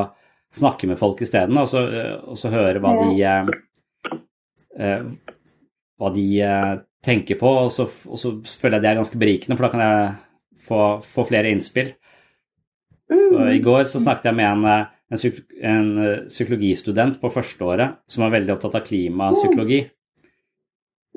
snakke 0.56 0.88
med 0.90 1.00
folk 1.00 1.22
isteden, 1.24 1.58
og, 1.58 1.70
så, 1.72 1.84
og 2.28 2.40
så 2.40 2.52
høre 2.52 2.82
hva 2.84 2.96
de 3.00 3.22
eh, 3.24 3.52
eh, 4.80 5.06
hva 6.02 6.10
de 6.16 6.26
eh, 6.42 6.74
tenker 7.06 7.38
på, 7.40 7.50
og 7.66 7.72
så, 7.74 7.88
og 8.10 8.20
så 8.20 8.34
føler 8.46 8.80
jeg 8.80 8.86
det 8.86 8.92
er 8.92 9.02
ganske 9.02 9.22
berikende, 9.22 9.58
for 9.58 9.68
da 9.68 9.72
kan 9.74 9.84
jeg 9.86 10.10
få, 10.68 10.82
få 11.06 11.28
flere 11.30 11.52
innspill. 11.54 11.94
Så 13.12 13.46
I 13.52 13.62
går 13.64 13.86
så 13.92 14.00
snakket 14.02 14.30
jeg 14.30 14.38
med 14.40 14.48
en, 14.48 14.66
eh, 14.72 14.90
en, 15.12 15.40
en 15.72 15.90
eh, 16.06 16.28
psykologistudent 16.32 17.20
på 17.22 17.32
førsteåret 17.34 18.00
som 18.12 18.26
er 18.26 18.36
veldig 18.38 18.56
opptatt 18.56 18.78
av 18.80 18.86
klimapsykologi. 18.88 19.82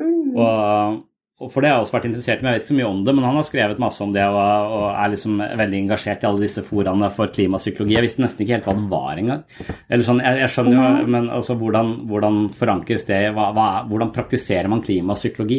Mm. 0.00 0.34
Og, 0.34 1.02
for 1.34 1.64
det 1.64 1.70
har 1.70 1.80
jeg 1.80 1.84
også 1.88 1.96
vært 1.96 2.04
interessert 2.06 2.38
i, 2.38 2.44
men 2.44 2.52
jeg 2.52 2.60
vet 2.60 2.62
ikke 2.62 2.70
så 2.70 2.76
mye 2.78 2.90
om 2.92 2.98
det. 3.02 3.12
Men 3.16 3.24
han 3.26 3.36
har 3.40 3.46
skrevet 3.48 3.80
masse 3.82 4.02
om 4.04 4.12
det 4.14 4.22
og, 4.22 4.74
og 4.76 4.84
er 4.92 5.10
liksom 5.10 5.40
veldig 5.42 5.78
engasjert 5.80 6.22
i 6.22 6.28
alle 6.28 6.44
disse 6.44 6.62
foraene 6.62 7.08
for 7.16 7.32
klimapsykologi. 7.34 7.96
Jeg 7.96 8.06
visste 8.06 8.22
nesten 8.22 8.44
ikke 8.44 8.54
helt 8.54 8.68
hva 8.68 8.74
det 8.78 8.84
var 8.92 9.22
engang. 9.22 9.40
Eller 9.88 10.06
sånn, 10.06 10.20
jeg, 10.22 10.38
jeg 10.44 10.52
skjønner 10.54 10.76
jo, 10.78 11.08
men 11.16 11.26
altså 11.34 11.56
hvordan, 11.58 11.90
hvordan 12.10 12.38
forankres 12.54 13.08
det? 13.08 13.18
Hva, 13.34 13.48
hva, 13.56 13.66
hvordan 13.90 14.12
praktiserer 14.14 14.70
man 14.70 14.84
klimapsykologi? 14.86 15.58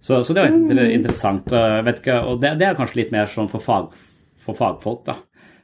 Så, 0.00 0.22
så 0.24 0.32
det 0.32 0.46
var 0.46 0.56
inter 0.56 0.80
interessant. 0.86 1.52
Og, 1.52 1.90
ikke, 1.92 2.16
og 2.24 2.40
det, 2.40 2.54
det, 2.62 2.70
er 2.70 2.78
kanskje 2.78 3.02
litt 3.02 3.12
mer 3.12 3.28
sånn 3.28 3.50
for, 3.52 3.60
fag, 3.60 3.90
for 4.40 4.56
fagfolk, 4.56 5.04
da. 5.10 5.18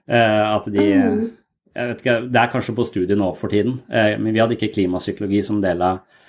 Uh, 0.04 0.58
at 0.58 0.68
de 0.68 0.84
jeg 0.84 1.88
vet 1.88 2.02
ikke, 2.02 2.14
Det 2.28 2.36
er 2.36 2.50
kanskje 2.52 2.74
på 2.76 2.84
studiet 2.84 3.16
nå 3.16 3.30
for 3.38 3.48
tiden, 3.48 3.78
uh, 3.88 4.18
men 4.20 4.34
vi 4.34 4.42
hadde 4.42 4.58
ikke 4.58 4.74
klimapsykologi 4.74 5.40
som 5.46 5.64
del 5.64 5.80
av 5.80 6.04
Eh, 6.04 6.23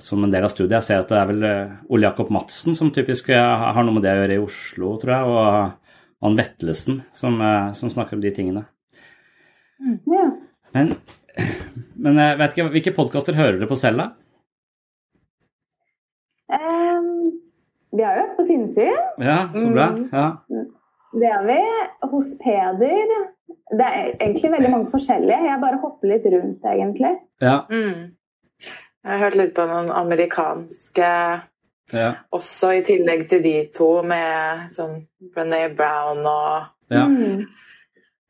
som 0.00 0.24
en 0.24 0.32
del 0.32 0.46
av 0.46 0.52
studiet. 0.52 0.78
Jeg 0.78 0.86
ser 0.86 1.02
at 1.02 1.10
det 1.12 1.18
er 1.20 1.28
vel 1.28 1.42
eh, 1.44 1.72
Ole 1.92 2.08
Jakob 2.08 2.30
Madsen 2.32 2.76
som 2.78 2.92
typisk 2.94 3.28
eh, 3.34 3.64
har 3.76 3.84
noe 3.84 3.96
med 3.98 4.06
det 4.06 4.14
å 4.14 4.22
gjøre 4.22 4.38
i 4.38 4.44
Oslo, 4.44 4.94
tror 5.02 5.14
jeg, 5.14 5.34
og 5.34 6.24
Ann 6.28 6.38
Vetlesen 6.38 7.02
som, 7.16 7.36
som 7.76 7.92
snakker 7.92 8.16
om 8.16 8.24
de 8.24 8.32
tingene. 8.36 8.64
Mm, 9.80 9.98
ja. 10.12 10.26
Men, 10.76 10.94
men 12.04 12.20
jeg 12.20 12.40
vet 12.40 12.56
ikke, 12.56 12.72
hvilke 12.76 12.96
podkaster 12.96 13.36
hører 13.36 13.60
dere 13.60 13.70
på 13.70 13.78
selv, 13.80 14.04
da? 14.04 14.10
Um, 16.50 17.40
vi 17.94 18.04
har 18.04 18.16
jo 18.16 18.22
hørt 18.24 18.36
på 18.38 18.46
Sinnsyn. 18.48 19.02
Ja, 19.22 19.42
så 19.54 19.66
bra. 19.70 19.90
Mm. 19.94 20.06
Ja. 20.12 20.26
Det 21.20 21.26
er 21.26 21.44
vi. 21.46 21.58
Hos 22.12 22.32
Peder. 22.40 23.12
Det 23.70 23.86
er 23.86 24.08
egentlig 24.16 24.50
veldig 24.52 24.70
mange 24.70 24.90
forskjellige. 24.92 25.38
Jeg 25.46 25.62
bare 25.62 25.80
hopper 25.82 26.10
litt 26.10 26.26
rundt, 26.32 26.66
egentlig. 26.72 27.12
Ja. 27.42 27.56
Mm. 27.70 28.10
Jeg 29.00 29.12
har 29.12 29.22
hørt 29.24 29.38
litt 29.40 29.54
på 29.56 29.64
noen 29.68 29.88
amerikanske 29.96 31.12
ja. 31.92 32.10
også, 32.36 32.74
i 32.76 32.82
tillegg 32.86 33.24
til 33.30 33.42
de 33.44 33.54
to, 33.74 33.88
med 34.06 34.68
sånn 34.74 35.00
Brené 35.32 35.64
Brown 35.76 36.20
og 36.28 36.92
ja. 36.92 37.06
Mm. 37.08 37.46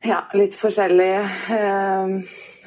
ja 0.07 0.21
litt 0.37 0.55
forskjellig. 0.57 1.11
Eh, 1.57 2.15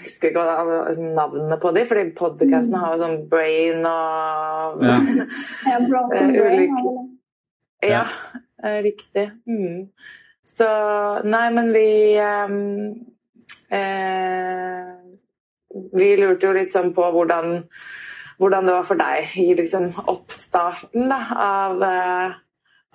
jeg 0.05 0.11
husker 0.11 0.35
ikke 0.35 0.45
hva 0.45 0.93
navnene 1.17 1.57
på 1.63 1.73
de, 1.73 1.87
fordi 1.89 2.05
podkasten 2.19 2.77
har 2.77 2.93
jo 2.93 3.01
sånn 3.07 3.23
brain 3.31 3.87
og 3.89 4.85
ja. 4.85 5.01
ulike 5.81 6.95
Ja, 7.85 8.05
riktig. 8.81 9.27
Mm. 9.45 9.91
Så 10.45 10.69
Nei, 11.25 11.47
men 11.53 11.73
vi 11.73 11.89
um, 12.21 12.55
eh, 13.69 14.93
vi 15.75 16.15
lurte 16.17 16.49
jo 16.49 16.55
litt 16.55 16.73
sånn 16.73 16.93
på 16.95 17.07
hvordan, 17.15 17.57
hvordan, 18.39 18.67
det 18.67 18.77
var 18.77 18.87
for 18.87 19.01
deg 19.01 19.35
i 19.43 19.49
liksom 19.59 19.91
oppstarten 20.11 21.09
da, 21.11 21.21
av, 21.47 21.83
uh, 21.83 22.37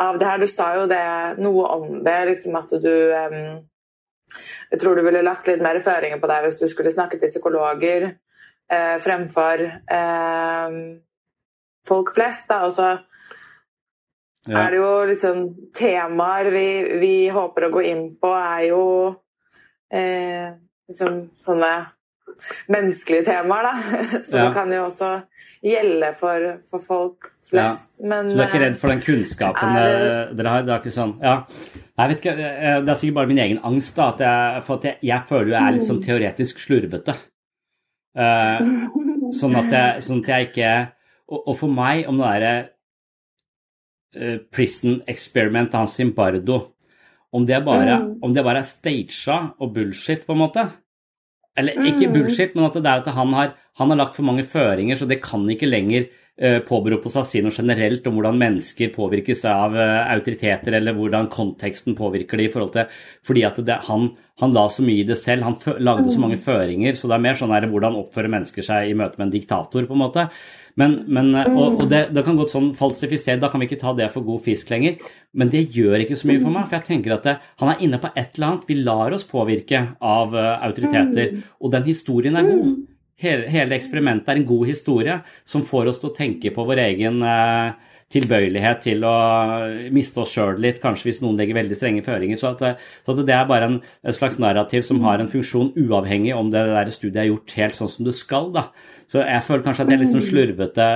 av, 0.05 0.19
det 0.19 0.29
her. 0.29 0.39
Du 0.39 0.47
sa 0.51 0.71
jo 0.77 0.87
det, 0.91 1.03
noe 1.43 1.73
om 1.75 1.99
det, 2.05 2.19
liksom 2.33 2.55
at 2.59 2.73
du 2.79 2.93
um, 3.11 3.43
Jeg 4.69 4.79
tror 4.79 4.95
du 4.95 5.01
ville 5.01 5.25
lagt 5.25 5.47
litt 5.49 5.61
mer 5.65 5.79
føringer 5.81 6.19
på 6.21 6.29
deg 6.29 6.43
hvis 6.45 6.59
du 6.59 6.67
skulle 6.69 6.93
snakke 6.93 7.17
til 7.19 7.31
psykologer 7.31 8.09
uh, 8.13 8.97
fremfor 9.01 9.65
uh, 9.91 10.79
folk 11.89 12.13
flest. 12.15 12.47
Da. 12.51 12.63
Og 12.67 12.75
så 12.77 12.89
ja. 14.47 14.59
er 14.61 14.71
det 14.71 14.79
jo 14.79 14.91
liksom 15.09 15.47
temaer 15.75 16.51
vi, 16.53 16.67
vi, 17.01 17.15
håper 17.33 17.67
å 17.67 17.73
gå 17.73 17.87
inn 17.91 18.05
på, 18.21 18.31
er 18.37 18.69
jo 18.69 18.83
liksom 19.89 21.15
sånne 21.41 21.71
menneskelige 22.71 23.25
temaer, 23.28 23.67
da. 23.69 23.99
Så 24.28 24.38
ja. 24.38 24.47
det 24.47 24.54
kan 24.56 24.71
jo 24.73 24.86
også 24.88 25.12
gjelde 25.65 26.13
for, 26.19 26.47
for 26.71 26.86
folk 26.86 27.32
flest. 27.49 27.97
Ja. 27.99 28.08
Men, 28.12 28.30
så 28.32 28.38
du 28.38 28.43
er 28.43 28.52
ikke 28.52 28.62
redd 28.63 28.78
for 28.80 28.93
den 28.93 29.04
kunnskapen 29.04 29.78
er, 29.80 29.95
eh, 30.06 30.34
dere 30.38 30.54
har? 30.54 30.65
Det 30.67 30.75
er 30.75 30.84
ikke 30.84 30.95
sånn 30.95 31.15
Ja. 31.23 31.36
Jeg 31.99 32.12
vet 32.12 32.21
ikke, 32.21 32.36
eh, 32.38 32.80
Det 32.80 32.93
er 32.93 32.99
sikkert 33.02 33.17
bare 33.19 33.28
min 33.28 33.43
egen 33.43 33.60
angst, 33.63 33.95
da. 33.95 34.10
At 34.13 34.23
jeg, 34.23 34.63
for 34.63 34.78
at 34.78 34.88
jeg, 34.88 34.97
jeg 35.04 35.28
føler 35.28 35.47
jo 35.47 35.56
jeg 35.58 35.67
er 35.67 35.78
litt 35.78 35.88
sånn 35.89 36.04
teoretisk 36.04 36.63
slurvete. 36.63 37.15
Uh, 38.17 38.89
sånn, 39.39 39.56
at 39.56 39.69
jeg, 39.71 40.04
sånn 40.04 40.23
at 40.23 40.30
jeg 40.34 40.47
ikke 40.47 40.69
Og, 41.30 41.43
og 41.52 41.56
for 41.60 41.69
meg, 41.69 42.08
om 42.10 42.17
det 42.17 42.25
derre 42.25 42.54
uh, 44.17 44.38
Prison 44.49 45.04
Experiment 45.08 45.75
av 45.78 45.86
Zimbardo 45.91 46.58
om 47.30 47.45
det, 47.45 47.60
bare, 47.62 47.99
mm. 48.02 48.13
om 48.25 48.34
det 48.34 48.41
bare 48.41 48.63
er 48.63 48.65
staged 48.65 49.52
og 49.62 49.73
bullshit, 49.75 50.23
på 50.25 50.34
en 50.34 50.39
måte, 50.41 50.63
eller 51.59 51.89
ikke 51.89 52.07
mm. 52.07 52.15
bullshit, 52.15 52.55
men 52.55 52.69
at 52.69 52.79
det 52.79 52.87
er 52.87 53.03
at 53.03 53.11
han 53.15 53.35
har, 53.35 53.53
han 53.81 53.93
har 53.93 53.99
lagt 53.99 54.17
for 54.17 54.27
mange 54.27 54.47
føringer, 54.47 54.99
så 54.99 55.07
det 55.09 55.21
kan 55.23 55.43
ikke 55.51 55.69
lenger 55.69 56.07
uh, 56.07 56.59
påberope 56.67 57.11
seg 57.11 57.25
å 57.25 57.27
si 57.27 57.41
noe 57.43 57.55
generelt 57.55 58.07
om 58.07 58.17
hvordan 58.17 58.39
mennesker 58.39 58.93
påvirkes 58.95 59.43
av 59.49 59.75
uh, 59.75 60.05
autoriteter, 60.15 60.79
eller 60.79 60.97
hvordan 60.97 61.29
konteksten 61.33 61.97
påvirker 61.99 62.39
det 62.39 62.47
i 62.47 62.53
forhold 62.53 62.73
til 62.77 63.03
Fordi 63.27 63.45
at 63.47 63.59
det, 63.67 63.81
han, 63.89 64.07
han, 64.41 64.55
la 64.55 64.67
så 64.71 64.85
mye 64.87 65.03
i 65.03 65.09
det 65.09 65.19
selv, 65.19 65.47
han 65.47 65.83
lagde 65.83 66.13
så 66.13 66.23
mange 66.23 66.39
mm. 66.39 66.45
føringer, 66.47 66.95
så 66.95 67.11
det 67.11 67.19
er 67.19 67.27
mer 67.27 67.39
sånn 67.41 67.53
her 67.55 67.67
hvordan 67.71 67.99
oppfører 68.05 68.35
mennesker 68.37 68.65
seg 68.65 68.89
i 68.89 68.97
møte 68.97 69.19
med 69.19 69.29
en 69.29 69.35
diktator, 69.35 69.85
på 69.85 69.97
en 69.97 70.03
måte. 70.07 70.29
Men, 70.79 70.95
men, 71.11 71.31
eh, 71.35 71.49
og, 71.51 71.81
og 71.83 71.89
det, 71.91 72.05
det, 72.15 72.23
kan 72.25 72.37
godt 72.39 72.53
sånn 72.53 72.69
falsifisere, 72.77 73.39
da 73.41 73.49
kan 73.51 73.61
vi 73.61 73.69
ikke 73.69 73.81
ta 73.81 73.93
det 73.97 74.09
for 74.13 74.25
god 74.27 74.43
fisk 74.45 74.71
lenger. 74.71 75.01
Men 75.37 75.51
det 75.53 75.65
gjør 75.75 76.05
ikke 76.05 76.17
så 76.19 76.29
mye 76.29 76.43
for 76.43 76.53
meg, 76.55 76.69
for 76.69 76.79
jeg 76.79 76.87
tenker 76.87 77.15
at 77.17 77.27
det, 77.27 77.35
han 77.61 77.73
er 77.73 77.83
inne 77.85 77.99
på 78.01 78.11
et 78.13 78.37
eller 78.37 78.47
annet. 78.51 78.69
Vi 78.69 78.79
lar 78.79 79.17
oss 79.17 79.27
påvirke 79.27 79.83
av 79.99 80.37
uh, 80.37 80.55
autoriteter, 80.69 81.43
og 81.59 81.75
den 81.75 81.85
historien 81.89 82.39
er 82.39 82.47
god. 82.47 82.71
Hele, 83.19 83.49
hele, 83.51 83.75
eksperimentet 83.75 84.31
er 84.31 84.39
en 84.39 84.47
god 84.47 84.69
historie 84.69 85.19
som 85.47 85.65
får 85.67 85.91
oss 85.91 85.99
til 85.99 86.13
å 86.13 86.15
tenke 86.15 86.53
på 86.55 86.63
vår 86.69 86.85
egen 86.85 87.19
uh, 87.25 87.75
tilbøyelighet 88.13 88.79
til 88.87 89.03
å 89.05 89.15
miste 89.93 90.23
oss 90.23 90.31
sjøl 90.33 90.57
litt, 90.61 90.79
kanskje 90.81 91.09
hvis 91.09 91.19
noen 91.21 91.37
legger 91.37 91.59
veldig 91.59 91.75
strenge 91.77 92.05
føringer. 92.05 92.39
Så, 92.41 92.55
at, 92.55 92.79
så 93.05 93.13
at 93.13 93.21
det 93.27 93.35
er 93.35 93.49
bare 93.49 93.67
en, 93.69 93.75
en, 94.01 94.15
slags 94.15 94.39
narrativ 94.41 94.81
som 94.87 95.03
har 95.05 95.21
en 95.21 95.29
funksjon 95.29 95.75
uavhengig 95.77 96.33
om 96.33 96.49
det 96.53 96.63
der 96.71 96.89
studiet 96.93 97.21
er 97.21 97.29
gjort 97.29 97.53
helt 97.59 97.77
sånn 97.77 97.91
som 97.93 98.07
det 98.07 98.15
skal. 98.17 98.49
da. 98.55 98.65
Så 99.09 99.21
jeg 99.21 99.45
føler 99.45 99.65
kanskje 99.65 99.85
at 99.85 99.91
jeg 99.91 99.99
er 99.99 100.03
litt 100.03 100.13
sånn 100.15 100.25
slurvete. 100.25 100.89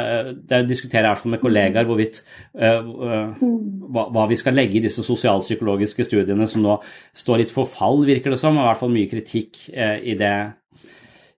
Jeg 0.49 0.67
diskuterer 0.69 1.05
i 1.05 1.11
hvert 1.11 1.21
fall 1.21 1.35
med 1.35 1.43
kollegaer 1.43 1.87
hvorvidt 1.89 2.19
uh, 2.57 2.81
uh, 2.81 3.45
hva, 3.93 4.07
hva, 4.13 4.27
vi 4.29 4.37
skal 4.41 4.57
legge 4.57 4.77
i 4.79 4.83
disse 4.83 5.05
sosialpsykologiske 5.05 6.05
studiene 6.09 6.49
som 6.49 6.65
nå 6.65 6.79
står 7.17 7.43
litt 7.43 7.53
for 7.53 7.69
fall, 7.69 8.01
virker 8.09 8.33
det 8.33 8.41
som. 8.41 8.57
Og 8.57 8.65
i 8.65 8.69
hvert 8.71 8.81
fall 8.81 8.93
mye 8.93 9.09
kritikk 9.09 9.65
uh, 9.69 9.97
i, 10.01 10.17
det, 10.17 10.35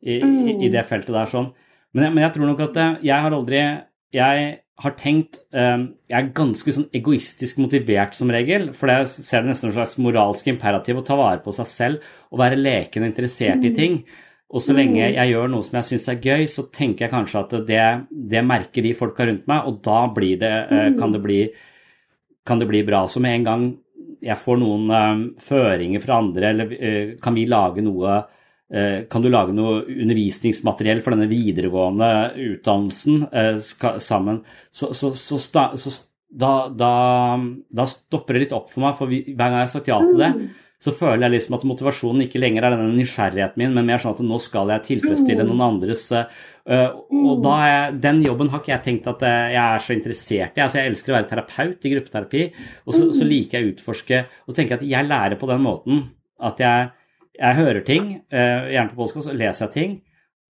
i, 0.03 0.19
i, 0.19 0.59
i, 0.67 0.71
det 0.71 0.87
feltet 0.87 1.15
der. 1.15 1.31
sånn. 1.31 1.51
Men, 1.95 2.13
men, 2.13 2.25
jeg 2.25 2.35
tror 2.35 2.51
nok 2.51 2.69
at 2.69 2.85
jeg 3.03 3.23
har 3.23 3.35
aldri 3.35 3.65
Jeg 4.15 4.53
har 4.83 4.91
tenkt 4.99 5.37
Jeg 5.55 6.15
er 6.17 6.33
ganske 6.35 6.73
sånn 6.75 6.89
egoistisk 6.95 7.61
motivert 7.63 8.15
som 8.17 8.31
regel. 8.33 8.73
For 8.75 8.91
jeg 8.91 9.07
ser 9.13 9.43
det 9.43 9.53
nesten 9.53 9.69
som 9.69 9.71
en 9.71 9.77
slags 9.77 9.95
moralsk 10.03 10.49
imperativ 10.51 10.99
å 10.99 11.05
ta 11.07 11.15
vare 11.19 11.39
på 11.45 11.53
seg 11.55 11.69
selv 11.71 12.09
og 12.33 12.41
være 12.41 12.59
leken 12.59 13.05
og 13.05 13.11
interessert 13.13 13.63
i 13.63 13.71
ting. 13.75 14.01
Og 14.55 14.61
så 14.61 14.75
lenge 14.75 14.99
mm. 14.99 15.15
jeg 15.15 15.31
gjør 15.31 15.49
noe 15.51 15.65
som 15.65 15.79
jeg 15.79 15.87
syns 15.89 16.09
er 16.11 16.19
gøy, 16.21 16.45
så 16.51 16.67
tenker 16.73 17.05
jeg 17.05 17.13
kanskje 17.13 17.41
at 17.41 17.55
det, 17.67 17.85
det 18.33 18.43
merker 18.45 18.85
de 18.85 18.93
folka 18.97 19.25
rundt 19.27 19.47
meg, 19.49 19.65
og 19.65 19.81
da 19.83 20.03
det, 20.13 20.51
eh, 20.51 20.83
mm. 20.91 20.99
kan, 20.99 21.15
det 21.15 21.21
bli, 21.23 21.39
kan, 22.45 22.61
det 22.61 22.69
bli, 22.69 22.83
bra. 22.87 23.05
Så 23.09 23.23
med 23.23 23.39
en 23.39 23.47
gang 23.49 23.65
jeg 24.23 24.37
får 24.39 24.61
noen 24.61 24.91
um, 24.91 25.23
føringer 25.41 26.03
fra 26.03 26.19
andre, 26.21 26.51
eller 26.53 27.15
kan 27.21 27.35
vi 27.35 27.47
lage 27.49 27.83
noe 27.83 28.21
Kan 28.65 29.21
du 29.21 29.27
lage 29.29 29.53
noe 29.53 29.83
undervisningsmateriell 29.85 31.03
for 31.05 31.13
denne 31.13 31.29
videregående 31.29 32.07
utdannelsen 32.47 33.19
uh, 33.29 33.99
sammen, 34.01 34.39
så, 34.73 34.89
så, 34.97 35.11
så, 35.13 35.37
så 35.37 35.93
da, 36.35 36.67
da, 36.69 36.91
da, 37.71 37.87
stopper 37.87 38.35
det 38.35 38.45
litt 38.45 38.55
opp 38.55 38.69
for 38.71 38.83
meg, 38.83 38.95
for 38.97 39.11
hver 39.11 39.35
gang 39.37 39.59
jeg 39.59 39.67
har 39.67 39.71
sagt 39.71 39.91
ja 39.91 39.99
til 40.03 40.17
det, 40.19 40.31
mm. 40.33 40.49
så 40.83 40.93
føler 40.95 41.27
jeg 41.27 41.35
liksom 41.37 41.55
at 41.57 41.67
motivasjonen 41.69 42.25
ikke 42.25 42.41
lenger 42.41 42.65
er 42.65 42.75
denne 42.75 42.97
nysgjerrigheten 42.97 43.61
min, 43.61 43.77
men 43.77 43.87
mer 43.87 44.03
sånn 44.03 44.17
at 44.17 44.25
nå 44.25 44.41
skal 44.43 44.73
jeg 44.73 44.85
tilfredsstille 44.89 45.45
noen 45.47 45.63
andres 45.69 46.03
uh, 46.11 46.25
Og 46.65 47.45
da 47.45 47.55
er, 47.69 47.95
Den 48.01 48.23
jobben 48.25 48.51
har 48.51 48.63
ikke 48.63 48.73
jeg 48.73 48.85
tenkt 48.89 49.09
at 49.13 49.23
jeg 49.29 49.61
er 49.61 49.85
så 49.85 49.95
interessert 49.95 50.57
i. 50.57 50.65
Altså, 50.65 50.81
jeg 50.81 50.91
elsker 50.91 51.13
å 51.13 51.17
være 51.19 51.31
terapeut 51.31 51.87
i 51.87 51.95
gruppeterapi, 51.95 52.45
og 52.83 52.97
så, 52.97 53.07
så 53.15 53.29
liker 53.29 53.59
jeg 53.59 53.65
å 53.67 53.73
utforske 53.75 54.21
og 54.25 54.51
så 54.51 54.59
tenker 54.59 54.75
jeg 54.75 54.81
at 54.81 54.93
jeg 54.97 55.11
lærer 55.11 55.39
på 55.39 55.51
den 55.53 55.63
måten 55.63 56.05
at 56.45 56.59
jeg, 56.59 56.89
jeg 57.35 57.59
hører 57.59 57.81
ting, 57.87 58.11
uh, 58.33 58.67
gjerne 58.71 58.91
på 58.91 58.99
podkast, 58.99 59.29
så 59.29 59.35
leser 59.35 59.67
jeg 59.67 59.75
ting, 59.75 59.97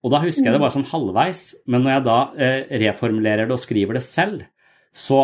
og 0.01 0.15
da 0.15 0.23
husker 0.25 0.49
jeg 0.49 0.57
det 0.57 0.63
bare 0.63 0.73
sånn 0.73 0.89
halvveis, 0.89 1.43
men 1.69 1.85
når 1.85 1.93
jeg 1.93 2.05
da 2.07 2.19
reformulerer 2.81 3.45
det 3.45 3.53
og 3.53 3.61
skriver 3.61 3.99
det 3.99 4.01
selv, 4.07 4.47
så, 4.97 5.19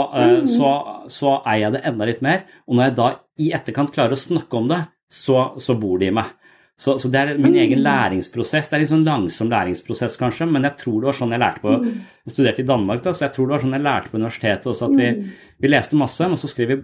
så, 0.53 0.73
så 1.09 1.31
eier 1.49 1.62
jeg 1.64 1.75
det 1.79 1.81
enda 1.88 2.07
litt 2.11 2.21
mer. 2.21 2.42
Og 2.69 2.77
når 2.77 2.90
jeg 2.90 2.95
da 2.99 3.07
i 3.40 3.47
etterkant 3.57 3.95
klarer 3.95 4.12
å 4.12 4.21
snakke 4.21 4.59
om 4.61 4.69
det, 4.69 4.83
så, 5.09 5.55
så 5.62 5.79
bor 5.81 5.97
det 6.03 6.11
i 6.11 6.14
meg. 6.19 6.35
Så, 6.77 6.99
så, 7.01 7.09
det 7.09 7.21
er 7.23 7.38
min 7.40 7.55
egen 7.57 7.81
mm. 7.81 7.85
læringsprosess. 7.87 8.69
Det 8.69 8.77
er 8.77 8.83
litt 8.83 8.90
sånn 8.90 9.07
langsom 9.07 9.49
læringsprosess, 9.49 10.19
kanskje, 10.21 10.49
men 10.51 10.66
jeg 10.69 10.77
tror 10.83 10.99
det 11.01 11.09
var 11.09 11.16
sånn 11.16 11.33
jeg 11.33 11.40
lærte 11.40 11.62
på 11.62 11.73
mm. 11.73 11.87
Jeg 12.27 12.35
studerte 12.35 12.62
i 12.62 12.69
Danmark, 12.69 13.01
da, 13.05 13.14
så 13.16 13.25
jeg 13.25 13.33
tror 13.33 13.47
det 13.47 13.55
var 13.55 13.64
sånn 13.64 13.77
jeg 13.79 13.85
lærte 13.87 14.12
på 14.12 14.21
universitetet 14.21 14.69
også, 14.73 14.90
at 14.90 14.99
vi, 14.99 15.07
mm. 15.14 15.31
vi 15.64 15.71
leste 15.71 16.01
masse, 16.01 16.29
og 16.35 16.42
så 16.42 16.51
skrev 16.53 16.73
vi, 16.73 16.77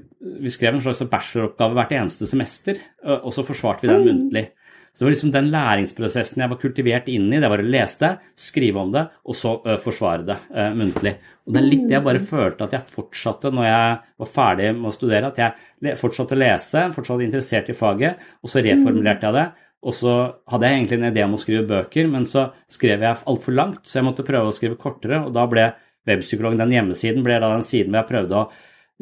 vi 0.47 0.53
skrev 0.55 0.79
en 0.79 0.85
slags 0.87 1.03
bacheloroppgave 1.13 1.77
hvert 1.77 1.95
eneste 1.99 2.29
semester, 2.31 2.81
og 3.19 3.29
så 3.37 3.45
forsvarte 3.45 3.85
vi 3.85 3.93
den 3.93 4.07
muntlig. 4.07 4.47
Så 4.93 5.01
det 5.01 5.07
var 5.07 5.15
liksom 5.15 5.31
den 5.33 5.49
læringsprosessen 5.49 6.43
jeg 6.43 6.53
var 6.53 6.59
kultivert 6.61 7.07
inn 7.09 7.31
i. 7.33 7.41
Det 7.41 7.49
var 7.49 7.63
å 7.63 7.69
lese 7.75 8.01
det, 8.03 8.11
skrive 8.37 8.83
om 8.83 8.91
det, 8.93 9.07
og 9.25 9.37
så 9.39 9.55
uh, 9.65 9.79
forsvare 9.81 10.27
det 10.29 10.37
uh, 10.53 10.75
muntlig. 10.77 11.15
Og 11.47 11.55
det 11.55 11.63
er 11.63 11.69
litt 11.69 11.87
det 11.89 11.97
jeg 11.97 12.07
bare 12.07 12.21
følte 12.23 12.67
at 12.67 12.77
jeg 12.77 12.93
fortsatte 12.93 13.53
når 13.57 13.67
jeg 13.67 13.95
var 14.23 14.31
ferdig 14.35 14.67
med 14.77 14.91
å 14.91 14.95
studere. 14.95 15.31
At 15.33 15.41
jeg 15.41 15.97
fortsatte 15.99 16.37
å 16.37 16.43
lese, 16.43 16.85
fortsatt 16.93 17.25
interessert 17.25 17.73
i 17.73 17.77
faget, 17.77 18.27
og 18.45 18.53
så 18.53 18.63
reformulerte 18.65 19.31
jeg 19.31 19.39
det. 19.39 19.47
Og 19.83 19.97
så 19.99 20.13
hadde 20.53 20.69
jeg 20.69 20.79
egentlig 20.79 20.99
en 21.01 21.09
idé 21.09 21.25
om 21.25 21.33
å 21.35 21.41
skrive 21.41 21.65
bøker, 21.73 22.11
men 22.13 22.29
så 22.29 22.51
skrev 22.71 23.03
jeg 23.03 23.25
altfor 23.33 23.57
langt, 23.57 23.81
så 23.89 23.99
jeg 23.99 24.07
måtte 24.07 24.27
prøve 24.27 24.53
å 24.53 24.55
skrive 24.55 24.79
kortere, 24.79 25.25
og 25.25 25.33
da 25.35 25.47
ble 25.51 25.73
Webpsykologen, 26.07 26.59
den 26.59 26.75
hjemmesiden, 26.75 27.23
ble 27.23 27.39
da 27.39 27.53
den 27.53 27.65
siden 27.67 27.93
hvor 27.93 28.03
jeg 28.03 28.11
prøvde 28.11 28.39
å 28.39 28.47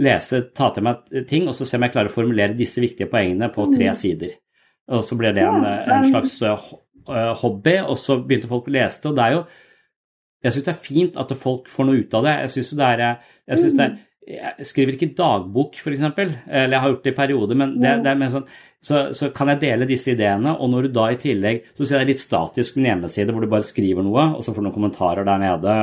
lese, 0.05 0.42
ta 0.57 0.68
til 0.74 0.85
meg 0.85 1.26
ting, 1.29 1.48
og 1.48 1.57
så 1.57 1.66
se 1.68 1.79
om 1.79 1.87
jeg 1.87 1.94
klarer 1.94 2.12
å 2.12 2.14
formulere 2.14 2.57
disse 2.57 2.83
viktige 2.83 3.09
poengene 3.12 3.48
på 3.53 3.66
tre 3.72 3.88
mm. 3.88 3.96
sider. 3.96 4.35
Og 4.90 5.03
så 5.07 5.18
ble 5.18 5.33
det 5.37 5.46
en, 5.46 5.64
en 5.64 6.07
slags 6.09 6.37
eh, 6.46 6.68
eh, 7.09 7.33
hobby, 7.42 7.76
og 7.85 7.98
så 8.00 8.18
begynte 8.22 8.50
folk 8.50 8.70
å 8.70 8.74
lese 8.74 9.03
det. 9.03 9.11
Og 9.12 9.18
det 9.18 9.26
er 9.26 9.37
jo 9.38 9.42
Jeg 10.40 10.55
syns 10.55 10.64
det 10.64 10.72
er 10.72 10.85
fint 10.87 11.18
at 11.20 11.33
folk 11.37 11.68
får 11.68 11.87
noe 11.87 12.00
ut 12.00 12.14
av 12.16 12.24
det. 12.24 12.37
Jeg 12.46 12.55
syns 12.55 12.72
det 12.81 12.87
er 12.87 13.03
jeg, 13.05 13.59
synes 13.61 13.74
det 13.76 13.85
er, 13.85 13.98
jeg 14.31 14.66
skriver 14.68 14.96
ikke 14.96 15.14
dagbok, 15.18 15.76
f.eks., 15.76 16.03
eller 16.07 16.74
jeg 16.74 16.81
har 16.81 16.92
gjort 16.92 17.05
det 17.05 17.12
i 17.12 17.18
perioder, 17.18 17.59
men 17.61 17.74
det, 17.81 17.94
det 18.05 18.11
er 18.12 18.20
mer 18.20 18.33
sånn 18.33 18.46
så, 18.81 19.00
så, 19.12 19.29
kan 19.37 19.50
jeg 19.53 19.61
dele 19.61 19.88
disse 19.88 20.14
ideene, 20.14 20.55
og 20.57 20.70
når 20.72 20.87
du 20.87 20.94
da 20.96 21.11
i 21.12 21.18
tillegg 21.20 21.66
Så 21.76 21.85
ser 21.85 22.00
jeg 22.00 22.14
litt 22.14 22.22
statisk 22.22 22.79
med 22.79 22.87
en 22.87 22.88
hjemmeside 22.88 23.35
hvor 23.35 23.44
du 23.44 23.50
bare 23.53 23.66
skriver 23.68 24.07
noe, 24.07 24.24
og 24.38 24.40
så 24.40 24.55
får 24.55 24.62
du 24.62 24.68
noen 24.70 24.76
kommentarer 24.79 25.29
der 25.29 25.42
nede, 25.42 25.74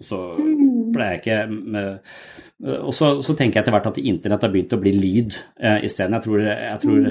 og 0.00 0.06
så 0.08 0.20
pleier 0.94 1.18
jeg 1.18 1.20
ikke 1.20 1.38
med, 1.52 2.14
Og 2.86 2.94
så, 2.96 3.12
så, 3.20 3.36
tenker 3.36 3.58
jeg 3.58 3.66
etter 3.66 3.76
hvert 3.76 3.90
at 3.92 4.00
internett 4.00 4.46
har 4.46 4.54
begynt 4.54 4.72
å 4.72 4.80
bli 4.80 4.94
lyd 4.96 5.36
eh, 5.60 5.84
isteden. 5.84 6.16
Jeg 6.16 6.24
tror, 6.24 6.44
jeg 6.46 6.80
tror 6.86 7.10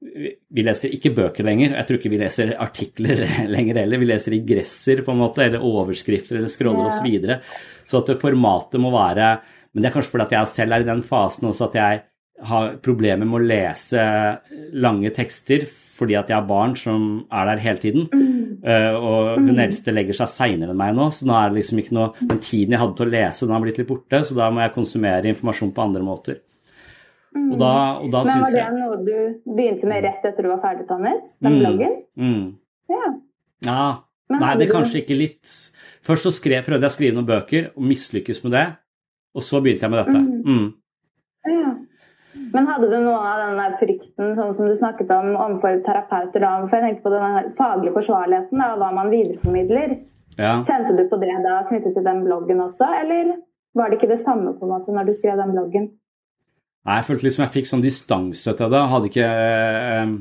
vi 0.00 0.62
leser 0.64 0.94
ikke 0.96 1.12
bøker 1.12 1.44
lenger. 1.44 1.74
Jeg 1.76 1.86
tror 1.86 1.98
ikke 1.98 2.12
vi 2.12 2.20
leser 2.22 2.52
artikler 2.60 3.24
lenger 3.54 3.82
heller. 3.82 4.00
Vi 4.00 4.08
leser 4.08 4.36
ingresser 4.36 5.02
på 5.04 5.12
en 5.12 5.20
måte, 5.20 5.44
eller 5.44 5.64
overskrifter 5.66 6.38
eller 6.38 6.52
scroller 6.52 6.88
oss. 6.88 7.02
Videre. 7.04 7.40
så 7.88 8.00
at 8.00 8.20
formatet 8.20 8.80
må 8.80 8.92
være 8.92 9.40
Men 9.72 9.82
det 9.82 9.88
er 9.88 9.94
kanskje 9.94 10.10
fordi 10.10 10.24
at 10.24 10.32
jeg 10.34 10.50
selv 10.50 10.72
er 10.72 10.82
i 10.82 10.88
den 10.88 11.02
fasen 11.06 11.46
også 11.48 11.68
at 11.68 11.76
jeg 11.78 12.00
har 12.50 12.72
problemer 12.82 13.28
med 13.28 13.36
å 13.38 13.46
lese 13.46 14.02
lange 14.72 15.12
tekster 15.14 15.66
fordi 15.68 16.16
at 16.16 16.30
jeg 16.30 16.38
har 16.38 16.48
barn 16.48 16.72
som 16.80 17.26
er 17.28 17.50
der 17.50 17.60
hele 17.62 17.82
tiden. 17.82 18.06
Mm. 18.08 18.30
Uh, 18.64 18.94
og 18.96 19.26
hun 19.38 19.52
mm. 19.52 19.62
eldste 19.66 19.92
legger 19.92 20.16
seg 20.16 20.32
seinere 20.32 20.72
enn 20.72 20.80
meg 20.80 20.96
nå, 20.96 21.10
så 21.12 21.28
nå 21.28 21.36
er 21.36 21.50
det 21.50 21.60
liksom 21.60 21.80
ikke 21.80 21.96
noe 21.96 22.10
Den 22.18 22.40
tiden 22.44 22.74
jeg 22.74 22.80
hadde 22.82 22.96
til 22.98 23.06
å 23.06 23.12
lese, 23.14 23.46
den 23.46 23.54
har 23.56 23.62
blitt 23.64 23.80
litt 23.80 23.88
borte, 23.88 24.20
så 24.24 24.36
da 24.36 24.48
må 24.52 24.64
jeg 24.64 24.74
konsumere 24.74 25.30
informasjon 25.30 25.72
på 25.76 25.84
andre 25.84 26.04
måter. 26.04 26.40
Mm. 27.36 27.50
Og 27.52 27.58
da, 27.60 27.72
og 28.02 28.08
da 28.10 28.22
Men 28.26 28.42
var 28.42 28.54
det 28.54 28.60
jeg... 28.60 28.76
noe 28.76 28.96
du 29.06 29.54
begynte 29.54 29.90
med 29.90 30.06
rett 30.06 30.24
etter 30.26 30.46
du 30.46 30.50
var 30.50 30.62
ferdigutdannet? 30.64 31.34
Den 31.38 31.56
mm. 31.56 31.58
bloggen? 31.60 31.98
Mm. 32.18 32.46
Ja. 32.90 33.10
ja. 33.66 33.84
Nei, 34.30 34.50
det 34.58 34.68
er 34.68 34.72
kanskje 34.72 35.02
ikke 35.02 35.18
litt 35.18 35.52
Først 36.06 36.24
så 36.26 36.30
skrev, 36.32 36.62
prøvde 36.64 36.86
jeg 36.86 36.90
å 36.90 36.94
skrive 36.94 37.14
noen 37.16 37.28
bøker 37.28 37.66
og 37.74 37.84
mislykkes 37.84 38.38
med 38.46 38.54
det. 38.56 38.62
Og 39.36 39.44
så 39.44 39.60
begynte 39.62 39.84
jeg 39.84 39.92
med 39.92 40.00
dette. 40.00 40.22
Mm. 40.24 40.40
mm. 40.48 40.68
Ja. 41.50 41.72
Men 42.54 42.66
hadde 42.66 42.88
du 42.90 42.96
noe 43.04 43.18
av 43.20 43.42
den 43.42 43.58
der 43.60 43.76
frykten 43.78 44.32
sånn 44.38 44.54
som 44.56 44.66
du 44.66 44.74
snakket 44.78 45.10
om 45.14 45.34
overfor 45.34 45.80
terapeuter? 45.86 46.42
da, 46.42 46.54
for 46.64 46.78
Jeg 46.78 46.86
tenker 46.86 47.04
på 47.04 47.12
den 47.12 47.52
faglige 47.58 47.94
forsvarligheten 47.98 48.64
og 48.64 48.80
hva 48.80 48.90
man 48.96 49.12
videreformidler. 49.12 49.96
Ja. 50.38 50.56
Kjente 50.66 50.96
du 50.96 51.04
på 51.10 51.18
det 51.20 51.36
da 51.44 51.60
knyttet 51.68 51.94
til 51.94 52.06
den 52.06 52.24
bloggen 52.24 52.62
også, 52.64 52.88
eller 53.02 53.34
var 53.76 53.90
det 53.90 54.00
ikke 54.00 54.12
det 54.14 54.22
samme 54.24 54.54
på 54.56 54.66
en 54.66 54.72
måte 54.72 54.94
når 54.94 55.10
du 55.10 55.14
skrev 55.14 55.38
den 55.38 55.52
bloggen? 55.54 55.90
Nei, 56.90 56.96
jeg 56.98 57.06
følte 57.06 57.26
liksom 57.28 57.44
jeg 57.44 57.54
fikk 57.54 57.68
sånn 57.70 57.84
distanse 57.84 58.52
til 58.58 58.70
det. 58.72 58.78
Hadde 58.90 59.08
ikke, 59.12 59.26
eh, 59.30 60.14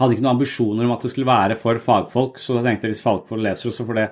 hadde 0.00 0.12
ikke 0.12 0.24
noen 0.26 0.34
ambisjoner 0.34 0.84
om 0.84 0.92
at 0.92 1.06
det 1.06 1.10
skulle 1.14 1.30
være 1.30 1.56
for 1.56 1.80
fagfolk, 1.80 2.36
så 2.42 2.58
jeg 2.58 2.66
tenkte 2.66 2.90
hvis 2.90 3.00
fagfolk 3.04 3.40
leser 3.46 3.72
så 3.72 3.86
får 3.88 4.00
det 4.00 4.06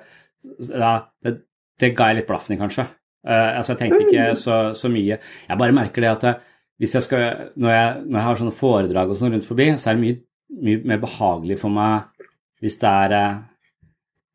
ja, 0.71 0.95
det, 1.21 1.35
det 1.79 1.91
ga 1.93 2.09
jeg 2.09 2.21
litt 2.21 2.29
blaffen 2.31 2.55
i, 2.55 2.59
kanskje. 2.59 2.87
Uh, 3.23 3.59
altså, 3.59 3.75
jeg 3.75 3.83
tenkte 3.83 4.01
ikke 4.07 4.25
så, 4.39 4.57
så, 4.75 4.89
mye. 4.91 5.19
Jeg 5.21 5.61
bare 5.61 5.77
merker 5.77 6.03
det 6.03 6.09
at 6.09 6.25
jeg, 6.27 6.41
hvis 6.81 6.97
jeg 6.97 7.05
skal, 7.05 7.21
når 7.55 7.75
jeg, 7.75 8.03
når 8.07 8.17
jeg 8.17 8.27
har 8.27 8.41
sånne 8.41 8.57
foredrag 8.57 9.13
og 9.13 9.19
sånn 9.19 9.35
rundt 9.35 9.47
forbi, 9.47 9.69
så 9.77 9.91
er 9.91 9.99
det 9.99 10.03
mye, 10.03 10.17
mye, 10.65 10.81
mer 10.89 11.03
behagelig 11.05 11.59
for 11.61 11.77
meg 11.77 12.25
hvis 12.63 12.79
det 12.81 12.89
er 12.89 13.15
uh, 13.19 13.41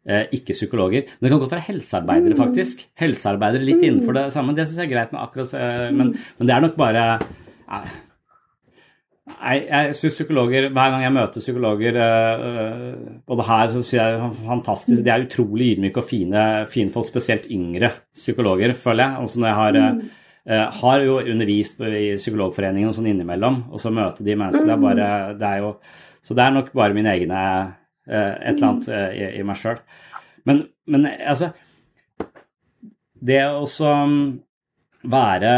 ikke 0.09 0.57
psykologer. 0.57 1.09
Men 1.19 1.27
det 1.27 1.31
kan 1.33 1.41
godt 1.43 1.55
være 1.57 1.67
helsearbeidere, 1.69 2.35
mm. 2.35 2.41
faktisk. 2.41 2.85
Helsearbeidere 2.99 3.67
litt 3.67 3.83
innenfor 3.85 4.17
det 4.17 4.29
samme. 4.33 4.55
Det 4.57 4.69
syns 4.69 4.81
jeg 4.81 4.89
er 4.89 4.95
greit 4.95 5.15
med 5.15 5.23
akkurat 5.23 5.55
uh, 5.55 5.89
men, 5.95 6.13
men, 6.17 6.49
det 6.49 6.55
er 6.55 6.65
nok 6.65 6.77
bare 6.79 7.07
Nei, 9.29 9.57
jeg 9.69 9.97
synes 9.99 10.15
psykologer 10.17 10.71
Hver 10.73 10.93
gang 10.95 11.03
jeg 11.05 11.13
møter 11.13 11.43
psykologer, 11.45 11.99
både 13.29 13.45
her, 13.45 13.73
så 13.75 13.83
sier 13.85 14.15
jeg 14.15 14.31
fantastisk 14.39 15.03
De 15.05 15.13
er 15.13 15.27
utrolig 15.27 15.75
ydmyke 15.75 16.01
og 16.01 16.09
fine, 16.09 16.45
fine 16.73 16.95
folk, 16.95 17.11
spesielt 17.11 17.45
yngre 17.53 17.93
psykologer, 18.17 18.73
føler 18.73 19.05
jeg. 19.05 19.27
Også 19.27 19.43
når 19.43 19.51
jeg 19.51 19.59
har, 19.61 20.01
uh, 20.49 20.65
har 20.81 21.05
jo 21.05 21.19
undervist 21.21 21.85
i 21.85 22.07
Psykologforeningen 22.17 22.89
og 22.89 22.97
sånn 22.97 23.11
innimellom, 23.13 23.67
og 23.69 23.85
så 23.85 23.93
møter 23.93 24.25
de 24.25 24.39
menneskene. 24.41 24.73
Det 24.73 24.79
er 24.79 24.87
bare 24.87 25.11
Det 25.37 25.51
er 25.53 25.67
jo 25.67 25.75
Så 26.25 26.35
det 26.35 26.47
er 26.47 26.57
nok 26.57 26.73
bare 26.73 26.97
mine 26.97 27.13
egne 27.13 27.43
Et 28.09 28.55
eller 28.57 28.69
annet 28.73 28.91
i, 28.91 29.25
i, 29.39 29.47
meg 29.47 29.61
sjøl. 29.61 29.81
Men, 30.49 30.63
men 30.89 31.07
altså 31.07 31.51
Det 33.21 33.41
også 33.45 33.91
um, 34.09 34.21
være 35.05 35.51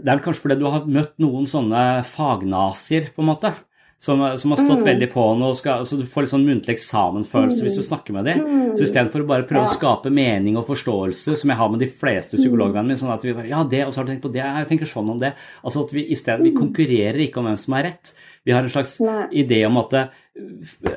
Det 0.00 0.06
er 0.06 0.14
vel 0.14 0.22
kanskje 0.24 0.44
fordi 0.46 0.60
du 0.60 0.68
har 0.70 0.86
møtt 0.88 1.18
noen 1.22 1.48
sånne 1.50 2.04
fagnazier, 2.08 3.12
på 3.14 3.24
en 3.24 3.30
måte. 3.32 3.52
Som, 4.00 4.22
som 4.40 4.54
har 4.54 4.56
stått 4.56 4.78
mm. 4.80 4.86
veldig 4.86 5.06
på 5.12 5.22
nå, 5.36 5.50
skal, 5.58 5.82
så 5.84 5.98
du 6.00 6.06
får 6.08 6.24
litt 6.24 6.30
sånn 6.32 6.46
muntlig 6.46 6.72
eksamensfølelse 6.78 7.58
mm. 7.58 7.64
hvis 7.66 7.74
du 7.76 7.82
snakker 7.84 8.14
med 8.16 8.30
dem. 8.30 8.38
Mm. 8.40 8.62
Så 8.72 8.86
istedenfor 8.86 9.26
å 9.26 9.28
bare 9.28 9.44
prøve 9.44 9.66
ja. 9.66 9.68
å 9.68 9.76
skape 9.76 10.08
mening 10.16 10.56
og 10.56 10.64
forståelse, 10.70 11.34
som 11.36 11.52
jeg 11.52 11.60
har 11.60 11.68
med 11.68 11.84
de 11.84 11.88
fleste 12.00 12.38
mm. 12.38 12.40
psykologvennene 12.40 12.94
mine, 12.94 13.00
sånn 13.02 13.12
at 13.12 13.26
vi 13.26 13.34
bare 13.36 13.50
Ja, 13.50 13.60
det, 13.68 13.82
og 13.84 13.92
så 13.92 14.00
har 14.00 14.08
du 14.08 14.14
tenkt 14.14 14.24
på 14.24 14.32
det, 14.32 14.40
jeg 14.40 14.70
tenker 14.70 14.88
sånn 14.88 15.12
om 15.12 15.20
det. 15.20 15.34
Altså 15.60 15.84
at 15.84 15.92
vi 15.92 16.06
isteden 16.16 16.48
Vi 16.48 16.54
mm. 16.54 16.60
konkurrerer 16.62 17.20
ikke 17.26 17.42
om 17.42 17.50
hvem 17.50 17.60
som 17.60 17.76
er 17.76 17.86
rett. 17.90 18.14
Vi 18.48 18.56
har 18.56 18.64
en 18.64 18.72
slags 18.72 18.96
Nei. 19.04 19.26
idé 19.44 19.60
om 19.68 19.76
at, 19.82 19.98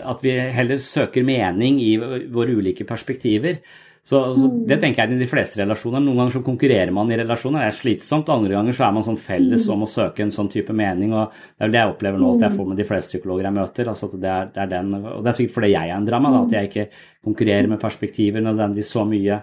at 0.04 0.22
vi 0.24 0.36
heller 0.54 0.78
søker 0.82 1.26
mening 1.26 1.80
i 1.82 1.96
våre 1.98 2.54
ulike 2.54 2.86
perspektiver. 2.88 3.60
Så, 4.04 4.18
så, 4.36 4.48
mm. 4.52 4.66
Det 4.68 4.78
tenker 4.82 5.06
jeg 5.06 5.16
i 5.16 5.22
de 5.22 5.30
fleste 5.32 5.62
relasjoner. 5.62 6.02
Noen 6.04 6.18
ganger 6.20 6.36
så 6.36 6.42
konkurrerer 6.44 6.92
man 6.92 7.12
i 7.12 7.18
relasjoner, 7.22 7.64
det 7.64 7.72
er 7.72 7.78
slitsomt. 7.78 8.32
Andre 8.34 8.58
ganger 8.58 8.76
så 8.76 8.84
er 8.90 8.98
man 8.98 9.06
sånn 9.08 9.20
felles 9.20 9.64
mm. 9.64 9.74
om 9.78 9.86
å 9.86 9.90
søke 9.90 10.26
en 10.26 10.34
sånn 10.36 10.52
type 10.52 10.76
mening. 10.76 11.14
og 11.16 11.32
Det 11.32 11.64
er 11.64 11.70
vel 11.70 11.76
det 11.76 11.80
jeg 11.80 11.94
opplever 11.94 12.20
nå, 12.20 12.34
at 12.36 12.44
jeg 12.44 12.58
får 12.58 12.68
med 12.68 12.82
de 12.82 12.88
fleste 12.90 13.16
psykologer 13.16 13.48
jeg 13.48 13.58
møter. 13.58 13.92
altså 13.94 14.10
at 14.10 14.18
det 14.26 14.34
er, 14.34 14.50
det 14.52 14.64
er 14.66 14.74
den, 14.76 14.92
og 15.00 15.22
det 15.24 15.32
er 15.32 15.38
sikkert 15.40 15.56
fordi 15.56 15.72
jeg 15.72 15.96
endra 15.96 16.20
meg, 16.20 16.36
da, 16.36 16.42
at 16.44 16.58
jeg 16.58 16.72
ikke 16.72 16.86
konkurrerer 17.30 17.72
med 17.72 17.84
perspektiver 17.86 18.44
nødvendigvis 18.44 18.92
så 18.98 19.06
mye 19.08 19.40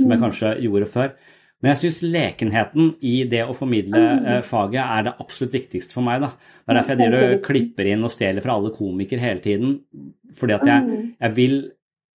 som 0.00 0.08
jeg 0.08 0.18
mm. 0.18 0.24
kanskje 0.26 0.52
gjorde 0.66 0.90
før. 0.90 1.14
Men 1.62 1.70
jeg 1.72 1.80
syns 1.84 2.00
lekenheten 2.02 2.88
i 3.06 3.20
det 3.30 3.44
å 3.46 3.54
formidle 3.54 4.00
eh, 4.02 4.40
faget 4.46 4.82
er 4.82 5.06
det 5.06 5.14
absolutt 5.22 5.54
viktigste 5.54 5.94
for 5.94 6.02
meg. 6.06 6.24
da. 6.24 6.32
Det 6.34 6.72
er 6.72 6.78
derfor 6.80 6.94
jeg 6.94 7.00
driver 7.02 7.34
og 7.36 7.44
klipper 7.46 7.90
inn 7.92 8.02
og 8.02 8.10
stjeler 8.10 8.42
fra 8.42 8.56
alle 8.58 8.72
komikere 8.74 9.22
hele 9.22 9.42
tiden. 9.44 9.76
Fordi 10.38 10.56
at 10.56 10.66
jeg, 10.66 11.02
jeg 11.22 11.36
vil 11.38 11.56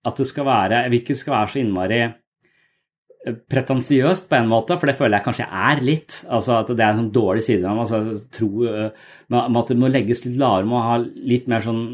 at 0.07 0.19
det 0.21 0.27
skal 0.29 0.45
være 0.47 0.81
Jeg 0.83 0.91
vil 0.91 1.01
ikke 1.01 1.15
skal 1.19 1.33
være 1.33 1.51
så 1.51 1.60
innmari 1.62 1.99
eh, 2.03 3.38
pretensiøst 3.51 4.27
på 4.27 4.38
en 4.38 4.49
måte, 4.51 4.75
for 4.79 4.91
det 4.91 4.97
føler 4.99 5.17
jeg 5.17 5.27
kanskje 5.29 5.47
er 5.71 5.83
litt. 5.83 6.17
altså 6.27 6.57
At 6.60 6.73
det 6.73 6.83
er 6.83 6.91
en 6.91 7.01
sånn 7.05 7.13
dårlig 7.15 7.45
side 7.47 7.63
ved 7.63 7.69
meg. 7.71 7.86
Altså, 7.86 8.25
tro, 8.36 8.49
eh, 8.67 9.07
at 9.39 9.71
det 9.71 9.79
må 9.79 9.91
legges 9.91 10.25
litt 10.27 10.39
lavere, 10.41 10.67
må 10.67 10.83
ha 10.83 10.97
litt 10.99 11.47
mer 11.47 11.63
sånn 11.63 11.86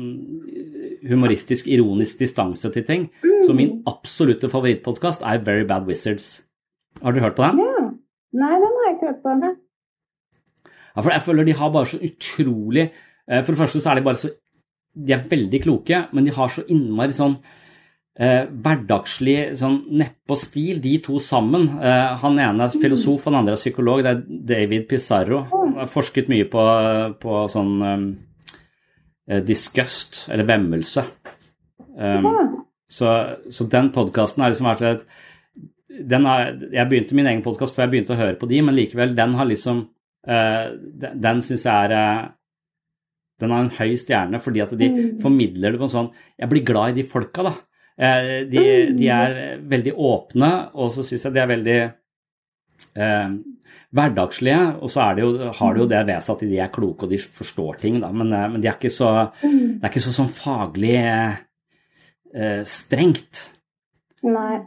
humoristisk, 1.06 1.68
ironisk 1.68 2.26
distanse 2.26 2.72
til 2.74 2.86
ting. 2.88 3.06
Så 3.46 3.54
min 3.54 3.82
absolutte 3.90 4.50
favorittpodkast 4.50 5.26
er 5.28 5.46
Very 5.46 5.68
Bad 5.70 5.86
Wizards. 5.90 6.38
Har 7.04 7.14
du 7.14 7.20
hørt 7.24 7.36
på 7.38 7.44
den? 7.46 7.60
Ja. 7.60 7.90
Nei, 8.34 8.54
den 8.58 8.78
har 8.78 8.88
jeg 8.88 8.96
ikke 8.96 9.10
hørt 9.12 9.24
på. 9.26 9.52
Ja, 10.94 11.02
for 11.02 11.12
jeg 11.12 11.26
føler 11.26 11.48
de 11.48 11.58
har 11.58 11.74
bare 11.74 11.90
så 11.90 12.00
utrolig 12.06 12.84
eh, 12.86 13.42
For 13.42 13.52
det 13.54 13.60
første 13.60 13.82
så 13.82 13.92
er 13.92 14.00
de 14.00 14.06
bare 14.06 14.20
så 14.22 14.30
De 14.94 15.14
er 15.16 15.28
veldig 15.30 15.62
kloke, 15.64 16.04
men 16.14 16.26
de 16.28 16.34
har 16.36 16.52
så 16.54 16.64
innmari 16.70 17.16
sånn 17.18 17.36
eh, 18.20 18.44
hverdagslig 18.46 19.38
sånn 19.58 19.80
neppe 19.98 20.38
stil, 20.38 20.78
de 20.84 21.00
to 21.02 21.18
sammen. 21.18 21.66
Eh, 21.82 22.12
han 22.22 22.38
ene 22.38 22.68
er 22.68 22.76
filosof, 22.78 23.26
han 23.26 23.40
andre 23.40 23.56
er 23.58 23.62
psykolog. 23.62 24.04
Det 24.06 24.12
er 24.12 24.44
David 24.54 24.86
Pizarro. 24.92 25.42
Han 25.50 25.74
har 25.80 25.90
forsket 25.90 26.30
mye 26.30 26.46
på, 26.46 26.68
på 27.26 27.40
sånn 27.50 27.74
eh, 27.82 29.42
disgust, 29.50 30.28
eller 30.30 30.46
vemmelse. 30.52 31.08
Um, 31.98 32.30
så, 32.90 33.10
så, 33.50 33.66
den 33.70 33.92
podkasten 33.94 34.42
har 34.46 34.54
liksom 34.54 34.70
vært 34.70 34.86
et 34.92 35.04
har, 36.12 36.54
Jeg 36.74 36.90
begynte 36.90 37.18
min 37.18 37.28
egen 37.30 37.44
podkast 37.46 37.76
før 37.76 37.88
jeg 37.88 37.94
begynte 37.96 38.16
å 38.16 38.22
høre 38.22 38.38
på 38.40 38.50
de, 38.50 38.62
men 38.62 38.76
likevel, 38.78 39.16
den 39.18 39.36
har 39.40 39.50
liksom 39.50 39.84
uh, 40.30 40.66
Den, 40.74 41.20
den 41.22 41.44
syns 41.46 41.66
jeg 41.68 41.90
er 41.90 41.94
uh, 41.94 42.32
Den 43.42 43.54
har 43.54 43.66
en 43.66 43.76
høy 43.78 43.94
stjerne 44.00 44.42
fordi 44.44 44.64
at 44.64 44.74
de 44.80 44.90
mm. 44.90 45.04
formidler 45.24 45.74
det 45.74 45.82
på 45.82 45.90
en 45.90 45.96
sånn 45.98 46.12
Jeg 46.40 46.52
blir 46.54 46.66
glad 46.68 46.94
i 46.94 47.02
de 47.02 47.08
folka, 47.08 47.46
da. 47.50 47.56
Eh, 47.94 48.48
de, 48.50 48.62
de, 48.98 49.08
er 49.14 49.60
veldig 49.70 49.94
åpne, 49.94 50.50
og 50.74 50.90
så 50.96 51.04
syns 51.06 51.28
jeg 51.28 51.36
de 51.36 51.42
er 51.44 51.50
veldig 51.52 51.76
eh, 52.98 53.36
hverdagslige, 53.94 54.62
og 54.82 54.90
så 54.90 55.12
det 55.14 55.26
jo, 55.26 55.34
har 55.60 55.76
det 55.76 55.84
jo 55.84 55.90
det 55.92 56.02
ved 56.10 56.26
seg 56.26 56.36
at 56.36 56.46
de 56.50 56.62
er 56.66 56.74
kloke 56.74 57.06
og 57.06 57.14
de 57.14 57.22
forstår 57.22 57.82
ting, 57.84 58.00
da, 58.02 58.10
men, 58.16 58.34
eh, 58.34 58.48
men 58.56 58.64
de 58.64 58.72
er 58.72 58.80
ikke 58.80 58.94
så, 58.94 59.12
det 59.44 59.78
er 59.78 59.92
ikke 59.92 60.06
så 60.08 60.16
sånn 60.16 60.32
faglig 60.34 60.96
eh, 60.98 62.64
strengt. 62.66 63.48
Nei. 64.26 64.64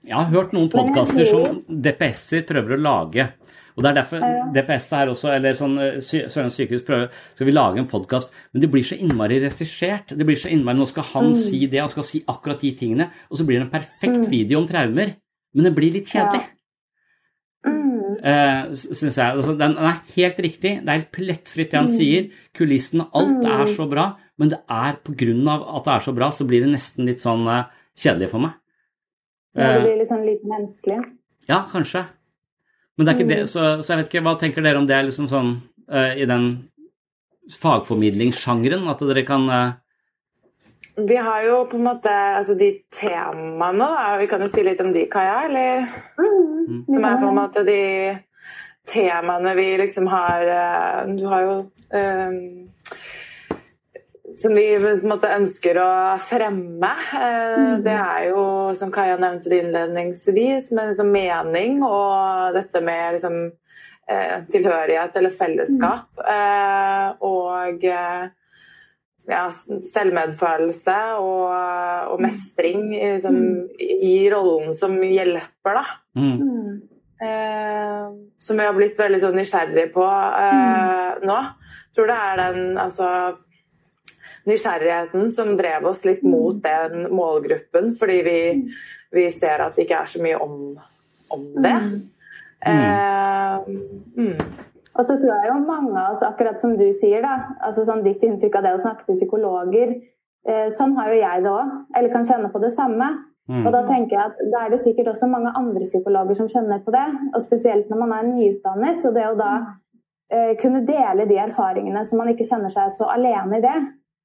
Jeg 0.00 0.16
har 0.16 0.30
hørt 0.32 0.54
noen 0.56 0.70
podkaster 0.72 1.26
som 1.28 1.60
DPS-er 1.68 2.46
prøver 2.48 2.76
å 2.76 2.80
lage. 2.80 3.26
Og 3.76 3.84
det 3.84 3.90
er 3.90 3.98
derfor. 4.00 4.24
DPS 4.54 4.86
her 4.96 5.10
også, 5.12 5.28
eller 5.32 5.56
sånn 5.56 5.76
eh, 5.80 5.98
Sørlandet 6.04 6.56
sykehus 6.56 6.84
prøver 6.84 7.20
Skal 7.36 7.48
vi 7.48 7.54
lage 7.54 7.80
en 7.80 7.88
podkast? 7.88 8.32
Men 8.52 8.64
det 8.64 8.70
blir 8.72 8.86
så 8.86 8.98
innmari 8.98 9.38
regissert. 9.40 10.14
Det 10.16 10.26
blir 10.26 10.38
så 10.40 10.50
innmari 10.52 10.80
Nå 10.80 10.88
skal 10.90 11.06
han 11.12 11.30
mm. 11.30 11.36
si 11.38 11.62
det, 11.66 11.82
han 11.84 11.92
skal 11.92 12.06
si 12.06 12.22
akkurat 12.28 12.60
de 12.64 12.72
tingene. 12.76 13.10
Og 13.30 13.40
så 13.40 13.46
blir 13.48 13.60
det 13.60 13.68
en 13.68 13.74
perfekt 13.74 14.24
mm. 14.24 14.30
video 14.32 14.60
om 14.60 14.68
traumer. 14.68 15.14
Men 15.56 15.68
det 15.68 15.74
blir 15.76 15.94
litt 15.96 16.10
kjedelig. 16.12 16.42
Ja. 16.44 16.56
Mm. 17.70 17.88
Uh, 18.20 18.72
synes 18.76 19.16
jeg. 19.16 19.26
Altså, 19.28 19.56
den, 19.56 19.76
er 19.78 20.00
helt 20.16 20.40
riktig. 20.44 20.74
Det 20.80 20.88
er 20.88 20.98
helt 21.02 21.12
plettfritt 21.14 21.72
det 21.72 21.80
han 21.80 21.88
mm. 21.88 21.94
sier. 21.96 22.30
Kulissen, 22.56 23.04
alt 23.06 23.44
er 23.44 23.64
mm. 23.64 23.74
så 23.76 23.88
bra. 23.90 24.10
Men 24.40 24.52
det 24.52 24.60
er 24.68 25.00
på 25.04 25.16
grunn 25.24 25.48
av 25.52 25.68
at 25.78 25.86
det 25.86 25.96
er 25.96 26.08
så 26.08 26.16
bra, 26.16 26.32
så 26.34 26.48
blir 26.48 26.64
det 26.64 26.74
nesten 26.74 27.08
litt 27.08 27.24
sånn 27.24 27.48
uh, 27.48 27.68
kjedelig 28.00 28.32
for 28.32 28.44
meg. 28.44 28.59
Uh, 29.56 29.62
ja, 29.62 29.74
det 29.74 29.84
blir 29.84 30.00
litt 30.00 30.10
sånn 30.12 30.26
litt 30.26 30.46
menneskelig? 30.46 31.00
Ja, 31.50 31.64
kanskje. 31.70 32.04
Men 32.96 33.06
det 33.06 33.12
er 33.12 33.18
ikke 33.18 33.30
det, 33.30 33.42
så, 33.50 33.68
så, 33.80 33.92
jeg 33.92 34.02
vet 34.02 34.10
ikke, 34.10 34.24
hva 34.26 34.36
tenker 34.38 34.64
dere 34.64 34.80
om 34.80 34.88
det 34.88 34.98
liksom 35.06 35.28
sånn 35.30 35.54
i 35.90 36.26
den 36.28 36.44
fagformidlingssjangeren? 37.58 38.84
At 38.92 39.00
dere 39.08 39.24
kan 39.26 39.48
vi 41.06 41.16
har 41.16 41.42
jo 41.42 41.64
på 41.70 41.76
en 41.76 41.84
måte 41.86 42.10
altså 42.12 42.54
de 42.58 42.70
temaene, 42.92 43.78
da. 43.78 44.16
Vi 44.20 44.26
kan 44.30 44.42
jo 44.42 44.48
si 44.52 44.64
litt 44.66 44.80
om 44.82 44.92
de, 44.92 45.06
Kaja, 45.10 45.44
eller? 45.48 45.86
Mm. 46.18 46.82
Som 46.86 47.04
er 47.04 47.20
på 47.22 47.30
en 47.30 47.38
måte 47.38 47.64
de 47.66 47.80
temaene 48.90 49.54
vi 49.54 49.68
liksom 49.78 50.08
har 50.10 50.46
eh, 50.46 51.14
Du 51.16 51.26
har 51.30 51.42
jo 51.46 51.54
um, 51.94 52.69
Som 54.38 54.54
vi 54.54 54.66
på 54.78 54.90
en 54.92 55.08
måte 55.10 55.30
ønsker 55.34 55.78
å 55.82 55.92
fremme. 56.22 56.90
Uh, 57.14 57.78
Det 57.82 57.96
er 57.96 58.28
jo, 58.30 58.42
som 58.78 58.92
Kaja 58.94 59.16
nevnte 59.20 59.50
det 59.50 59.62
innledningsvis, 59.64 60.70
med 60.76 60.92
liksom 60.92 61.10
mening 61.14 61.80
og 61.86 62.54
dette 62.54 62.82
med 62.84 63.16
liksom 63.16 63.38
uh, 63.50 64.36
tilhørighet 64.52 65.16
eller 65.18 65.34
fellesskap. 65.34 66.10
Uh, 66.20 67.16
og 67.26 67.88
ja, 69.30 69.42
selvmedfølelse 69.92 70.98
og, 71.20 71.50
og 72.14 72.22
mestring 72.24 72.86
liksom, 72.92 73.36
mm. 73.36 73.82
i 74.06 74.14
rollen 74.32 74.72
som 74.76 74.96
hjelper, 75.04 75.80
da. 75.80 75.84
Mm. 76.16 76.80
Eh, 77.20 78.06
som 78.40 78.56
vi 78.56 78.64
har 78.64 78.72
blitt 78.72 78.98
veldig 78.98 79.18
sånn 79.20 79.36
nysgjerrig 79.36 79.90
på 79.92 80.04
eh, 80.06 80.54
mm. 81.20 81.26
nå. 81.28 81.36
Jeg 81.90 81.98
tror 81.98 82.08
det 82.08 82.16
er 82.16 82.40
den 82.40 82.78
altså 82.80 83.08
nysgjerrigheten 84.48 85.30
som 85.34 85.52
drev 85.58 85.86
oss 85.90 86.04
litt 86.08 86.22
mot 86.22 86.56
mm. 86.56 86.62
den 86.64 87.10
målgruppen, 87.16 87.94
fordi 88.00 88.18
vi, 88.26 88.38
mm. 88.60 88.80
vi 89.16 89.26
ser 89.34 89.66
at 89.66 89.76
det 89.76 89.86
ikke 89.86 90.00
er 90.04 90.10
så 90.14 90.22
mye 90.24 90.40
om, 90.40 90.56
om 91.36 91.46
det. 91.64 91.76
Eh, 92.60 93.54
og 95.00 95.06
så 95.06 95.16
tror 95.16 95.32
jeg 95.32 95.48
jo 95.48 95.58
mange 95.64 95.96
av 95.96 96.14
oss, 96.14 96.24
akkurat 96.26 96.60
som 96.60 96.76
du 96.76 96.86
sier, 97.00 97.22
da, 97.24 97.56
altså 97.64 97.86
sånn 97.88 98.04
ditt 98.04 98.22
inntrykk 98.26 98.58
av 98.58 98.66
det 98.66 98.76
å 98.76 98.82
snakke 98.82 99.06
til 99.06 99.20
psykologer, 99.20 99.96
eh, 100.48 100.68
sånn 100.76 100.96
har 100.98 101.12
jo 101.12 101.20
jeg 101.20 101.44
det 101.44 101.52
òg, 101.52 101.74
eller 101.96 102.14
kan 102.14 102.26
kjenne 102.28 102.50
på 102.52 102.62
det 102.62 102.72
samme. 102.76 103.10
Mm. 103.50 103.64
Og 103.66 103.72
da 103.74 103.80
tenker 103.88 104.14
jeg 104.14 104.24
at 104.28 104.42
da 104.52 104.64
er 104.64 104.74
det 104.74 104.82
sikkert 104.84 105.08
også 105.14 105.26
mange 105.30 105.50
andre 105.58 105.86
psykologer 105.88 106.36
som 106.38 106.50
kjenner 106.52 106.82
på 106.84 106.92
det, 106.94 107.06
og 107.34 107.40
spesielt 107.42 107.88
når 107.90 108.02
man 108.02 108.12
er 108.18 108.28
nyutdannet. 108.28 109.06
Og 109.08 109.16
det 109.16 109.24
å 109.26 109.38
da 109.38 109.54
eh, 110.30 110.52
kunne 110.60 110.84
dele 110.86 111.26
de 111.26 111.40
erfaringene 111.42 112.04
så 112.06 112.18
man 112.20 112.30
ikke 112.30 112.46
kjenner 112.46 112.70
seg 112.74 112.94
så 112.98 113.08
alene 113.10 113.58
i 113.58 113.64
det. 113.64 113.78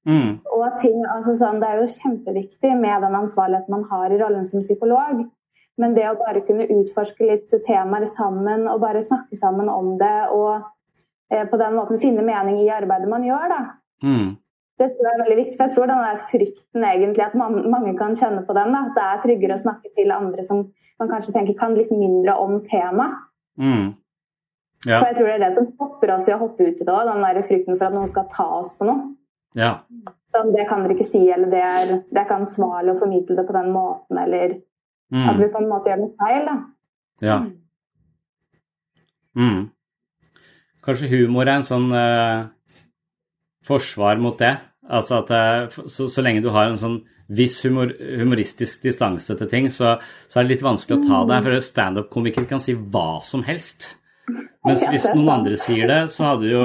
Mm. 0.05 0.37
Og 0.53 0.77
ting, 0.81 0.99
altså 1.09 1.33
sånn, 1.39 1.57
Det 1.61 1.69
er 1.69 1.81
jo 1.81 1.93
kjempeviktig 1.95 2.75
med 2.77 3.01
den 3.01 3.17
ansvarligheten 3.17 3.73
man 3.73 3.87
har 3.89 4.13
i 4.13 4.19
rollen 4.21 4.45
som 4.47 4.61
psykolog. 4.61 5.25
Men 5.81 5.95
det 5.95 6.05
å 6.07 6.15
bare 6.19 6.43
kunne 6.47 6.67
utforske 6.71 7.27
litt 7.27 7.51
temaer 7.65 8.05
sammen 8.13 8.67
og 8.71 8.79
bare 8.83 9.03
snakke 9.03 9.35
sammen 9.35 9.67
om 9.69 9.97
det 9.99 10.29
og 10.31 10.61
eh, 11.33 11.43
på 11.49 11.59
den 11.59 11.75
måten 11.75 11.99
finne 11.99 12.23
mening 12.23 12.61
i 12.61 12.71
arbeidet 12.71 13.09
man 13.11 13.25
gjør, 13.27 13.49
da. 13.51 13.61
Mm. 14.05 14.37
Det 14.79 14.87
tror 14.91 15.07
jeg 15.07 15.15
er 15.15 15.23
veldig 15.23 15.37
viktig. 15.39 15.57
For 15.57 15.65
jeg 15.65 15.75
tror 15.75 15.91
den 15.91 16.05
der 16.05 16.23
frykten 16.31 16.87
egentlig, 16.87 17.25
at 17.25 17.35
man, 17.39 17.59
mange 17.71 17.93
kan 17.99 18.15
kjenne 18.19 18.43
på 18.47 18.55
den. 18.55 18.73
Da. 18.75 18.81
At 18.89 18.97
det 18.97 19.05
er 19.09 19.21
tryggere 19.23 19.57
å 19.57 19.63
snakke 19.63 19.91
til 19.95 20.15
andre 20.15 20.47
som 20.47 20.65
man 20.99 21.11
kanskje 21.11 21.35
tenker 21.35 21.55
kan 21.59 21.75
litt 21.75 21.91
mindre 21.91 22.35
om 22.39 22.57
temaet. 22.67 23.21
Mm. 23.59 23.93
Ja. 24.85 24.99
For 24.99 25.09
jeg 25.09 25.17
tror 25.17 25.29
det 25.29 25.35
er 25.35 25.43
det 25.45 25.53
som 25.55 25.69
stopper 25.71 26.11
oss 26.13 26.27
i 26.27 26.33
å 26.35 26.41
hoppe 26.41 26.67
ut 26.67 26.81
i 26.81 26.87
det 26.87 26.91
òg. 26.91 27.07
Den 27.07 27.23
der 27.23 27.47
frykten 27.47 27.79
for 27.79 27.87
at 27.87 27.95
noen 27.95 28.11
skal 28.11 28.27
ta 28.31 28.47
oss 28.59 28.75
på 28.77 28.87
noe. 28.87 29.13
Ja. 29.55 29.73
Så 30.35 30.41
det 30.51 30.65
kan 30.67 30.83
dere 30.83 30.97
ikke 30.97 31.07
si, 31.07 31.23
eller 31.31 31.47
det 31.51 31.61
er, 31.63 31.91
det 32.09 32.17
er 32.17 32.25
ikke 32.25 32.41
ansvarlig 32.41 32.93
å 32.93 32.99
formidle 32.99 33.37
det 33.37 33.45
på 33.47 33.55
den 33.55 33.69
måten, 33.71 34.19
eller 34.19 34.57
Mm. 35.13 35.29
At 35.29 35.39
vi 35.39 35.51
på 35.53 35.61
en 35.61 35.69
måte 35.69 35.91
gjør 35.91 36.01
noe 36.01 36.15
feil, 36.19 36.45
da. 36.47 36.55
Ja. 37.23 37.37
Mm. 39.35 39.59
Kanskje 40.85 41.09
humor 41.11 41.47
er 41.47 41.59
en 41.59 41.67
sånn 41.67 41.89
eh, 41.95 42.47
forsvar 43.65 44.21
mot 44.21 44.37
det. 44.41 44.55
Altså 44.85 45.19
at 45.23 45.31
uh, 45.33 45.85
så, 45.89 46.05
så, 46.13 46.21
lenge 46.21 46.43
du 46.45 46.51
har 46.53 46.69
en 46.69 46.77
sånn 46.77 46.99
viss 47.33 47.57
humor, 47.65 47.89
humoristisk 47.97 48.83
distanse 48.85 49.33
til 49.33 49.49
ting, 49.49 49.69
så, 49.73 49.95
så, 50.27 50.37
er 50.37 50.45
det 50.45 50.51
litt 50.51 50.65
vanskelig 50.65 50.99
å 50.99 51.05
ta 51.07 51.21
det. 51.31 51.39
For 51.47 51.65
standup-komikere 51.69 52.49
kan 52.49 52.61
si 52.61 52.75
hva 52.77 53.23
som 53.25 53.41
helst. 53.47 53.95
Mens 54.65 54.85
hvis 54.91 55.07
noen 55.13 55.31
andre 55.39 55.57
sier 55.61 55.89
det, 55.89 55.99
så 56.13 56.31
hadde 56.31 56.51
jo 56.51 56.61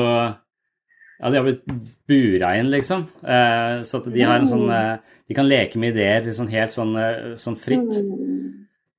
ja, 1.20 1.30
de 1.30 1.36
har 1.36 1.44
blitt 1.44 1.64
bura 2.08 2.54
inn, 2.56 2.70
liksom. 2.72 3.02
Eh, 3.20 3.82
så 3.84 4.00
at 4.00 4.06
de 4.12 4.22
har 4.24 4.40
en 4.40 4.48
sånn 4.48 4.70
eh, 4.72 5.16
De 5.28 5.36
kan 5.36 5.46
leke 5.46 5.78
med 5.78 5.92
ideer 5.92 6.24
liksom 6.24 6.48
helt 6.50 6.72
sånn, 6.74 6.94
eh, 6.96 7.34
sånn 7.40 7.58
fritt. 7.60 7.98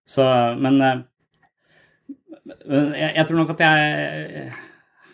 Så 0.07 0.25
Men 0.61 0.81
jeg, 0.81 1.01
jeg, 3.15 3.25
tror 3.25 3.39
nok 3.39 3.53
at 3.55 3.63
jeg 3.65 4.45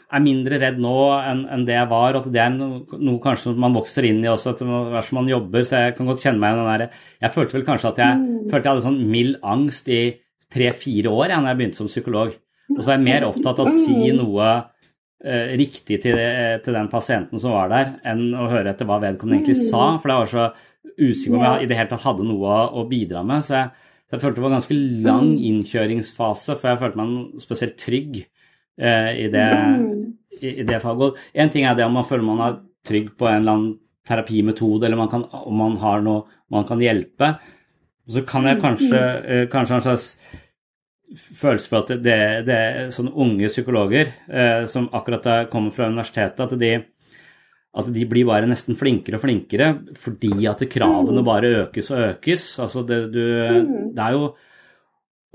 er 0.08 0.24
mindre 0.24 0.60
redd 0.62 0.78
nå 0.82 0.96
enn, 1.20 1.41
enn 1.54 1.65
det 1.67 1.76
jeg 1.76 1.89
var, 1.91 2.17
at 2.20 2.30
det 2.32 2.41
er 2.41 2.54
noe, 2.54 2.80
noe, 2.96 3.20
kanskje 3.24 3.54
man 3.60 3.76
vokser 3.76 4.08
inn 4.08 4.22
i 4.24 4.32
også, 4.32 4.54
etter 4.54 4.67
hvert 4.67 5.08
som 5.08 5.22
man 5.22 5.32
jobber. 5.32 5.67
Så 5.67 5.84
jeg 5.84 5.98
kan 5.98 6.12
godt 6.12 6.24
kjenne 6.24 6.43
meg 6.43 6.56
i 6.56 6.60
den 6.60 6.72
derre 6.72 6.89
Jeg 7.24 7.36
følte 7.36 7.58
vel 7.58 7.67
kanskje 7.67 7.93
at 7.93 8.02
jeg 8.04 8.24
mm. 8.24 8.32
følte 8.52 8.63
jeg 8.63 8.74
hadde 8.74 8.88
sånn 8.89 9.04
mild 9.15 9.39
angst 9.56 9.93
i 9.93 10.02
tre-fire 10.54 11.12
år 11.12 11.32
ja, 11.32 11.39
når 11.39 11.54
jeg 11.54 11.62
begynte 11.62 11.82
som 11.82 11.91
psykolog. 11.91 12.34
Og 12.76 12.82
så 12.82 12.89
var 12.89 12.98
jeg 12.98 13.08
mer 13.08 13.30
opptatt 13.30 13.62
av 13.63 13.70
å 13.70 13.78
si 13.86 14.12
noe 14.15 14.56
Eh, 14.58 14.74
riktig 15.17 15.97
til, 16.03 16.19
til, 16.62 16.75
den 16.75 16.89
pasienten 16.91 17.41
som 17.41 17.56
var 17.56 17.71
der, 17.71 17.88
enn 18.06 18.36
å 18.38 18.43
høre 18.51 18.69
etter 18.69 18.86
hva 18.86 18.99
vedkommende 19.01 19.39
egentlig 19.39 19.69
sa. 19.71 19.95
For 19.97 20.13
jeg 20.13 20.21
var 20.21 20.30
så 20.30 20.43
usikker 20.97 21.34
på 21.34 21.39
om 21.39 21.45
jeg 21.45 21.65
i 21.65 21.69
det 21.69 21.77
hele 21.77 21.91
tatt 21.91 22.06
hadde 22.06 22.25
noe 22.27 22.60
å, 22.69 22.86
bidra 22.89 23.23
med. 23.25 23.45
Så 23.45 23.56
jeg, 23.56 23.71
så 24.08 24.15
jeg, 24.15 24.23
følte 24.23 24.38
det 24.38 24.45
var 24.45 24.51
en 24.51 24.58
ganske 24.58 24.77
lang 25.08 25.27
mm. 25.32 25.41
innkjøringsfase 25.49 26.56
for 26.58 26.71
jeg 26.71 26.82
følte 26.84 27.01
meg 27.01 27.43
spesielt 27.43 27.75
trygg 27.82 28.15
eh, 28.21 29.12
i, 29.25 29.27
det, 29.34 29.49
i, 30.39 30.53
i 30.53 30.67
det 30.67 30.80
faget. 30.84 31.21
En 31.43 31.53
ting 31.53 31.67
er 31.67 31.77
det 31.77 31.86
om 31.88 31.97
man 31.97 32.08
føler 32.08 32.27
man 32.27 32.45
er 32.45 32.58
trygg 32.88 33.12
på 33.19 33.30
en 33.30 33.41
eller 33.41 33.58
annen 33.58 33.75
terapimetode, 34.08 34.88
eller 34.88 34.99
man 34.99 35.10
kan, 35.12 35.25
om 35.36 35.58
man 35.60 35.80
har 35.82 36.03
noe 36.06 36.23
man 36.53 36.67
kan 36.67 36.80
hjelpe. 36.80 37.34
Så 38.08 38.23
kan 38.23 38.45
jeg 38.47 38.62
kanskje, 38.63 38.99
eh, 39.27 39.47
kanskje 39.51 39.80
en 39.82 39.84
slags 39.89 40.12
følelse 41.15 41.70
for 41.72 41.86
at 41.86 42.04
det, 42.04 42.20
det 42.48 42.56
er 42.56 42.91
sånne 42.93 43.13
unge 43.15 43.50
psykologer 43.52 44.12
eh, 44.28 44.65
som 44.70 44.89
akkurat 44.96 45.48
kommer 45.52 45.76
fra 45.76 45.88
universitetet, 45.91 46.41
at 46.43 46.60
de, 46.60 46.72
at 47.78 47.91
de, 47.93 48.08
blir 48.10 48.28
bare 48.28 48.50
nesten 48.50 48.78
flinkere 48.80 49.20
og 49.20 49.24
flinkere 49.24 49.70
fordi 50.00 50.34
at 50.50 50.65
kravene 50.72 51.22
mm. 51.22 51.28
bare 51.28 51.54
økes 51.63 51.91
og 51.93 52.04
økes. 52.10 52.50
Altså 52.63 52.84
det, 52.88 53.00
du, 53.13 53.24
mm. 53.24 53.72
det 53.96 54.04
er 54.04 54.17
jo 54.17 54.36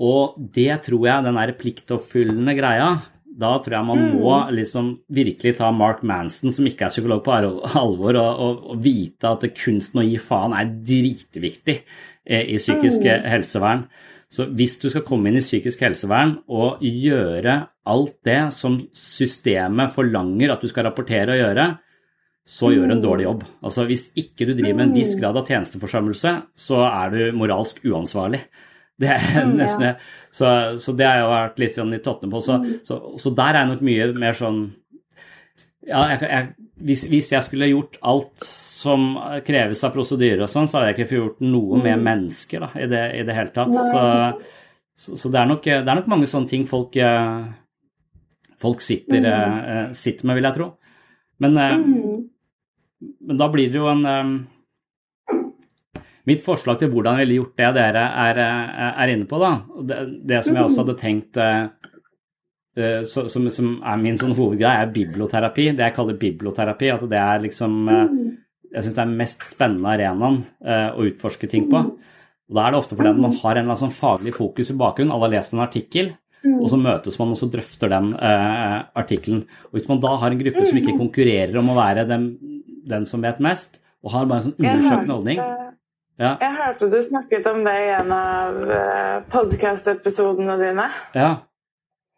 Og 0.03 0.37
det 0.53 0.81
tror 0.83 1.05
jeg, 1.05 1.23
den 1.23 1.37
der 1.37 1.51
pliktoppfyllende 1.55 2.55
greia, 2.57 2.87
da 3.23 3.51
tror 3.61 3.75
jeg 3.77 3.87
man 3.87 4.01
mm. 4.01 4.15
må 4.19 4.33
liksom 4.51 4.87
virkelig 5.09 5.57
ta 5.57 5.69
Mark 5.71 6.01
Manson, 6.03 6.51
som 6.51 6.65
ikke 6.67 6.85
er 6.85 6.93
psykolog, 6.93 7.21
på 7.23 7.31
alvor, 7.31 8.17
og, 8.17 8.41
og, 8.45 8.63
og 8.73 8.81
vite 8.83 9.29
at 9.29 9.45
kunsten 9.57 10.01
å 10.01 10.05
gi 10.05 10.17
faen 10.21 10.53
er 10.57 10.73
dritviktig 10.89 11.77
eh, 12.25 12.49
i 12.53 12.57
psykisk 12.57 13.05
helsevern. 13.05 13.87
Så 14.33 14.47
hvis 14.57 14.79
du 14.81 14.87
skal 14.89 15.05
komme 15.05 15.29
inn 15.29 15.37
i 15.37 15.45
psykisk 15.45 15.83
helsevern 15.85 16.39
og 16.49 16.81
gjøre 16.81 17.59
alt 17.93 18.15
det 18.25 18.41
som 18.55 18.79
systemet 18.97 19.93
forlanger 19.93 20.55
at 20.55 20.63
du 20.63 20.71
skal 20.71 20.87
rapportere 20.87 21.35
og 21.35 21.41
gjøre, 21.43 21.67
så 22.43 22.73
gjør 22.73 22.89
du 22.89 22.95
en 22.97 23.03
dårlig 23.03 23.27
jobb. 23.27 23.43
Altså 23.63 23.85
Hvis 23.87 24.09
ikke 24.19 24.47
du 24.49 24.55
driver 24.55 24.79
med 24.79 24.89
en 24.89 24.97
viss 24.97 25.13
grad 25.19 25.37
av 25.39 25.47
tjenesteforsømmelse, 25.47 26.33
så 26.59 26.81
er 26.89 27.13
du 27.13 27.37
moralsk 27.37 27.83
uansvarlig. 27.85 28.41
Det 28.99 29.09
er 29.09 29.21
nesten, 29.21 29.57
nesten, 29.57 30.01
så, 30.33 30.49
så 30.81 30.93
det 30.97 31.07
har 31.07 31.21
jeg 31.21 31.29
vært 31.31 31.61
litt 31.63 31.77
sånn 31.77 31.95
i 31.95 32.01
tottene 32.03 32.33
på. 32.33 32.41
Så, 32.45 32.57
mm. 32.61 32.73
så, 32.85 32.99
så, 33.21 33.31
der 33.37 33.59
er 33.59 33.69
nok 33.69 33.81
mye 33.85 34.09
mer 34.17 34.37
sånn 34.37 34.59
ja, 35.83 36.03
jeg, 36.13 36.19
jeg, 36.29 36.51
hvis, 36.87 37.07
hvis, 37.11 37.31
jeg 37.33 37.45
skulle 37.47 37.71
gjort 37.71 37.97
alt 38.07 38.45
som 38.83 39.05
kreves 39.47 39.83
av 39.87 39.93
prosedyrer 39.95 40.43
og 40.45 40.51
sånn, 40.51 40.67
så 40.69 40.79
har 40.79 40.89
jeg 40.89 40.97
ikke 40.97 41.19
gjort 41.19 41.43
noe 41.45 41.79
med 41.79 41.95
mm. 41.97 42.05
mennesker 42.09 42.65
da, 42.65 42.69
i, 42.75 42.87
det, 42.91 43.03
i 43.19 43.23
det 43.27 43.37
hele 43.37 43.53
tatt. 43.55 43.73
Så, 43.73 44.03
så, 44.93 45.17
så 45.19 45.31
det, 45.31 45.39
er 45.41 45.49
nok, 45.49 45.63
det, 45.65 45.81
er 45.81 45.99
nok, 46.01 46.09
mange 46.11 46.29
sånne 46.29 46.51
ting 46.51 46.67
folk, 46.69 46.97
folk 48.61 48.83
sitter, 48.83 49.23
mm. 49.23 49.93
sitter, 49.97 50.27
med, 50.27 50.39
vil 50.39 50.49
jeg 50.49 50.57
tro. 50.59 50.69
Men, 51.43 51.59
mm. 51.59 53.05
men 53.29 53.39
da 53.39 53.49
blir 53.53 53.71
det 53.71 53.81
jo 53.81 53.91
en 53.91 54.09
Mitt 56.23 56.39
forslag 56.39 56.77
til 56.79 56.87
hvordan 56.87 57.17
jeg 57.19 57.25
ville 57.25 57.35
gjort 57.41 57.57
det 57.59 57.69
dere 57.75 58.03
er, 58.23 58.37
er 58.39 59.11
inne 59.11 59.25
på, 59.27 59.35
da, 59.41 59.49
det, 59.83 59.97
det, 60.23 60.37
som 60.45 60.55
jeg 60.55 60.69
også 60.69 60.85
hadde 60.85 60.93
tenkt 61.01 61.39
så, 63.05 63.27
som, 63.29 63.49
som, 63.53 63.73
er 63.85 63.99
min 64.01 64.17
sånn 64.17 64.33
hovedgreie, 64.37 64.81
er 64.81 64.93
biblioterapi. 64.93 65.69
Det 65.77 65.85
jeg 65.85 65.95
kaller 65.95 66.17
biblioterapi. 66.17 66.89
At 66.93 67.05
det 67.09 67.19
er 67.21 67.43
liksom 67.43 67.75
uh, 67.89 68.15
Jeg 68.73 68.85
syns 68.85 68.95
det 68.95 69.03
er 69.03 69.11
den 69.11 69.19
mest 69.21 69.45
spennende 69.45 69.93
arenaen 69.93 70.41
uh, 70.65 70.89
å 70.97 71.05
utforske 71.09 71.49
ting 71.51 71.69
på. 71.71 71.83
Og 72.49 72.57
Da 72.57 72.65
er 72.65 72.73
det 72.73 72.81
ofte 72.81 72.97
fordi 72.97 73.13
man 73.21 73.37
har 73.43 73.59
en 73.59 73.71
sånn 73.79 73.93
faglig 73.93 74.33
fokus 74.35 74.73
i 74.73 74.77
bakgrunnen. 74.79 75.13
Alle 75.13 75.29
har 75.29 75.35
lest 75.37 75.53
en 75.55 75.63
artikkel, 75.63 76.11
og 76.43 76.65
så 76.71 76.79
møtes 76.81 77.15
man 77.21 77.31
og 77.31 77.39
så 77.39 77.47
drøfter 77.47 77.93
den 77.93 78.09
artikkelen. 78.19 79.45
Og 79.69 79.77
Hvis 79.77 79.87
man 79.87 80.01
da 80.03 80.11
har 80.19 80.33
en 80.33 80.41
gruppe 80.41 80.65
som 80.67 80.79
ikke 80.81 80.97
konkurrerer 80.99 81.55
om 81.61 81.71
å 81.71 81.77
være 81.77 82.03
den, 82.09 82.25
den 82.83 83.07
som 83.07 83.23
vet 83.23 83.39
mest, 83.39 83.79
og 84.03 84.11
har 84.11 84.27
bare 84.27 84.43
en 84.43 84.49
sånn 84.49 84.59
undersøkende 84.59 85.15
holdning 85.15 85.39
ja. 86.21 86.35
Jeg 86.37 86.53
hørte 86.59 86.89
du 86.91 86.99
snakket 87.01 87.47
om 87.49 87.63
det 87.65 87.73
i 87.73 87.87
en 87.95 88.11
av 88.13 88.57
uh, 88.69 89.23
podkast-episodene 89.33 90.59
dine. 90.59 90.85
Ja. 91.17 91.31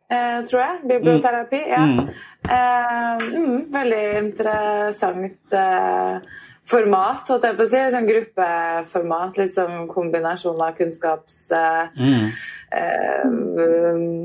Uh, 0.06 0.40
tror 0.46 0.62
jeg. 0.62 0.80
Biblioterapi. 0.90 1.62
Mm. 1.66 1.72
Ja. 1.72 1.84
Mm. 1.86 2.10
Uh, 2.46 3.24
mm, 3.36 3.62
veldig 3.74 4.04
interessant 4.22 5.56
format, 6.66 7.28
holdt 7.30 7.46
jeg 7.46 7.58
på 7.58 7.66
å 7.66 7.70
si. 7.70 7.82
Sånn 7.94 8.10
gruppeformat. 8.10 9.40
Litt 9.42 9.56
som 9.58 9.88
kombinasjon 9.92 10.62
av 10.62 10.78
kunnskaps... 10.78 11.46
Mm. 11.96 12.30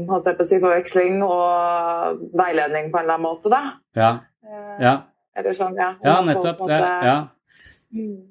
holdt 0.08 0.26
jeg 0.26 0.36
på 0.38 0.42
å 0.42 0.48
si 0.48 0.56
forveksling 0.58 1.20
og 1.22 2.22
veiledning 2.34 2.88
på 2.90 2.98
en 2.98 3.04
eller 3.04 3.18
annen 3.18 3.26
måte, 3.28 3.52
da. 3.52 3.60
Ja. 3.94 4.08
ja. 4.80 4.94
Eller 5.38 5.54
sånn, 5.54 5.76
ja. 5.78 5.92
Ja, 6.02 6.16
nettopp. 6.26 6.64
Det, 6.66 6.80
ja. 7.06 7.18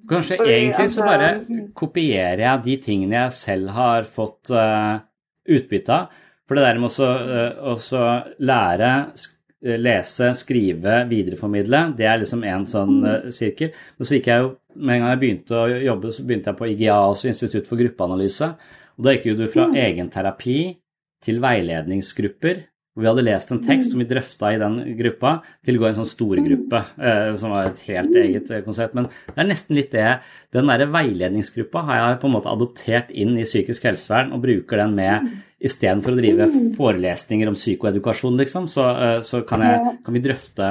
Kanskje 0.10 0.38
Fordi, 0.40 0.52
egentlig 0.56 0.90
så 0.94 1.04
bare 1.04 1.30
mm. 1.44 1.64
kopierer 1.76 2.44
jeg 2.46 2.64
de 2.66 2.76
tingene 2.84 3.18
jeg 3.18 3.36
selv 3.36 3.74
har 3.76 4.08
fått 4.08 4.52
uh, 4.56 5.02
utbytte 5.50 5.96
av. 5.96 6.20
For 6.50 6.58
det 6.58 6.66
der 6.66 6.80
med 6.82 6.96
å 6.98 7.76
uh, 7.78 8.32
lære, 8.42 8.94
lese, 9.60 10.32
skrive, 10.40 11.04
videreformidle, 11.10 11.84
det 12.00 12.08
er 12.10 12.24
liksom 12.24 12.42
en 12.50 12.66
sånn 12.72 12.98
uh, 13.06 13.30
sirkel. 13.36 13.70
Men 14.00 14.10
så 14.10 14.18
gikk 14.18 14.32
jeg 14.32 14.46
jo, 14.46 14.50
med 14.80 14.96
en 14.96 15.06
gang 15.06 15.14
jeg 15.14 15.22
begynte 15.22 15.60
å 15.60 15.68
jobbe, 15.70 16.14
så 16.16 16.26
begynte 16.26 16.50
jeg 16.50 16.60
på 16.60 16.72
IGA, 16.72 16.98
altså 16.98 17.30
Institutt 17.30 17.70
for 17.70 17.82
gruppeanalyse. 17.84 18.50
Og 18.98 19.06
da 19.06 19.14
gikk 19.14 19.30
jo 19.30 19.38
du 19.38 19.46
fra 19.54 19.70
mm. 19.70 19.78
egenterapi 19.86 20.60
til 21.24 21.40
veiledningsgrupper 21.44 22.66
hvor 23.00 23.06
vi 23.06 23.10
hadde 23.14 23.24
lest 23.24 23.52
en 23.54 23.62
tekst 23.64 23.94
som 23.94 24.02
vi 24.02 24.08
drøfta 24.10 24.50
i 24.52 24.60
den 24.60 24.80
gruppa, 24.98 25.38
til 25.64 25.78
å 25.78 25.82
gå 25.82 25.86
i 25.88 25.92
en 25.94 26.00
sånn 26.02 26.10
storgruppe, 26.10 26.82
eh, 27.00 27.30
som 27.40 27.54
var 27.54 27.70
et 27.70 27.84
helt 27.88 28.16
eget 28.20 28.50
eh, 28.52 28.64
konsept. 28.66 28.98
Men 28.98 29.08
det 29.30 29.38
er 29.38 29.48
nesten 29.48 29.78
litt 29.78 29.94
det 29.94 30.08
Den 30.52 30.68
derre 30.68 30.90
veiledningsgruppa 30.92 31.86
har 31.86 32.00
jeg 32.02 32.20
på 32.20 32.28
en 32.28 32.34
måte 32.34 32.52
adoptert 32.52 33.14
inn 33.14 33.38
i 33.38 33.46
psykisk 33.46 33.86
helsevern 33.88 34.34
og 34.36 34.42
bruker 34.44 34.82
den 34.82 34.98
med 34.98 35.30
istedenfor 35.60 36.16
å 36.16 36.20
drive 36.20 36.48
forelesninger 36.78 37.50
om 37.52 37.58
psykoedukasjon, 37.58 38.38
liksom, 38.40 38.68
så, 38.72 38.86
eh, 38.96 39.16
så 39.26 39.42
kan, 39.48 39.64
jeg, 39.66 39.96
kan, 40.06 40.16
vi 40.16 40.24
drøfte, 40.24 40.70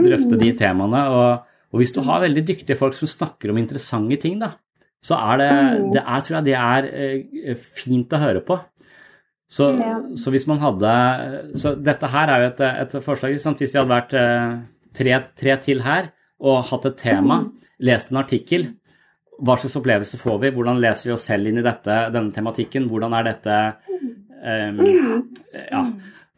drøfte 0.00 0.40
de 0.40 0.50
temaene. 0.58 1.04
Og, 1.14 1.54
og, 1.70 1.78
hvis 1.80 1.94
du 1.96 2.02
har 2.06 2.24
veldig 2.24 2.44
dyktige 2.52 2.78
folk 2.78 2.96
som 2.98 3.10
snakker 3.10 3.52
om 3.52 3.60
interessante 3.62 4.20
ting, 4.20 4.36
da, 4.42 4.52
så 5.00 5.16
er 5.16 5.40
det, 5.40 5.52
det 5.96 6.02
er, 6.02 6.26
tror 6.26 6.36
jeg 6.38 6.48
det 6.50 6.58
er 6.60 6.90
eh, 6.92 7.70
fint 7.80 8.12
å 8.12 8.20
høre 8.20 8.44
på. 8.44 8.60
Så, 9.50 9.72
så, 10.14 10.30
hvis 10.30 10.44
man 10.46 10.60
hadde 10.62 10.90
Så 11.58 11.72
dette 11.74 12.06
her 12.12 12.30
er 12.30 12.42
jo 12.44 12.50
et, 12.52 12.60
et 12.84 12.92
forslag. 13.02 13.32
Hvis 13.34 13.72
vi 13.72 13.80
hadde 13.80 13.90
vært 13.90 14.12
eh, 14.14 14.60
tre, 14.94 15.16
tre, 15.34 15.56
til 15.64 15.82
her 15.82 16.12
og 16.38 16.68
hatt 16.68 16.86
et 16.86 17.00
tema, 17.00 17.40
mm. 17.42 17.72
lest 17.88 18.12
en 18.12 18.20
artikkel, 18.20 18.68
hva 19.40 19.56
slags 19.58 19.76
opplevelse 19.80 20.20
får 20.20 20.38
vi? 20.44 20.52
Hvordan 20.54 20.80
leser 20.82 21.10
vi 21.10 21.16
oss 21.16 21.26
selv 21.28 21.50
inn 21.50 21.60
i 21.60 21.66
dette, 21.66 21.96
denne 22.14 22.34
tematikken? 22.34 22.88
Hvordan 22.90 23.16
er 23.18 23.28
dette 23.32 23.58
um, 24.44 24.80
Ja. 25.70 25.84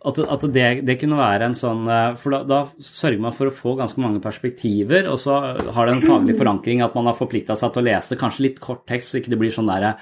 At, 0.03 0.19
at 0.19 0.45
det, 0.51 0.65
det, 0.83 0.97
kunne 0.99 1.15
være 1.15 1.47
en 1.47 1.55
sånn 1.55 1.85
eh, 1.87 2.17
For 2.19 2.35
da, 2.35 2.41
da, 2.43 2.57
sørger 2.83 3.21
man 3.23 3.35
for 3.37 3.47
å 3.47 3.55
få 3.55 3.77
ganske 3.79 4.03
mange 4.03 4.19
perspektiver, 4.25 5.07
og 5.07 5.21
så 5.23 5.37
har 5.63 5.87
det 5.87 5.95
en 5.95 6.03
faglig 6.03 6.35
forankring 6.41 6.83
at 6.83 6.97
man 6.99 7.07
har 7.07 7.15
forplikta 7.15 7.55
seg 7.59 7.71
til 7.71 7.85
å 7.85 7.87
lese 7.87 8.19
kanskje 8.19 8.49
litt 8.49 8.59
kort 8.63 8.83
tekst, 8.91 9.13
så 9.13 9.21
ikke 9.21 9.31
det 9.31 9.39
blir 9.39 9.55
sånn 9.55 9.71
der 9.71 9.93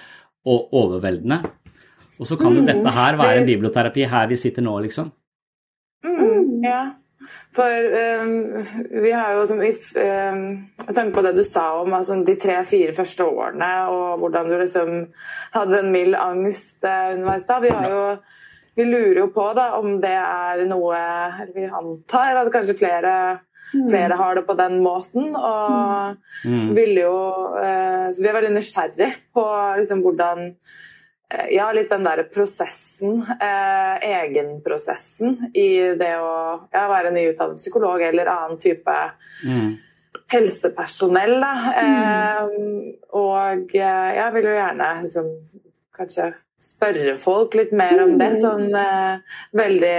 overveldende. 0.48 1.42
Og 2.16 2.28
så 2.28 2.38
kan 2.40 2.56
jo 2.56 2.64
dette 2.64 2.94
her 2.96 3.20
være 3.20 3.42
en 3.42 3.48
biblioterapi 3.48 4.08
her 4.08 4.32
vi 4.32 4.40
sitter 4.40 4.64
nå, 4.64 4.78
liksom. 4.86 5.12
Mm, 6.04 6.64
ja. 6.64 6.80
For 7.54 7.86
um, 8.22 8.64
vi 9.02 9.12
har 9.12 9.34
jo 9.36 9.46
som 9.46 9.60
if, 9.62 9.90
um, 9.96 10.44
Jeg 10.86 10.94
tenker 10.94 11.14
på 11.16 11.24
det 11.26 11.34
du 11.36 11.42
sa 11.44 11.66
om 11.82 11.92
altså, 11.92 12.16
de 12.24 12.36
tre-fire 12.40 12.94
første 12.96 13.26
årene, 13.26 13.70
og 13.92 14.22
hvordan 14.22 14.48
du 14.48 14.56
liksom 14.60 14.92
hadde 15.56 15.80
en 15.82 15.92
mild 15.92 16.16
angst 16.18 16.86
uh, 16.86 17.12
underveis 17.14 17.46
da. 17.48 17.60
Vi 17.62 17.74
har 17.74 17.88
jo 17.92 18.04
vi 18.78 18.86
lurer 18.86 19.18
jo 19.18 19.30
på 19.34 19.44
da, 19.52 19.72
om 19.76 19.98
det 20.00 20.14
er 20.14 20.60
noe 20.70 20.98
Vi 21.52 21.66
antar 21.66 22.38
at 22.38 22.52
kanskje 22.54 22.78
flere, 22.78 23.14
mm. 23.74 23.88
flere 23.90 24.16
har 24.16 24.38
det 24.38 24.46
på 24.46 24.56
den 24.56 24.78
måten. 24.80 25.34
Og 25.34 26.46
mm. 26.46 26.70
ville 26.78 27.02
jo 27.02 27.16
uh, 27.58 28.06
Så 28.14 28.22
vi 28.22 28.30
er 28.30 28.38
veldig 28.38 28.54
nysgjerrig 28.54 29.10
på 29.34 29.48
liksom, 29.82 30.06
hvordan 30.06 30.46
Eh, 30.48 30.88
ja, 31.50 31.68
litt 31.72 31.90
den 31.90 32.04
derre 32.04 32.24
prosessen, 32.26 33.20
eh, 33.40 34.08
egenprosessen 34.08 35.52
i 35.54 35.68
det 35.98 36.16
å 36.18 36.34
ja, 36.72 36.82
være 36.90 37.12
nyutdannet 37.14 37.62
psykolog 37.62 38.02
eller 38.02 38.30
annen 38.32 38.58
type 38.58 38.96
mm. 39.46 39.70
helsepersonell. 40.34 41.36
Da. 41.44 41.52
Eh, 41.84 42.52
og 43.14 43.74
eh, 43.78 44.10
jeg 44.18 44.36
vil 44.36 44.50
jo 44.50 44.58
gjerne 44.58 44.92
liksom, 45.04 45.32
kanskje 45.96 46.30
spørre 46.60 47.16
folk 47.22 47.54
litt 47.60 47.72
mer 47.78 48.02
om 48.04 48.18
det. 48.18 48.32
Mm. 48.34 48.40
Sånn 48.42 48.78
eh, 48.82 49.40
veldig 49.62 49.96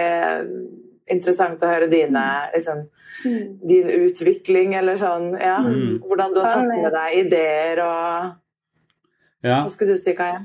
interessant 1.11 1.63
å 1.63 1.71
høre 1.71 1.87
dine 1.91 2.23
liksom, 2.51 2.85
mm. 3.23 3.43
din 3.71 3.91
utvikling, 4.01 4.75
eller 4.79 4.99
sånn 4.99 5.31
Ja, 5.39 5.59
mm. 5.63 6.01
hvordan 6.03 6.35
du 6.35 6.43
har 6.43 6.57
tatt 6.59 6.71
med 6.71 6.91
deg 6.95 7.19
ideer 7.25 7.85
og 7.87 8.33
Hva 9.47 9.67
skulle 9.71 9.95
du 9.95 10.01
si, 10.01 10.13
Kaja? 10.15 10.43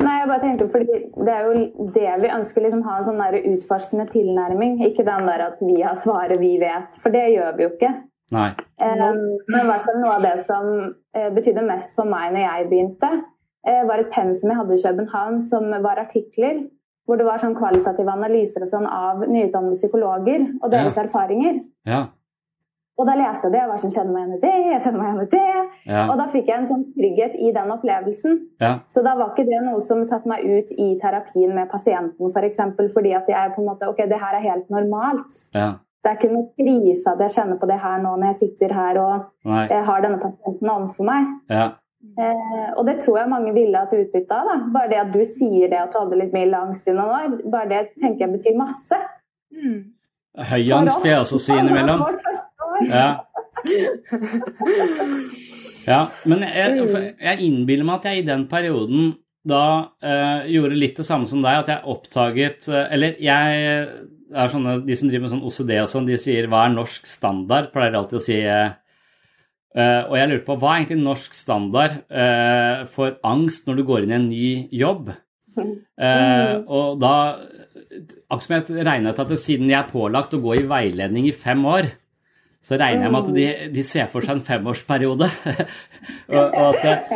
Nei, 0.00 0.14
jeg 0.16 0.28
bare 0.30 0.42
tenkte 0.42 0.68
fordi 0.72 0.98
Det 1.12 1.32
er 1.32 1.46
jo 1.46 1.88
det 1.94 2.12
vi 2.22 2.30
ønsker, 2.32 2.64
liksom 2.64 2.84
ha 2.86 2.98
en 2.98 3.08
sånn 3.08 3.20
der 3.20 3.36
utforskende 3.52 4.06
tilnærming. 4.12 4.78
Ikke 4.86 5.06
den 5.06 5.28
der 5.28 5.44
at 5.50 5.60
vi 5.64 5.80
har 5.82 5.98
svaret, 6.00 6.40
vi 6.40 6.54
vet. 6.62 6.96
For 7.02 7.12
det 7.14 7.26
gjør 7.34 7.58
vi 7.58 7.66
jo 7.66 7.72
ikke. 7.74 7.92
Nei. 8.30 8.50
Um, 8.78 9.22
men 9.50 9.64
i 9.64 9.66
hvert 9.66 9.86
fall 9.86 9.98
noe 9.98 10.16
av 10.16 10.24
det 10.24 10.36
som 10.46 10.68
uh, 10.94 11.30
betydde 11.34 11.66
mest 11.66 11.96
for 11.96 12.06
meg 12.08 12.30
når 12.34 12.44
jeg 12.44 12.68
begynte, 12.70 13.10
uh, 13.66 13.80
var 13.88 14.02
et 14.02 14.12
pensum 14.14 14.52
jeg 14.52 14.60
hadde 14.60 14.76
i 14.76 14.84
København 14.84 15.40
som 15.50 15.66
var 15.82 16.02
artikler. 16.04 16.62
Hvor 17.08 17.18
det 17.18 17.26
var 17.26 17.40
sånn 17.42 17.56
kvalitative 17.58 18.12
analyser 18.12 18.68
sånn 18.70 18.86
av 18.86 19.24
nyutdannede 19.26 19.80
psykologer 19.80 20.44
og 20.60 20.68
deres 20.70 20.94
ja. 20.94 21.02
erfaringer. 21.02 21.56
Ja. 21.88 22.04
Og 23.00 23.06
da 23.08 23.16
leste 23.16 23.48
jeg 23.48 23.54
det, 23.54 23.60
og 23.64 23.70
var 23.72 23.80
sånn 23.80 23.94
Kjenner 23.94 24.12
meg 24.12 24.24
igjen 24.26 24.36
i 24.36 24.40
det? 24.44 24.54
Jeg 24.70 24.80
kjenner 24.84 25.00
meg 25.00 25.10
igjen 25.10 25.20
i 25.24 25.30
det. 25.32 25.66
Ja. 25.88 26.02
Og 26.04 26.16
da 26.20 26.26
fikk 26.34 26.50
jeg 26.50 26.60
en 26.60 26.68
sånn 26.68 26.86
trygghet 26.96 27.36
i 27.40 27.52
den 27.56 27.74
opplevelsen. 27.74 28.40
Ja. 28.60 28.72
Så 28.92 29.04
da 29.06 29.14
var 29.16 29.32
ikke 29.32 29.46
det 29.48 29.60
noe 29.64 29.80
som 29.88 30.02
satte 30.08 30.28
meg 30.28 30.44
ut 30.44 30.74
i 30.76 30.90
terapien 31.00 31.54
med 31.56 31.70
pasienten, 31.72 32.28
f.eks. 32.28 32.34
For 32.36 32.48
eksempel, 32.50 32.90
fordi 32.92 33.14
at 33.16 33.30
jeg 33.30 33.54
på 33.54 33.62
en 33.64 33.70
måte 33.70 33.88
Ok, 33.88 34.02
det 34.10 34.20
her 34.20 34.36
er 34.36 34.44
helt 34.44 34.68
normalt. 34.72 35.44
Ja. 35.56 35.78
Det 36.00 36.08
er 36.10 36.16
ikke 36.16 36.32
noe 36.32 36.48
krise 36.56 37.12
at 37.12 37.20
jeg 37.24 37.34
kjenner 37.34 37.60
på 37.60 37.68
det 37.68 37.76
her 37.80 38.00
nå 38.00 38.14
når 38.16 38.30
jeg 38.30 38.38
sitter 38.38 38.72
her 38.72 38.98
og 39.02 39.48
eh, 39.52 39.82
har 39.84 40.04
denne 40.04 40.20
pasienten 40.20 40.72
overfor 40.72 41.08
meg. 41.08 41.34
Eh, 42.00 42.68
og 42.80 42.86
det 42.88 42.96
tror 43.02 43.18
jeg 43.20 43.28
mange 43.28 43.52
ville 43.52 43.82
hatt 43.82 43.92
utbytte 43.92 44.36
av. 44.36 44.48
da. 44.48 44.58
Bare 44.76 44.88
det 44.92 45.00
at 45.02 45.12
du 45.12 45.20
sier 45.28 45.68
det 45.68 45.80
at 45.80 45.92
du 45.92 46.00
hadde 46.00 46.20
litt 46.22 46.32
mild 46.36 46.56
angst 46.56 46.88
i 46.88 46.96
noen 46.96 47.16
år, 47.16 47.40
bare 47.52 47.68
det 47.72 47.82
tenker 48.00 48.26
jeg 48.26 48.36
betyr 48.38 48.60
masse. 48.60 49.00
Mm. 49.52 49.80
Høy 50.50 50.62
angst 50.78 51.04
det 51.04 51.12
jeg 51.12 51.24
også 51.26 51.42
si 51.42 51.58
innimellom. 51.58 52.06
Ja. 52.88 53.08
ja 55.84 55.98
men 56.28 56.44
jeg, 56.46 56.86
jeg 57.20 57.42
innbiller 57.44 57.84
meg 57.84 57.98
at 58.00 58.08
jeg 58.10 58.22
i 58.22 58.28
den 58.28 58.46
perioden 58.50 59.12
da 59.46 59.64
eh, 60.04 60.50
gjorde 60.52 60.76
litt 60.76 60.98
det 61.00 61.06
samme 61.08 61.28
som 61.28 61.40
deg, 61.40 61.62
at 61.62 61.70
jeg 61.72 61.88
oppdaget 61.88 62.66
uh, 62.68 62.82
Eller 62.92 63.16
jeg 63.24 63.62
er 64.30 64.52
sånne, 64.52 64.74
De 64.84 64.96
som 64.98 65.08
driver 65.08 65.24
med 65.24 65.32
sånn 65.32 65.46
OCD 65.48 65.72
og 65.80 65.88
sånn, 65.88 66.10
de 66.10 66.18
sier 66.20 66.48
'hva 66.50 66.66
er 66.66 66.74
norsk 66.74 67.08
standard'? 67.08 67.70
Pleier 67.72 67.96
alltid 67.98 68.18
å 68.20 68.22
si. 68.22 68.36
Eh, 68.44 70.02
og 70.04 70.14
jeg 70.18 70.28
lurer 70.28 70.44
på 70.44 70.56
hva 70.58 70.74
er 70.74 70.82
egentlig 70.82 71.00
norsk 71.02 71.34
standard 71.38 71.96
for 72.90 73.16
angst 73.26 73.66
når 73.66 73.76
du 73.78 73.82
går 73.86 74.04
inn 74.04 74.12
i 74.12 74.18
en 74.18 74.28
ny 74.28 74.46
jobb? 74.74 75.10
og 76.76 77.00
da 77.02 77.14
Akkurat 78.30 78.44
som 78.44 78.54
jeg 78.54 78.86
regna 78.86 79.10
ut 79.10 79.18
at 79.18 79.32
siden 79.38 79.70
jeg 79.70 79.78
er 79.80 79.90
pålagt 79.90 80.34
å 80.34 80.42
gå 80.42 80.60
i 80.60 80.66
veiledning 80.68 81.26
i 81.26 81.34
fem 81.34 81.64
år, 81.66 81.90
så 82.66 82.76
regner 82.78 83.06
jeg 83.06 83.12
med 83.14 83.20
at 83.20 83.36
de, 83.36 83.46
de 83.74 83.84
ser 83.86 84.10
for 84.12 84.26
seg 84.26 84.36
en 84.36 84.44
femårsperiode. 84.46 85.30
og, 86.36 86.44
og, 86.44 86.84
at, 86.84 87.14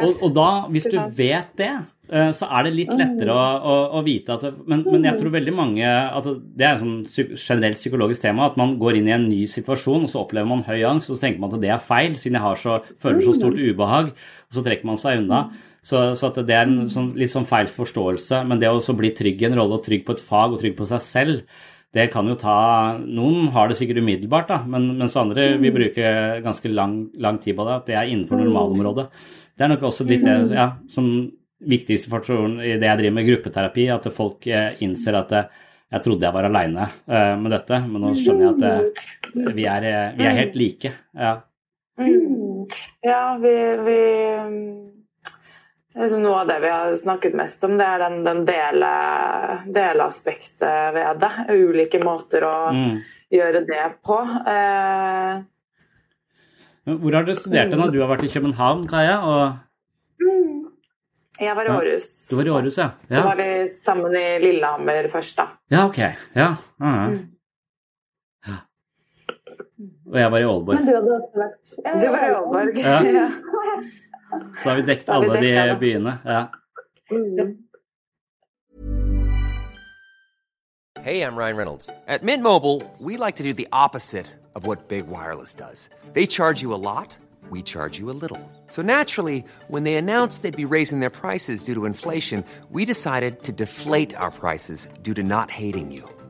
og, 0.00 0.12
og, 0.12 0.28
da, 0.36 0.48
hvis 0.72 0.86
du 0.92 1.00
vet 1.18 1.50
det, 1.60 1.72
Eh, 2.12 2.30
så 2.36 2.46
er 2.52 2.66
det 2.66 2.74
litt 2.74 2.90
lettere 2.92 3.32
å, 3.32 3.44
å, 3.64 3.74
å 3.96 4.00
vite 4.04 4.34
at 4.34 4.42
men, 4.68 4.82
men, 4.84 5.06
jeg 5.08 5.16
tror 5.16 5.32
veldig 5.32 5.54
mange 5.56 5.88
at 5.88 6.26
Det 6.28 6.66
er 6.66 6.74
et 6.74 6.82
sånn 6.82 7.30
generelt 7.32 7.80
psykologisk 7.80 8.26
tema 8.26 8.50
at 8.50 8.58
man 8.60 8.74
går 8.76 8.98
inn 8.98 9.08
i 9.08 9.14
en 9.16 9.24
ny 9.24 9.46
situasjon, 9.48 10.04
og 10.04 10.12
så 10.12 10.20
opplever 10.20 10.50
man 10.50 10.66
høy 10.66 10.84
angst, 10.84 11.08
og 11.08 11.16
så 11.16 11.24
tenker 11.24 11.40
man 11.40 11.56
at 11.56 11.62
det 11.64 11.72
er 11.72 11.80
feil, 11.80 12.18
siden 12.20 12.36
jeg 12.36 12.44
har 12.44 12.60
så, 12.60 12.76
føler 13.00 13.24
så 13.24 13.36
stort 13.38 13.56
ubehag, 13.56 14.12
og 14.12 14.58
så 14.58 14.64
trekker 14.66 14.90
man 14.90 15.00
seg 15.00 15.22
unna. 15.22 15.46
Så, 15.84 16.02
så 16.16 16.30
det 16.36 16.52
er 16.52 16.68
en 16.68 16.92
sånn, 16.92 17.10
litt 17.16 17.32
sånn 17.32 17.48
feil 17.48 17.68
forståelse. 17.72 18.38
Men 18.48 18.60
det 18.60 18.70
å 18.72 18.96
bli 18.96 19.10
trygg 19.16 19.42
i 19.42 19.48
en 19.50 19.56
rolle 19.58 19.76
og 19.76 19.84
trygg 19.84 20.04
på 20.06 20.16
et 20.16 20.22
fag 20.24 20.54
og 20.54 20.60
trygg 20.60 20.76
på 20.78 20.88
seg 20.88 21.02
selv, 21.04 21.58
det 21.94 22.08
kan 22.10 22.26
jo 22.26 22.34
ta 22.38 22.56
Noen 22.98 23.52
har 23.54 23.70
det 23.70 23.76
sikkert 23.78 24.02
umiddelbart, 24.02 24.48
da, 24.50 24.58
men, 24.66 24.90
mens 24.98 25.14
andre 25.18 25.52
vil 25.62 25.74
bruke 25.74 26.10
ganske 26.42 26.72
lang, 26.72 26.98
lang 27.22 27.38
tid 27.42 27.54
på 27.56 27.66
det. 27.68 27.76
At 27.78 27.90
det 27.90 27.98
er 28.00 28.10
innenfor 28.10 28.40
normalområdet. 28.40 29.06
Det 29.54 29.64
er 29.64 29.70
nok 29.70 29.86
også 29.90 30.06
litt 30.08 30.24
det 30.26 30.38
ja, 30.56 30.72
som 30.90 31.06
viktigste 31.64 32.10
faktoren 32.10 32.58
i 32.60 32.74
det 32.80 32.88
jeg 32.88 33.00
driver 33.00 33.16
med 33.18 33.28
gruppeterapi, 33.28 33.86
at 33.94 34.08
folk 34.14 34.48
eh, 34.50 34.82
innser 34.84 35.20
at 35.20 35.36
eh, 35.38 35.62
jeg 35.94 36.02
trodde 36.02 36.26
jeg 36.26 36.34
var 36.34 36.48
aleine 36.48 36.88
eh, 37.06 37.34
med 37.38 37.54
dette, 37.54 37.78
men 37.86 38.02
nå 38.02 38.14
skjønner 38.18 38.48
jeg 38.48 38.56
at 38.56 39.54
vi 39.54 39.68
er, 39.70 39.86
vi 40.18 40.26
er 40.26 40.40
helt 40.40 40.58
like. 40.58 40.92
Ja, 41.14 41.36
mm. 42.00 42.66
ja 43.06 43.22
vi, 43.38 43.54
vi 43.86 44.00
Noe 45.94 46.40
av 46.40 46.46
det 46.50 46.58
vi 46.60 46.70
har 46.72 46.96
snakket 46.98 47.36
mest 47.38 47.62
om, 47.64 47.76
det 47.78 47.86
er 47.86 48.00
den, 48.02 48.24
den 48.26 48.40
dele, 48.48 48.92
delaspektet 49.70 50.94
ved 50.96 51.20
det. 51.22 51.32
Ulike 51.54 52.00
måter 52.02 52.46
å 52.48 52.56
mm. 52.74 52.96
gjøre 53.30 53.60
det 53.68 53.84
på. 54.02 54.16
Eh, 54.50 55.44
hvor 56.84 57.14
har 57.16 57.24
du 57.24 57.34
studert 57.38 57.70
den? 57.70 57.84
Du 57.94 58.00
har 58.02 58.10
vært 58.10 58.26
i 58.26 58.32
København, 58.32 58.88
Kaja? 58.90 59.20
Og 59.22 59.44
jeg 61.40 61.54
var 61.58 61.66
i 61.66 61.72
Århus. 61.74 62.10
Du 62.30 62.36
var 62.38 62.46
i 62.46 62.52
Århus, 62.54 62.76
ja. 62.78 62.90
ja. 63.08 63.16
Så 63.16 63.22
var 63.28 63.38
vi 63.38 63.46
sammen 63.82 64.18
i 64.18 64.26
Lillehammer 64.42 65.08
først, 65.10 65.38
da. 65.38 65.48
Ja, 65.72 65.86
ok. 65.86 65.98
Ja. 65.98 66.50
ja. 66.78 66.90
ja. 66.90 67.06
Og 70.12 70.18
jeg 70.20 70.32
var 70.32 70.38
i 70.38 70.42
Aalborg. 70.42 70.74
Men 70.78 70.86
du 70.86 70.94
hadde 70.94 71.12
også 71.16 71.40
vært 71.40 71.56
ja, 71.84 71.92
Du 72.00 72.06
var 72.12 72.24
i 72.24 72.32
Aalborg. 72.34 72.78
Ja. 72.78 72.98
Så 74.62 74.68
har 74.68 74.76
vi 74.76 74.86
dekket 74.88 75.08
alle 75.08 75.40
de 75.40 75.76
byene. 75.80 76.18
Ja. 76.24 76.46
Mm. 77.10 77.56
Hey, 81.00 81.20
I'm 81.20 81.36
Ryan 81.36 81.56
Reynolds. 81.56 81.90
At 82.06 82.22
Mint 82.22 82.42
Mobile, 82.42 82.82
we 82.98 83.16
like 83.16 83.36
to 83.36 83.42
do 83.42 83.52
the 83.52 83.68
opposite 83.72 84.26
of 84.54 84.66
what 84.66 84.88
Big 84.88 85.06
Wireless 85.06 85.54
does. 85.54 85.90
They 86.14 86.26
charge 86.26 86.62
you 86.62 86.72
a 86.72 86.80
lot 86.80 87.16
we 87.50 87.62
charge 87.62 87.98
you 87.98 88.10
a 88.10 88.16
little. 88.22 88.40
So 88.68 88.82
naturally, 88.82 89.44
when 89.68 89.84
they 89.84 89.94
announced 89.94 90.42
they'd 90.42 90.56
be 90.56 90.64
raising 90.64 91.00
their 91.00 91.10
prices 91.10 91.64
due 91.64 91.74
to 91.74 91.84
inflation, 91.84 92.44
we 92.70 92.84
decided 92.84 93.42
to 93.44 93.52
deflate 93.52 94.14
our 94.14 94.30
prices 94.30 94.88
due 95.02 95.14
to 95.14 95.22
not 95.22 95.50
hating 95.50 95.92
you. 95.92 96.08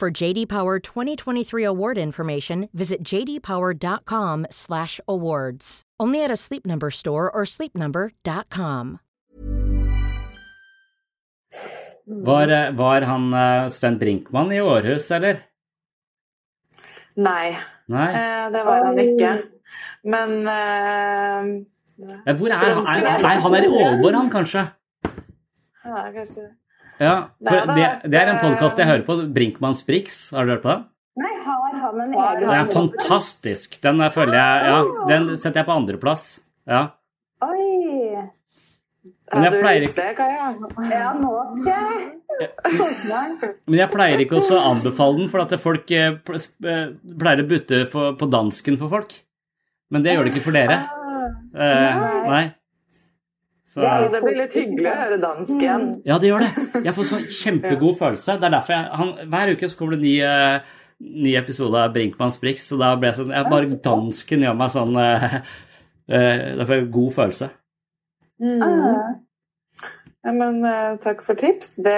For 0.00 0.08
JD 0.08 0.48
Power 0.48 0.80
2023 0.80 1.62
award 1.62 1.98
information, 1.98 2.70
visit 2.72 3.04
jdpower.com/awards. 3.04 5.82
Only 6.00 6.24
at 6.24 6.30
a 6.30 6.36
Sleep 6.36 6.64
Number 6.64 6.90
store 6.90 7.30
or 7.30 7.44
sleepnumber.com. 7.44 8.98
Var, 12.06 12.48
eh, 12.48 12.70
var 12.72 13.02
han 13.02 13.34
uh, 13.34 13.68
Sven 13.68 13.98
Brinkmann 13.98 14.52
i 14.52 14.60
Århus, 14.60 15.10
eller? 15.10 15.36
Nei, 17.16 17.58
Nei. 17.92 18.14
Uh, 18.14 18.50
det 18.56 18.64
var 18.64 18.84
han 18.86 18.98
ikke. 19.04 19.42
Men 20.04 20.30
uh, 20.48 21.44
Hvor 22.40 22.48
er 22.48 22.72
han? 22.72 22.84
Nei, 23.20 23.36
han 23.44 23.54
er 23.54 23.62
i 23.68 23.70
Aalborg, 23.84 24.14
han 24.16 24.30
kanskje? 24.32 24.64
Ja, 25.84 26.12
kanskje. 26.16 26.59
Ja, 27.00 27.30
for 27.40 27.70
det, 27.72 27.84
det 28.12 28.18
er 28.20 28.28
en 28.28 28.40
podkast 28.42 28.80
jeg 28.80 28.84
hører 28.84 29.04
på, 29.06 29.14
Brinkmanns 29.32 29.80
Brix. 29.86 30.26
Har 30.36 30.44
du 30.44 30.52
hørt 30.52 30.64
på 30.66 30.68
den? 30.68 30.82
Nei, 31.20 31.30
har 31.46 31.78
han 31.80 32.02
en 32.04 32.12
egen 32.12 32.42
Den 32.42 32.52
er 32.58 32.68
fantastisk. 32.68 33.78
Den 33.80 34.02
er, 34.04 34.12
føler 34.12 34.36
jeg 34.36 34.66
Ja, 34.68 34.82
den 35.08 35.30
setter 35.36 35.62
jeg 35.62 35.68
på 35.70 35.78
andreplass. 35.80 36.26
Ja. 36.68 36.82
Oi. 37.46 38.26
Men 39.30 39.46
jeg 39.46 39.62
pleier 39.62 39.86
ikke 39.86 40.06
Ja, 40.28 41.10
nå 41.16 41.32
skal 41.56 41.72
jeg 43.16 43.50
Men 43.64 43.78
jeg 43.78 43.90
pleier 43.94 44.24
ikke 44.26 44.42
å 44.42 44.60
anbefale 44.60 45.22
den, 45.22 45.32
for 45.32 45.46
at 45.46 45.56
folk 45.62 45.90
eh, 45.96 46.20
eh, 46.20 46.86
pleier 47.24 47.44
å 47.46 47.48
butte 47.48 47.84
på 47.90 48.32
dansken 48.36 48.76
for 48.80 48.92
folk. 48.92 49.16
Men 49.90 50.04
det 50.04 50.18
gjør 50.18 50.28
det 50.28 50.34
ikke 50.34 50.48
for 50.50 50.60
dere. 50.60 50.82
Ah. 50.84 51.00
Eh, 51.64 52.08
nei. 52.28 52.44
Så, 53.70 53.84
ja, 53.84 54.08
det 54.10 54.18
blir 54.24 54.34
litt 54.34 54.54
hyggelig 54.58 54.90
å 54.90 54.96
høre 54.98 55.16
dansk 55.22 55.52
igjen. 55.54 55.84
Ja, 56.08 56.16
det 56.18 56.32
gjør 56.32 56.42
det. 56.42 56.82
Jeg 56.88 56.94
får 56.96 57.06
sånn 57.06 57.26
kjempegod 57.40 57.98
følelse. 58.00 58.34
Det 58.40 58.48
er 58.48 58.54
derfor 58.56 58.74
jeg, 58.74 58.88
han, 58.98 59.12
Hver 59.30 59.52
uke 59.54 59.70
så 59.70 59.78
kommer 59.78 59.94
det 59.94 60.02
ny, 60.08 60.14
uh, 60.26 61.04
ny 61.22 61.34
episode 61.38 61.78
av 61.78 61.94
Brinkmanns 61.94 62.40
Brix, 62.42 62.66
så 62.66 62.80
da 62.80 62.90
ble 62.98 63.12
jeg 63.12 63.20
sånn 63.20 63.30
jeg, 63.36 63.46
Bare 63.52 63.78
dansken 63.84 64.42
gjør 64.46 64.58
meg 64.58 64.74
sånn 64.74 64.98
uh, 64.98 65.28
uh, 66.10 66.42
Da 66.58 66.66
får 66.66 66.74
jeg 66.80 66.90
god 66.98 67.16
følelse. 67.20 67.50
Mm. 68.40 69.20
Ja, 70.20 70.32
men 70.34 70.60
uh, 70.66 70.98
takk 71.00 71.22
for 71.24 71.38
tips. 71.38 71.76
Det, 71.78 71.96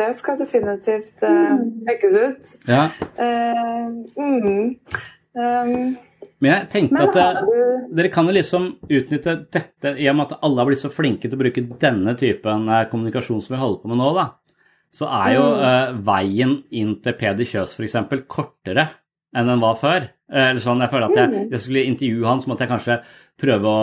det 0.00 0.08
skal 0.18 0.40
definitivt 0.40 1.20
uh, 1.28 1.60
sjekkes 1.86 2.16
ut. 2.16 2.54
Ja. 2.72 2.88
Uh, 3.20 4.00
mm. 4.16 4.76
um, 5.36 5.96
men 6.42 6.52
jeg 6.52 6.68
tenkte 6.72 7.04
at 7.06 7.38
du... 7.40 7.52
dere 7.96 8.10
kan 8.12 8.28
jo 8.28 8.34
liksom 8.36 8.66
utnytte 8.84 9.36
dette 9.54 9.94
i 9.96 10.08
og 10.10 10.18
med 10.18 10.26
at 10.26 10.44
alle 10.44 10.60
har 10.60 10.68
blitt 10.68 10.82
så 10.82 10.92
flinke 10.92 11.30
til 11.30 11.38
å 11.38 11.40
bruke 11.40 11.64
denne 11.80 12.16
typen 12.20 12.68
uh, 12.68 12.84
kommunikasjon 12.90 13.40
som 13.44 13.56
vi 13.56 13.62
holder 13.62 13.82
på 13.82 13.92
med 13.92 14.00
nå, 14.02 14.10
da. 14.18 14.26
Så 14.96 15.08
er 15.12 15.32
jo 15.36 15.46
uh, 15.60 15.96
veien 16.06 16.58
inn 16.76 16.96
til 17.04 17.16
Peder 17.18 17.48
Kjøs 17.48 17.76
f.eks. 17.76 17.98
kortere 18.28 18.88
enn 19.36 19.50
den 19.50 19.62
var 19.62 19.78
før. 19.80 20.10
Eller 20.26 20.58
sånn, 20.62 20.82
jeg 20.82 20.90
føler 20.90 21.12
at 21.12 21.18
jeg, 21.20 21.30
mm. 21.30 21.50
jeg 21.54 21.62
skulle 21.62 21.86
intervjue 21.86 22.26
han, 22.26 22.40
så 22.42 22.50
måtte 22.50 22.66
jeg 22.66 22.72
kanskje 22.72 22.96
prøve 23.36 23.68
å, 23.68 23.80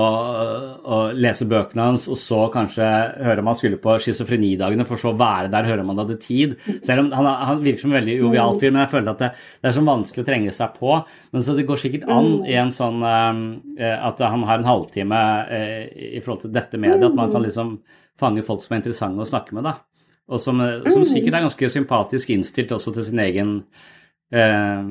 å, 0.81 0.97
lese 1.13 1.45
bøkene 1.49 1.85
hans, 1.91 2.07
og 2.09 2.17
så 2.17 2.39
kanskje 2.53 2.87
høre 3.21 3.43
om 3.43 3.51
han 3.51 3.57
skulle 3.59 3.77
på 3.81 3.93
schizofrenidagene, 4.01 4.85
for 4.89 4.99
så 4.99 5.11
å 5.11 5.19
være 5.19 5.51
der, 5.53 5.67
høre 5.69 5.85
om 5.85 5.91
han 5.93 6.01
hadde 6.01 6.17
tid. 6.23 6.55
Selv 6.85 7.05
om 7.05 7.11
han, 7.13 7.29
han 7.51 7.61
virker 7.61 7.85
som 7.85 7.93
en 7.93 7.99
veldig 7.99 8.17
jovial 8.17 8.57
fyr, 8.57 8.73
men 8.73 8.81
jeg 8.83 8.91
føler 8.95 9.13
at 9.13 9.21
det, 9.21 9.31
det, 9.59 9.69
er 9.69 9.77
så 9.77 9.85
vanskelig 9.85 10.25
å 10.25 10.29
trenge 10.31 10.55
seg 10.57 10.75
på. 10.79 10.97
Men 11.35 11.45
så 11.45 11.57
det 11.57 11.67
går 11.69 11.83
sikkert 11.83 12.09
an 12.17 12.31
i 12.49 12.57
en 12.63 12.73
sånn 12.73 13.05
uh, 13.05 13.97
at 14.09 14.25
han 14.25 14.47
har 14.49 14.59
en 14.61 14.69
halvtime 14.71 15.23
uh, 15.53 15.81
i 16.17 16.21
forhold 16.23 16.47
til 16.47 16.55
dette 16.57 16.81
mediet, 16.81 17.11
at 17.11 17.19
man 17.21 17.33
kan 17.33 17.45
liksom 17.45 17.75
fange 18.19 18.45
folk 18.45 18.65
som 18.65 18.73
er 18.73 18.81
interessante 18.81 19.21
å 19.21 19.29
snakke 19.29 19.57
med, 19.57 19.69
da. 19.69 19.77
Og 20.33 20.39
som, 20.41 20.57
som 20.87 21.03
sikkert 21.05 21.35
er 21.35 21.45
ganske 21.45 21.69
sympatisk 21.69 22.31
innstilt 22.33 22.71
også 22.73 22.93
til 22.95 23.05
sin 23.05 23.21
egen 23.21 23.59
uh, 24.33 24.81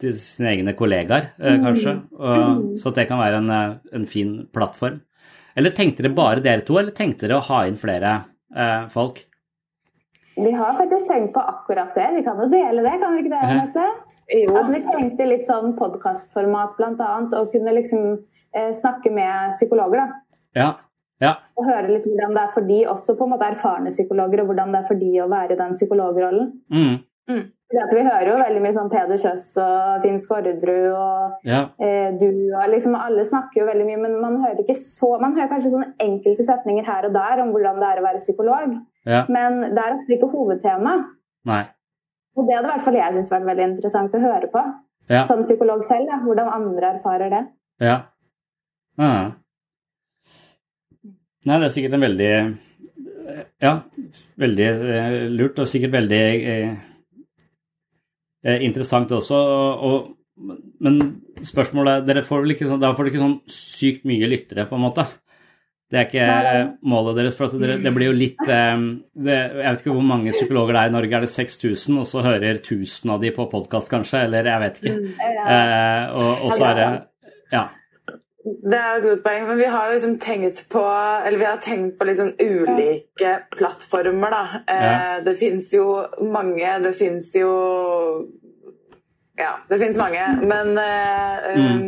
til 0.00 0.16
sine 0.18 0.52
egne 0.54 0.74
kollegaer, 0.78 1.32
eh, 1.38 1.56
mm. 1.56 1.64
kanskje. 1.66 1.96
Og, 2.18 2.66
så 2.80 2.92
at 2.92 3.00
det 3.00 3.06
kan 3.10 3.20
være 3.20 3.40
en, 3.42 3.50
eh, 3.56 3.78
en, 3.98 4.06
fin 4.08 4.36
plattform. 4.54 5.00
Eller 5.58 5.74
tenkte 5.76 6.04
dere 6.04 6.14
bare 6.16 6.44
dere 6.44 6.64
to, 6.66 6.78
eller 6.80 6.94
tenkte 6.96 7.26
dere 7.26 7.40
å 7.40 7.48
ha 7.50 7.64
inn 7.68 7.78
flere 7.78 8.14
eh, 8.54 8.86
folk? 8.92 9.24
Vi 10.40 10.52
har 10.56 10.76
faktisk 10.78 11.08
tenkt 11.10 11.34
på 11.34 11.42
akkurat 11.42 11.94
det. 11.94 12.08
Vi 12.16 12.22
kan 12.24 12.38
jo 12.40 12.48
dele 12.48 12.84
det, 12.86 12.96
kan 13.02 13.16
vi 13.16 13.24
ikke 13.24 13.40
det? 13.74 13.88
Jo. 14.30 14.54
At 14.60 14.70
vi 14.70 14.80
tenkte 14.86 15.26
litt 15.26 15.46
sånn 15.48 15.74
podkastformat 15.78 16.76
bl.a. 16.78 17.10
og 17.40 17.50
kunne 17.52 17.74
liksom 17.76 18.04
eh, 18.54 18.70
snakke 18.78 19.10
med 19.12 19.56
psykologer. 19.58 20.04
da. 20.04 20.20
Ja. 20.56 20.68
ja. 21.22 21.34
Og 21.58 21.66
høre 21.66 21.90
litt 21.90 22.06
hvordan 22.06 22.36
det 22.36 22.44
er 22.44 22.52
for 22.54 22.68
de, 22.68 22.80
også 22.94 23.16
på 23.18 23.26
en 23.26 23.34
måte 23.34 23.48
erfarne 23.50 23.94
psykologer, 23.94 24.42
og 24.42 24.52
hvordan 24.52 24.74
det 24.74 24.82
er 24.82 24.90
for 24.90 25.02
de 25.02 25.10
å 25.24 25.30
være 25.30 25.56
i 25.56 25.60
den 25.60 25.74
psykologrollen. 25.78 26.52
Mm. 26.70 26.94
Mm. 27.30 27.44
Vi 27.70 28.02
hører 28.02 28.26
jo 28.26 28.38
veldig 28.40 28.60
mye 28.64 28.74
sånn 28.74 28.88
Peder 28.90 29.18
Kjøss 29.22 29.52
og 29.62 30.02
Finn 30.02 30.16
Skårderud 30.18 30.86
og 30.90 31.46
ja. 31.46 31.60
eh, 31.78 32.08
du 32.18 32.26
og 32.50 32.64
liksom 32.72 32.96
Alle 32.98 33.22
snakker 33.28 33.62
jo 33.62 33.66
veldig 33.68 33.86
mye, 33.86 34.00
men 34.02 34.16
man 34.18 34.40
hører 34.42 34.64
ikke 34.64 34.74
så 34.80 35.12
Man 35.22 35.36
hører 35.36 35.52
kanskje 35.52 35.70
sånne 35.76 35.92
enkelte 36.02 36.46
setninger 36.48 36.88
her 36.88 37.06
og 37.06 37.14
der 37.14 37.44
om 37.44 37.52
hvordan 37.54 37.78
det 37.78 37.92
er 37.92 38.00
å 38.00 38.06
være 38.08 38.22
psykolog, 38.24 38.74
ja. 39.06 39.22
men 39.30 39.60
det 39.68 39.84
er 39.84 39.94
ofte 40.00 40.16
ikke 40.16 40.32
hovedtema. 40.32 40.96
Nei. 41.46 41.62
Og 42.34 42.48
det 42.48 42.56
hadde 42.56 42.66
i 42.66 42.72
hvert 42.72 42.86
fall 42.88 42.98
jeg 42.98 43.14
syntes 43.14 43.32
vært 43.36 43.48
veldig 43.52 43.66
interessant 43.68 44.18
å 44.18 44.24
høre 44.24 44.50
på 44.50 44.64
ja. 45.12 45.22
som 45.30 45.46
psykolog 45.46 45.86
selv. 45.86 46.10
da, 46.10 46.20
Hvordan 46.26 46.52
andre 46.58 46.92
erfarer 46.96 47.34
det. 47.36 47.44
Ja. 47.86 47.96
Ah. 48.98 49.30
Nei, 51.46 51.56
det 51.56 51.70
er 51.70 51.74
sikkert 51.78 51.96
en 51.96 52.06
veldig 52.08 52.32
Ja, 53.62 53.74
veldig 54.42 54.70
eh, 54.74 55.18
lurt, 55.30 55.62
og 55.62 55.70
sikkert 55.70 56.00
veldig 56.00 56.24
Eh, 56.50 56.89
interessant 58.42 59.10
også. 59.12 59.38
Og, 59.86 60.12
men 60.80 61.00
spørsmålet 61.44 62.06
dere 62.08 62.24
får 62.24 62.44
vel 62.44 62.54
ikke 62.54 62.68
sånn, 62.68 62.80
Da 62.80 62.94
får 62.94 63.06
dere 63.06 63.12
ikke 63.12 63.24
sånn 63.24 63.40
sykt 63.52 64.06
mye 64.08 64.30
lyttere, 64.30 64.64
på 64.68 64.78
en 64.78 64.86
måte. 64.86 65.04
Det 65.90 65.98
er 65.98 66.06
ikke 66.06 66.26
Nei. 66.30 66.58
målet 66.86 67.16
deres. 67.18 67.34
for 67.34 67.50
det, 67.58 67.80
det, 67.82 67.90
blir 67.96 68.12
jo 68.12 68.14
litt 68.14 68.42
eh, 68.46 68.82
det, 69.26 69.34
Jeg 69.34 69.64
vet 69.64 69.80
ikke 69.82 69.96
hvor 69.96 70.06
mange 70.06 70.34
psykologer 70.36 70.76
det 70.76 70.84
er 70.84 70.92
i 70.92 70.94
Norge. 70.94 71.16
Er 71.18 71.26
det 71.26 71.32
6000, 71.32 71.98
og 71.98 72.06
så 72.06 72.22
hører 72.22 72.60
1000 72.60 73.10
av 73.10 73.24
de 73.24 73.32
på 73.34 73.48
podkast, 73.50 73.90
kanskje? 73.90 74.22
Eller 74.28 74.46
jeg 74.52 74.62
vet 74.64 74.78
ikke. 74.80 74.94
Mm, 75.00 75.42
eh, 75.56 76.04
og, 76.14 76.46
og 76.46 76.54
så 76.54 76.70
er 76.70 76.78
det 76.78 76.88
Ja. 77.50 77.64
Det 78.40 78.76
er 78.76 78.96
et 78.96 79.04
godt 79.04 79.24
poeng, 79.24 79.42
men 79.50 79.58
vi 79.60 79.68
har 79.68 79.90
liksom 79.92 80.14
tenkt 80.20 80.62
på 80.72 80.80
eller 80.80 81.38
vi 81.38 81.44
har 81.44 81.58
tenkt 81.60 81.98
på 81.98 82.06
sånn 82.16 82.32
ulike 82.40 83.34
plattformer. 83.52 84.32
da. 84.32 84.44
Ja. 84.64 84.92
Eh, 84.92 85.16
det 85.26 85.34
fins 85.36 85.68
jo 85.74 86.00
mange. 86.24 86.78
Det 86.80 86.94
fins 86.96 87.34
jo 87.36 87.50
Ja, 89.36 89.58
det 89.68 89.78
fins 89.80 89.98
mange. 90.00 90.24
Men 90.40 90.72
eh, 90.80 91.50
mm. 91.56 91.84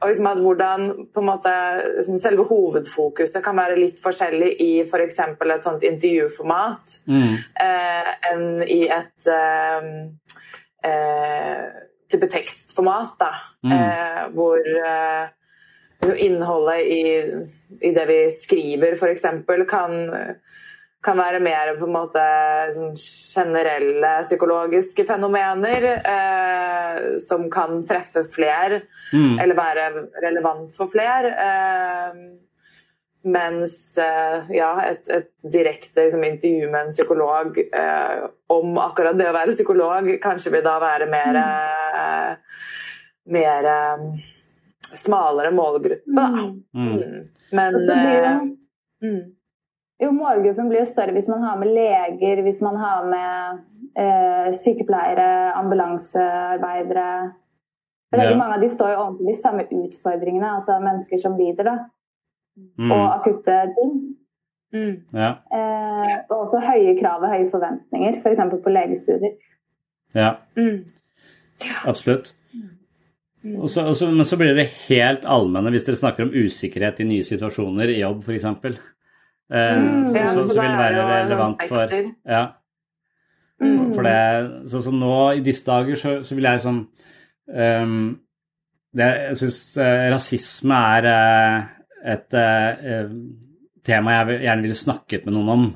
og 0.00 0.12
liksom 0.12 0.28
at 0.30 0.44
hvordan 0.44 0.86
måte 1.26 1.56
liksom 1.96 2.22
selve 2.22 2.46
hovedfokuset 2.46 3.42
kan 3.42 3.58
være 3.58 3.78
litt 3.78 3.98
forskjellig 4.02 4.52
i 4.62 4.70
f.eks. 4.86 5.20
For 5.34 5.56
et 5.56 5.66
sånt 5.66 5.82
intervjuformat 5.90 6.94
mm. 7.10 7.34
uh, 7.66 8.14
enn 8.30 8.46
i 8.62 8.80
et 8.86 9.30
eh, 9.34 9.90
uh, 10.86 11.66
type 12.10 12.30
tekstformat, 12.30 13.12
da. 13.18 13.34
Mm. 13.66 13.74
Uh, 13.74 14.24
hvor 14.38 14.72
innholdet 16.16 16.80
i, 16.80 17.02
i, 17.80 17.92
det 17.92 18.06
vi 18.08 18.20
skriver, 18.30 18.92
f.eks., 18.92 19.22
kan, 19.68 19.96
kan 21.04 21.18
være 21.18 21.40
mer 21.44 21.74
på 21.78 21.88
en 21.88 21.94
måte 21.94 22.26
sånn 22.74 22.94
generelle 23.00 24.12
psykologiske 24.24 25.04
fenomener 25.08 25.88
eh, 25.98 27.00
som 27.22 27.48
kan 27.52 27.82
treffe 27.88 28.24
flere, 28.32 28.82
mm. 29.12 29.34
eller 29.40 29.58
være 29.58 29.90
relevant 30.24 30.76
for 30.76 30.92
flere. 30.92 31.34
Eh, 31.48 32.22
mens 33.22 33.98
eh, 34.00 34.50
ja, 34.56 34.70
et, 34.88 35.08
et 35.12 35.30
direkte 35.52 36.06
liksom, 36.06 36.24
intervju 36.24 36.70
med 36.70 36.86
en 36.86 36.92
psykolog 36.94 37.58
eh, 37.60 38.22
om 38.48 38.78
akkurat 38.80 39.18
det 39.18 39.28
å 39.28 39.36
være 39.36 39.52
psykolog 39.52 40.08
kanskje 40.22 40.54
vil 40.54 40.64
da 40.64 40.78
være 40.80 41.08
mer, 41.12 41.40
mm. 41.44 42.62
mer 43.36 43.68
smalere 44.98 45.50
målgruppe, 45.54 46.16
da. 46.16 46.26
Mm. 46.28 46.62
mm. 46.74 46.94
mm. 46.96 47.28
Men 47.52 47.76
uh, 47.90 48.42
mm. 49.02 49.20
Jo, 50.00 50.10
målgruppen 50.16 50.68
blir 50.70 50.80
jo 50.80 50.88
større 50.88 51.12
hvis 51.12 51.28
man 51.28 51.42
har 51.44 51.58
med 51.60 51.74
leger, 51.76 52.40
hvis 52.46 52.60
man 52.64 52.78
har 52.80 53.04
med 53.04 53.58
eh, 54.00 54.54
sykepleiere, 54.62 55.52
ambulansearbeidere 55.60 57.10
Veldig 58.10 58.30
ja. 58.30 58.36
mange 58.36 58.54
av 58.54 58.60
de 58.60 58.70
står 58.70 58.90
jo 58.90 59.02
overfor 59.04 59.26
de 59.28 59.34
samme 59.38 59.64
utfordringene, 59.70 60.48
altså 60.56 60.80
mennesker 60.82 61.20
som 61.22 61.36
lider, 61.38 61.68
da. 61.68 61.74
Mm. 62.74 62.90
Og 62.90 63.04
akutte 63.06 63.58
ting. 63.76 63.92
Mm. 64.74 64.96
Ja. 65.14 65.28
Eh, 65.54 66.16
og 66.26 66.40
også 66.40 66.62
høye 66.64 66.96
krav 66.98 67.22
og 67.22 67.30
høye 67.30 67.46
forventninger, 67.52 68.18
f.eks. 68.18 68.42
For 68.42 68.64
på 68.64 68.72
legestudier. 68.74 69.36
Ja. 70.14 70.32
Mm. 70.58 70.90
Absolutt. 71.86 72.32
Mm. 73.44 73.68
Så, 73.68 73.94
så, 73.94 74.10
men 74.10 74.26
så 74.28 74.36
blir 74.36 74.52
det 74.56 74.68
helt 74.88 75.24
allmenne 75.24 75.72
hvis 75.72 75.86
dere 75.86 75.98
snakker 76.00 76.26
om 76.26 76.34
usikkerhet 76.34 77.00
i 77.00 77.08
nye 77.08 77.24
situasjoner 77.24 77.88
i 77.88 78.00
jobb, 78.02 78.20
f.eks. 78.26 78.46
Eh, 78.50 79.76
mm, 79.80 80.10
så, 80.10 80.24
så, 80.34 80.42
så, 80.50 80.56
vil 80.60 80.66
det 80.68 80.80
være 80.80 81.04
relevant 81.08 81.62
for 81.70 81.94
Ja. 82.28 82.42
Mm. 83.60 83.92
For 83.92 84.06
det 84.06 84.18
Sånn 84.72 84.84
som 84.86 84.98
nå 85.00 85.14
i 85.36 85.44
disse 85.44 85.66
dager, 85.66 85.96
så, 86.00 86.12
så 86.24 86.36
vil 86.36 86.48
jeg 86.48 86.62
sånn 86.64 86.78
um, 87.52 87.96
det, 88.96 89.08
Jeg 89.08 89.40
syns 89.40 89.58
uh, 89.76 90.06
rasisme 90.14 90.78
er 90.96 91.08
uh, 91.08 91.66
et 92.14 92.36
uh, 92.36 93.10
tema 93.84 94.14
jeg 94.14 94.38
gjerne 94.46 94.64
ville 94.64 94.78
snakket 94.78 95.26
med 95.26 95.36
noen 95.36 95.50
om. 95.54 95.66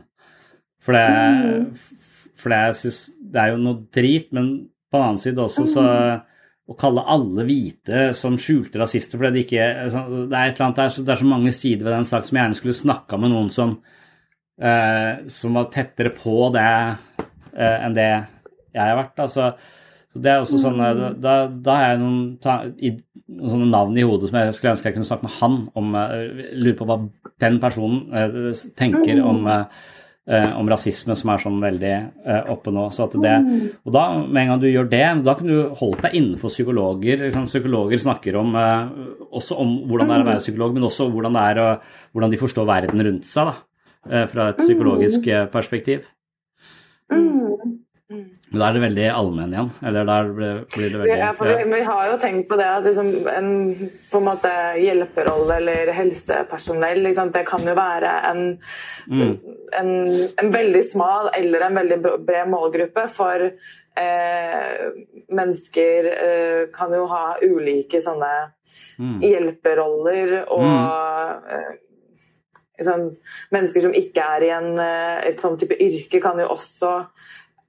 For 0.85 0.97
det, 0.97 1.09
mm. 1.09 2.31
for 2.41 2.53
det, 2.53 2.61
jeg 2.69 2.79
synes, 2.83 3.01
det 3.35 3.41
er 3.41 3.53
jo 3.53 3.61
noe 3.65 3.83
drit, 3.93 4.31
men 4.37 4.53
på 4.93 5.01
den 5.01 5.09
annen 5.09 5.21
side 5.21 5.45
også 5.45 5.65
så 5.73 5.89
mm 5.89 6.31
å 6.65 6.77
kalle 6.81 7.05
alle 7.13 7.45
hvite 7.45 8.07
som 8.17 8.39
skjulte 8.41 8.81
rasister 8.81 9.21
fordi 9.21 9.35
de 9.35 9.43
ikke 9.45 9.65
altså, 9.85 10.05
Det 10.31 10.39
er 10.39 10.49
et 10.49 10.55
eller 10.55 10.67
annet 10.67 10.79
der, 10.81 10.95
det 11.05 11.13
er 11.13 11.21
så 11.21 11.29
mange 11.29 11.53
sider 11.53 11.85
ved 11.85 11.97
den 11.99 12.09
saken 12.09 12.31
som 12.31 12.39
jeg 12.39 12.47
gjerne 12.47 12.61
skulle 12.61 12.79
snakka 12.79 13.21
med 13.21 13.33
noen 13.35 13.51
som, 13.53 13.75
eh, 14.57 15.25
som 15.29 15.59
var 15.61 15.69
tettere 15.75 16.15
på 16.17 16.49
det 16.55 16.65
eh, 16.65 17.79
enn 17.85 17.97
det 17.97 18.09
jeg 18.75 18.81
har 18.81 18.97
vært. 18.99 19.21
Altså, 19.27 19.53
så 20.15 20.23
det 20.23 20.31
er 20.31 20.45
også 20.45 20.61
sånn, 20.63 20.81
eh, 20.83 21.03
da, 21.19 21.35
da 21.51 21.77
har 21.79 21.93
jeg 21.93 22.01
noen, 22.05 22.19
ta, 22.43 22.57
i, 22.79 22.95
noen, 23.35 23.51
sånne 23.51 23.71
navn 23.73 23.99
i 23.99 24.07
hodet 24.07 24.31
som 24.31 24.41
jeg 24.41 24.57
skulle 24.57 24.75
ønske 24.77 24.89
jeg 24.91 24.97
kunne 24.97 25.09
snakke 25.11 25.29
med 25.29 25.37
han 25.41 25.57
om. 25.81 25.97
Uh, 25.99 26.45
lurer 26.55 26.79
på 26.79 26.87
hva 26.89 26.99
den 27.43 27.59
personen 27.63 28.05
uh, 28.15 28.65
tenker 28.79 29.21
om 29.27 29.45
uh, 29.51 29.85
eh, 30.29 30.51
om 30.59 30.69
rasisme 30.71 31.17
som 31.19 31.33
er 31.33 31.43
sånn 31.43 31.61
veldig 31.63 31.93
eh, 31.95 32.51
oppe 32.53 32.73
nå. 32.75 32.87
Så 32.95 33.07
at 33.07 33.17
det, 33.21 33.35
og 33.85 33.95
da, 33.95 34.05
med 34.23 34.43
en 34.43 34.53
gang 34.53 34.63
du 34.63 34.69
gjør 34.71 34.91
det, 34.93 35.05
da 35.27 35.37
kan 35.39 35.51
du 35.51 35.77
holde 35.81 36.01
deg 36.07 36.17
innenfor 36.21 36.53
psykologer. 36.53 37.27
Liksom, 37.27 37.49
psykologer 37.51 38.03
snakker 38.03 38.41
om, 38.41 38.57
eh, 38.61 38.97
også 39.31 39.59
om 39.61 39.77
hvordan 39.91 40.11
det 40.11 40.17
er 40.19 40.27
å 40.27 40.31
være 40.33 40.45
psykolog, 40.47 40.75
men 40.77 40.89
også 40.89 41.11
hvordan, 41.13 41.39
det 41.39 41.47
er 41.53 42.03
hvordan 42.15 42.35
de 42.35 42.41
forstår 42.41 42.69
verden 42.71 43.07
rundt 43.09 43.29
seg 43.29 43.53
da, 43.53 43.57
eh, 44.11 44.27
fra 44.33 44.51
et 44.53 44.65
psykologisk 44.65 45.29
eh, 45.29 45.47
perspektiv. 45.53 46.09
Mm. 47.13 47.54
Men 48.09 48.61
da 48.61 48.67
er 48.67 48.75
det 48.77 48.83
veldig 48.83 49.05
allmenn 49.09 49.53
igjen? 49.55 49.69
Eller 49.89 50.09
der 50.09 50.27
blir 50.37 50.91
det 50.93 50.99
veldig 51.01 51.15
ja, 51.17 51.31
for 51.37 51.49
vi, 51.49 51.63
vi, 51.71 51.81
har 51.87 52.11
jo 52.11 52.19
tenkt 52.21 52.51
på 52.51 52.59
det 52.61 52.67
at 52.69 52.85
liksom 52.85 53.09
en 53.33 53.55
på 54.11 54.21
en 54.21 54.27
måte 54.27 54.51
hjelperolle 54.77 55.57
eller 55.57 55.93
helsepersonell 55.97 57.01
liksom, 57.07 57.33
Det 57.33 57.47
kan 57.49 57.65
jo 57.65 57.77
være 57.79 58.11
en, 58.29 58.43
mm. 59.09 59.33
en, 59.81 59.95
en, 60.43 60.53
veldig 60.53 60.85
smal 60.91 61.33
eller 61.39 61.65
en 61.65 61.81
veldig 61.81 61.99
bred 62.29 62.53
målgruppe. 62.53 63.07
For 63.15 63.47
eh, 63.49 64.85
mennesker 65.41 66.11
eh, 66.13 66.61
kan 66.77 66.93
jo 66.93 67.07
ha 67.09 67.25
ulike 67.41 68.03
sånne 68.05 68.35
mm. 68.99 69.17
hjelperoller 69.25 70.43
og 70.45 70.69
mm. 70.69 71.49
eh, 71.57 71.73
Sånn, 72.75 73.05
mennesker 73.55 73.85
som 73.85 73.93
ikke 73.95 74.23
er 74.35 74.43
i 74.43 74.49
en, 74.51 74.73
eh, 74.83 75.21
et 75.31 75.39
sånn 75.39 75.55
type 75.61 75.77
yrke, 75.79 76.19
kan 76.19 76.41
jo 76.43 76.49
også 76.57 76.89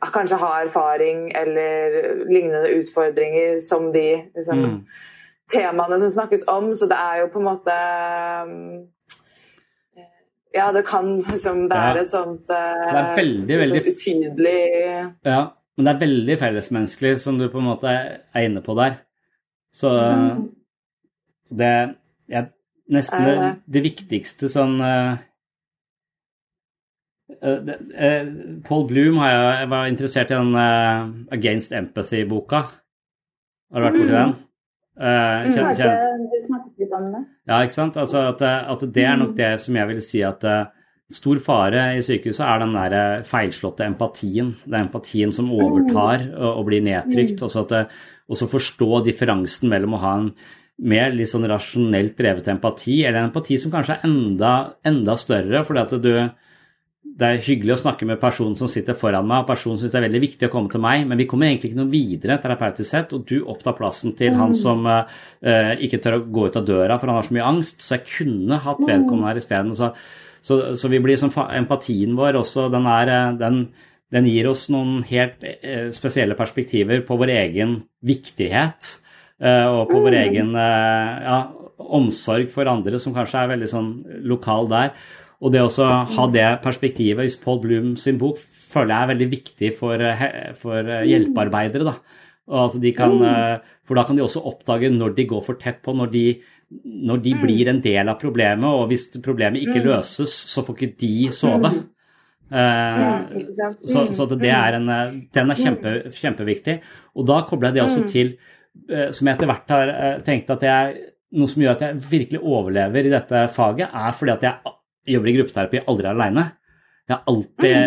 kanskje 0.02 0.40
ha 0.40 0.52
erfaring 0.64 1.32
eller 1.36 2.26
lignende 2.30 2.70
utfordringer 2.80 3.60
som 3.64 3.92
de 3.94 4.08
liksom, 4.36 4.64
mm. 4.64 4.76
temaene 5.52 6.00
som 6.00 6.12
snakkes 6.18 6.46
om. 6.52 6.74
Så 6.76 6.90
det 6.92 6.98
er 7.00 7.24
jo 7.24 7.32
på 7.34 7.42
en 7.42 7.50
måte 7.50 7.78
Ja, 10.56 10.70
det 10.72 10.86
kan 10.88 11.18
liksom 11.20 11.66
Det 11.68 11.78
er 11.78 11.98
et 12.00 12.12
sånt 12.12 12.48
uh, 12.48 12.84
Det 12.88 13.00
er 13.00 13.16
veldig, 13.18 13.58
veldig 13.60 13.82
sånt 13.82 13.90
utydelig 13.92 14.60
Ja, 15.28 15.42
men 15.76 15.88
det 15.88 15.94
er 15.94 16.04
veldig 16.06 16.38
fellesmenneskelig, 16.40 17.18
som 17.20 17.40
du 17.40 17.50
på 17.52 17.60
en 17.60 17.68
måte 17.68 17.92
er 17.92 18.46
inne 18.48 18.62
på 18.64 18.72
der. 18.78 19.02
Så 19.76 19.90
mm. 19.92 20.46
det 21.60 21.72
er 22.32 22.46
nesten 22.96 23.26
det, 23.28 23.34
det 23.68 23.82
viktigste 23.84 24.48
sånn 24.52 24.78
uh, 24.80 25.18
Paul 28.66 28.88
Bloom 28.90 29.20
har 29.22 29.32
jeg, 29.32 29.44
jeg 29.60 29.70
var 29.74 29.92
interessert 29.92 30.32
i 30.32 30.40
den 30.40 30.56
uh, 30.58 31.12
Against 31.36 31.76
Empathy-boka. 31.76 32.64
Har 33.74 33.84
du 33.84 33.88
vært 33.88 34.00
borti 34.00 34.16
den? 34.16 34.34
Uh, 34.96 35.52
kjent, 35.52 35.82
kjent. 35.82 36.24
Du 36.32 36.40
snakket 36.48 36.86
litt 36.86 36.96
om 36.96 37.12
det. 37.14 37.22
Ja, 37.52 37.60
ikke 37.60 37.76
sant. 37.76 38.00
Altså, 38.02 38.26
at, 38.32 38.42
at, 38.46 38.88
det 38.96 39.06
er 39.06 39.20
nok 39.22 39.36
det 39.38 39.52
som 39.64 39.78
jeg 39.78 39.92
vil 39.92 40.02
si 40.06 40.24
at 40.26 40.48
stor 41.14 41.40
fare 41.44 41.86
i 41.98 42.04
sykehuset 42.06 42.44
er 42.46 42.62
den 42.64 42.76
der 42.76 42.96
eh, 42.98 43.24
feilslåtte 43.28 43.86
empatien. 43.86 44.54
Den 44.66 44.88
empatien 44.88 45.34
som 45.36 45.52
overtar 45.54 46.26
og, 46.34 46.50
og 46.50 46.70
blir 46.70 46.86
nedtrykt. 46.86 47.44
Og 47.46 48.38
så 48.40 48.50
forstå 48.50 49.04
differansen 49.06 49.70
mellom 49.72 49.98
å 49.98 50.02
ha 50.02 50.16
en 50.22 50.32
mer 50.86 51.14
litt 51.16 51.32
sånn 51.32 51.48
rasjonelt 51.48 52.18
drevet 52.18 52.50
empati, 52.52 52.98
eller 53.06 53.22
en 53.22 53.30
empati 53.30 53.56
som 53.62 53.72
kanskje 53.72 53.96
er 53.96 54.10
enda, 54.10 54.56
enda 54.84 55.14
større, 55.16 55.62
fordi 55.64 55.84
at 55.86 55.94
du 56.04 56.12
det 57.16 57.28
er 57.28 57.44
hyggelig 57.46 57.78
å 57.78 57.80
snakke 57.80 58.08
med 58.10 58.20
personen 58.20 58.58
som 58.60 58.68
sitter 58.68 58.96
foran 59.00 59.28
meg, 59.28 59.46
og 59.46 59.48
personen 59.48 59.80
syns 59.80 59.94
det 59.94 60.02
er 60.02 60.06
veldig 60.10 60.20
viktig 60.26 60.50
å 60.50 60.52
komme 60.52 60.72
til 60.72 60.82
meg, 60.84 61.06
men 61.08 61.20
vi 61.22 61.28
kommer 61.32 61.48
egentlig 61.48 61.72
ikke 61.72 61.80
noe 61.80 61.94
videre 61.94 62.36
terapeutisk 62.44 62.90
sett, 62.90 63.16
og 63.16 63.24
du 63.30 63.38
opptar 63.54 63.78
plassen 63.78 64.18
til 64.20 64.36
han 64.36 64.52
mm. 64.52 64.58
som 64.60 64.84
uh, 64.84 65.06
ikke 65.80 66.02
tør 66.04 66.18
å 66.18 66.26
gå 66.28 66.50
ut 66.50 66.60
av 66.60 66.68
døra 66.68 67.00
for 67.00 67.12
han 67.12 67.22
har 67.22 67.30
så 67.30 67.38
mye 67.38 67.48
angst, 67.54 67.80
så 67.80 67.96
jeg 67.96 68.06
kunne 68.10 68.60
hatt 68.68 68.84
mm. 68.84 68.88
vedkommende 68.92 69.32
her 69.32 69.40
isteden. 69.40 69.72
Så, 69.80 69.94
så, 70.44 70.60
så, 70.76 70.92
vi 70.92 71.00
blir 71.08 71.20
som 71.22 71.32
empatien 71.46 72.20
vår 72.20 72.42
også, 72.44 72.68
den, 72.76 72.92
er, 72.98 73.16
eh, 73.16 73.32
den, 73.40 73.64
den 74.12 74.32
gir 74.34 74.52
oss 74.52 74.68
noen 74.76 75.00
helt 75.08 75.48
uh, 75.48 75.88
spesielle 75.96 76.36
perspektiver 76.36 77.08
på 77.08 77.22
vår 77.22 77.32
egen 77.40 77.78
viktighet, 78.04 78.96
uh, 79.40 79.70
og 79.72 79.86
på 79.94 80.04
vår 80.04 80.20
mm. 80.20 80.24
egen 80.26 80.58
ja, 80.60 81.46
omsorg 81.80 82.52
for 82.52 82.68
andre, 82.68 83.00
som 83.00 83.16
kanskje 83.16 83.40
er 83.40 83.56
veldig 83.56 83.72
sånn 83.72 83.94
lokal 84.28 84.68
der. 84.82 84.98
Og 85.44 85.52
det 85.52 85.64
å 85.66 85.88
ha 86.16 86.28
det 86.32 86.46
perspektivet 86.64 87.28
i 87.28 87.40
Paul 87.44 87.60
Bloom 87.64 87.96
sin 88.00 88.20
bok 88.22 88.40
føler 88.76 88.94
jeg 88.94 89.06
er 89.06 89.12
veldig 89.14 89.30
viktig 89.32 89.72
for, 89.78 90.02
eh, 90.02 90.52
for 90.60 90.80
eh, 90.84 91.08
hjelpearbeidere. 91.10 91.88
Da. 91.88 91.96
Altså 92.62 92.82
kan, 92.96 93.16
eh, 93.24 93.58
for 93.86 93.98
da 93.98 94.06
kan 94.06 94.18
de 94.18 94.26
også 94.26 94.44
oppdage 94.46 94.92
når 94.94 95.16
de 95.16 95.28
går 95.30 95.44
for 95.46 95.60
tett 95.62 95.82
på, 95.84 95.96
når 95.96 96.12
de, 96.12 96.26
når 97.10 97.24
de 97.24 97.34
blir 97.42 97.72
en 97.72 97.82
del 97.82 98.12
av 98.12 98.20
problemet. 98.22 98.68
Og 98.68 98.88
hvis 98.92 99.10
problemet 99.24 99.64
ikke 99.64 99.84
løses, 99.86 100.32
så 100.32 100.64
får 100.66 100.80
ikke 100.80 100.96
de 101.04 101.14
sove. 101.36 101.74
Så, 102.46 104.02
så 104.14 104.28
det 104.30 104.52
er 104.54 104.78
en, 104.78 104.92
den 105.34 105.52
er 105.52 105.58
kjempe, 105.58 105.96
kjempeviktig. 106.14 106.78
Og 107.18 107.26
da 107.28 107.42
kobler 107.50 107.72
jeg 107.72 107.80
det 107.80 107.84
også 107.86 108.04
til, 108.12 108.36
som 108.86 109.26
jeg 109.26 109.34
etter 109.34 109.50
hvert 109.50 109.74
har 109.74 109.92
tenkt 110.28 110.52
at 110.54 110.66
jeg, 110.68 111.06
noe 111.36 111.50
som 111.50 111.64
gjør 111.64 111.74
at 111.74 111.86
jeg 111.88 112.04
virkelig 112.12 112.42
overlever 112.44 113.08
i 113.08 113.14
dette 113.16 113.48
faget, 113.56 113.90
er 113.90 114.14
fordi 114.14 114.36
at 114.36 114.46
jeg 114.46 114.76
jobber 115.08 115.32
i 115.32 115.36
gruppeterapi, 115.38 115.84
aldri 115.88 116.08
er 116.08 116.14
aleine. 116.14 116.46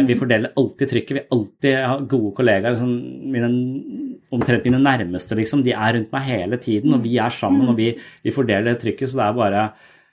vi 0.07 0.17
fordeler 0.19 0.55
alltid 0.57 0.91
trykket. 0.93 1.17
Vi 1.17 1.27
alltid 1.35 1.77
har 1.77 2.07
gode 2.07 2.35
kollegaer. 2.37 2.77
Liksom 2.77 3.31
mine, 3.33 4.19
omtrent 4.31 4.65
mine 4.65 4.79
nærmeste, 4.79 5.35
liksom. 5.39 5.65
De 5.67 5.75
er 5.75 5.95
rundt 5.97 6.13
meg 6.15 6.29
hele 6.29 6.59
tiden, 6.63 6.95
og 6.95 7.03
vi 7.03 7.17
er 7.19 7.35
sammen, 7.35 7.69
og 7.69 7.77
vi, 7.77 7.93
vi 8.23 8.35
fordeler 8.35 8.79
trykket. 8.79 9.11
Så 9.11 9.19
det 9.19 9.27
er 9.27 9.39
bare 9.39 9.69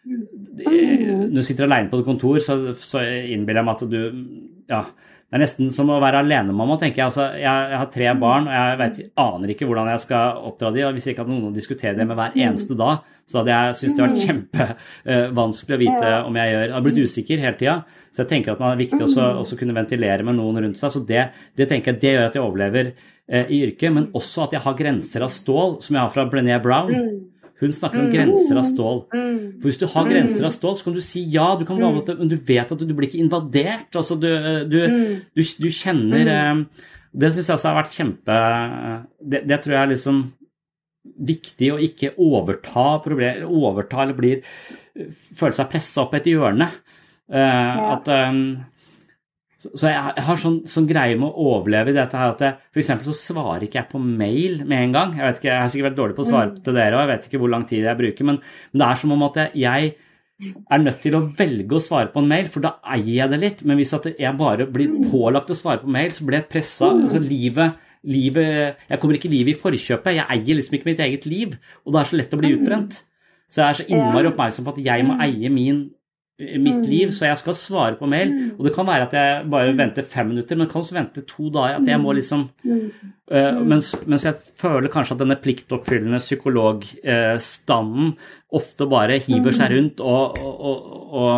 Når 0.05 1.35
du 1.35 1.41
sitter 1.41 1.65
aleine 1.65 1.89
på 1.89 1.99
et 1.99 2.05
kontor, 2.05 2.39
så, 2.39 2.73
så 2.77 3.01
innbiller 3.01 3.61
jeg 3.61 3.65
meg 3.65 3.75
at 3.75 3.89
du 3.89 4.01
Ja, 4.69 4.83
det 5.35 5.41
er 5.41 5.49
nesten 5.49 5.71
som 5.75 5.89
å 5.91 5.97
være 5.99 6.21
alenemamma, 6.23 6.77
tenker 6.79 7.01
jeg. 7.01 7.09
Altså, 7.09 7.25
jeg. 7.35 7.43
jeg. 7.43 7.79
har 7.81 7.89
tre 7.91 8.11
barn, 8.21 8.45
og 8.47 8.53
jeg 8.55 8.77
vet, 8.79 8.99
aner 9.19 9.51
ikke 9.51 9.67
hvordan 9.67 9.89
jeg 9.91 10.03
skal 10.05 10.45
oppdra 10.47 10.69
dem. 10.71 10.85
og 10.87 10.95
Hvis 10.95 11.07
jeg 11.09 11.15
ikke 11.15 11.25
hadde 11.25 11.33
noen 11.33 11.49
å 11.49 11.57
diskutere 11.57 11.97
det 11.97 12.05
med 12.07 12.15
hver 12.15 12.37
eneste 12.39 12.77
dag, 12.79 13.01
så 13.27 13.41
hadde 13.41 13.51
jeg 13.51 13.75
syntes 13.81 13.97
det 13.97 14.05
vært 14.05 14.21
kjempevanskelig 14.29 15.75
å 15.75 15.81
vite 15.81 16.13
om 16.29 16.39
jeg 16.39 16.53
gjør 16.53 16.63
Jeg 16.63 16.75
har 16.77 16.85
blitt 16.85 17.01
usikker 17.03 17.43
hele 17.43 17.59
tida. 17.59 17.75
Så 18.15 18.23
jeg 18.23 18.31
tenker 18.31 18.53
at 18.53 18.63
det 18.63 18.69
er 18.69 18.81
viktig 18.85 19.01
også, 19.09 19.27
også 19.41 19.59
kunne 19.59 19.75
ventilere 19.75 20.23
med 20.23 20.39
noen 20.39 20.61
rundt 20.63 20.79
seg. 20.79 20.95
Så 20.95 21.03
det, 21.03 21.27
det 21.59 21.67
tenker 21.67 21.91
jeg 21.91 22.03
det 22.05 22.15
gjør 22.15 22.29
at 22.29 22.39
jeg 22.39 22.45
overlever 22.45 22.93
eh, 22.93 23.51
i 23.51 23.59
yrket, 23.67 23.91
men 23.91 24.07
også 24.15 24.45
at 24.45 24.55
jeg 24.55 24.63
har 24.63 24.79
grenser 24.79 25.27
av 25.27 25.35
stål, 25.35 25.81
som 25.83 25.97
jeg 25.97 26.03
har 26.05 26.15
fra 26.15 26.29
Brené 26.31 26.61
Brown. 26.63 26.95
Hun 27.61 27.71
snakker 27.71 28.01
om 28.01 28.09
grenser 28.11 28.57
av 28.59 28.65
stål. 28.67 28.97
Mm. 29.13 29.25
Mm. 29.25 29.43
For 29.59 29.69
Hvis 29.69 29.79
du 29.79 29.85
har 29.91 30.09
grenser 30.09 30.43
av 30.43 30.51
mm. 30.51 30.55
stål, 30.57 30.75
så 30.75 30.87
kan 30.87 30.97
du 30.97 31.03
si 31.03 31.23
ja, 31.31 31.47
du 31.59 31.63
kan 31.67 31.79
måte, 31.81 32.17
men 32.19 32.31
du 32.31 32.35
vet 32.35 32.71
at 32.71 32.81
du, 32.81 32.83
du, 32.87 32.95
blir 32.97 33.07
ikke 33.07 33.23
invadert. 33.23 33.95
Altså, 33.95 34.17
du, 34.19 34.27
du, 34.71 34.79
du 35.39 35.69
kjenner 35.71 36.31
eh, 36.33 36.63
Det 37.15 37.31
syns 37.31 37.47
jeg 37.47 37.55
også 37.55 37.71
har 37.71 37.79
vært 37.79 37.95
kjempe 37.95 38.39
det, 39.21 39.45
det, 39.47 39.61
tror 39.63 39.77
jeg 39.77 39.81
er 39.81 39.93
liksom 39.93 40.25
viktig 41.29 41.67
å 41.71 41.81
ikke 41.85 42.15
overta 42.19 42.85
problemer, 43.05 43.45
overta 43.45 44.03
eller 44.03 44.17
blir 44.17 44.41
føle 45.37 45.53
seg 45.55 45.69
pressa 45.69 46.03
opp 46.03 46.15
et 46.17 46.27
hjørne. 46.31 46.67
At 47.29 48.09
så 49.73 49.89
jeg, 49.89 50.13
jeg 50.17 50.25
har 50.27 50.39
sånn, 50.41 50.57
sånn, 50.69 50.87
greie 50.89 51.17
med 51.19 51.27
å 51.29 51.49
overleve 51.55 51.93
i 51.93 51.97
dette 51.97 52.19
her 52.19 52.33
at 52.33 52.41
for 52.73 52.81
eksempel 52.81 53.09
så 53.09 53.15
svarer 53.17 53.65
ikke 53.67 53.79
jeg 53.81 53.89
på 53.91 54.01
mail 54.03 54.61
med 54.63 54.81
en 54.81 54.95
gang. 54.95 55.13
Jeg 55.17 55.27
vet 55.27 55.39
ikke, 55.41 55.51
jeg 55.51 55.61
har 55.61 55.71
sikkert 55.73 55.89
vært 55.89 55.99
dårlig 55.99 56.17
på 56.17 56.25
å 56.25 56.29
svare 56.29 56.49
mm. 56.51 56.57
til 56.65 56.77
dere, 56.77 56.97
og 56.97 57.03
jeg 57.03 57.11
vet 57.13 57.29
ikke 57.29 57.41
hvor 57.43 57.53
lang 57.53 57.65
tid 57.69 57.87
jeg 57.87 58.01
bruker, 58.01 58.27
men, 58.29 58.41
men 58.71 58.83
det 58.83 58.89
er 58.89 59.01
som 59.01 59.15
om 59.15 59.25
at 59.29 59.39
jeg, 59.41 59.63
jeg, 59.63 59.95
er 60.43 60.81
nødt 60.83 60.99
til 60.99 61.15
å 61.15 61.23
velge 61.37 61.77
å 61.77 61.83
svare 61.83 62.11
på 62.11 62.21
en 62.21 62.29
mail, 62.29 62.49
for 62.51 62.65
da 62.65 62.75
eier 62.95 63.11
jeg 63.21 63.31
det 63.31 63.41
litt. 63.41 63.61
Men 63.63 63.79
hvis 63.79 63.93
jeg 63.95 64.35
bare 64.39 64.67
blir 64.67 64.91
mm. 64.91 65.09
pålagt 65.13 65.53
å 65.53 65.57
svare 65.57 65.79
på 65.83 65.91
mail, 65.95 66.11
så 66.11 66.27
blir 66.27 66.41
jeg 66.41 66.49
pressa. 66.51 66.91
Mm. 66.91 67.03
Altså 67.07 67.21
livet, 67.23 67.83
livet, 68.11 68.81
jeg 68.89 69.01
kommer 69.01 69.19
ikke 69.19 69.31
livet 69.31 69.55
i 69.55 69.59
forkjøpet. 69.61 70.17
Jeg 70.17 70.27
eier 70.35 70.59
liksom 70.59 70.75
ikke 70.75 70.91
mitt 70.91 71.03
eget 71.05 71.29
liv, 71.29 71.55
og 71.85 71.95
det 71.95 72.01
er 72.01 72.11
så 72.11 72.19
lett 72.19 72.35
å 72.35 72.41
bli 72.41 72.51
utbrent. 72.57 72.99
Så 73.47 73.61
jeg 73.61 73.67
er 73.69 73.79
så 73.79 73.87
innmari 73.87 74.31
oppmerksom 74.31 74.67
på 74.67 74.75
at 74.75 74.83
jeg 74.89 75.07
må 75.07 75.15
eie 75.23 75.53
min 75.53 75.85
mitt 76.35 76.81
mm. 76.81 76.87
liv, 76.89 77.11
så 77.15 77.29
jeg 77.29 77.39
skal 77.39 77.55
svare 77.55 77.95
på 77.95 78.07
mail. 78.11 78.31
Mm. 78.33 78.47
Og 78.57 78.65
det 78.67 78.73
kan 78.75 78.87
være 78.87 79.05
at 79.07 79.13
jeg 79.15 79.45
bare 79.51 79.71
mm. 79.71 79.77
venter 79.79 80.07
fem 80.11 80.27
minutter, 80.33 80.57
men 80.59 80.67
kan 80.71 80.81
også 80.81 80.97
vente 80.97 81.23
to 81.29 81.49
dager. 81.53 81.77
At 81.79 81.87
jeg 81.87 82.01
må 82.03 82.11
liksom 82.17 82.41
uh, 82.59 83.61
mens, 83.63 83.93
mens, 84.03 84.25
jeg 84.27 84.35
føler 84.59 84.91
kanskje 84.91 85.15
at 85.15 85.21
denne 85.23 85.39
pliktoppfyllende 85.39 86.19
psykologstanden 86.19 88.11
uh, 88.11 88.19
ofte 88.59 88.89
bare 88.91 89.21
hiver 89.23 89.55
seg 89.55 89.71
rundt 89.75 90.03
og, 90.03 90.37
og, 90.43 90.77
og, 91.19 91.31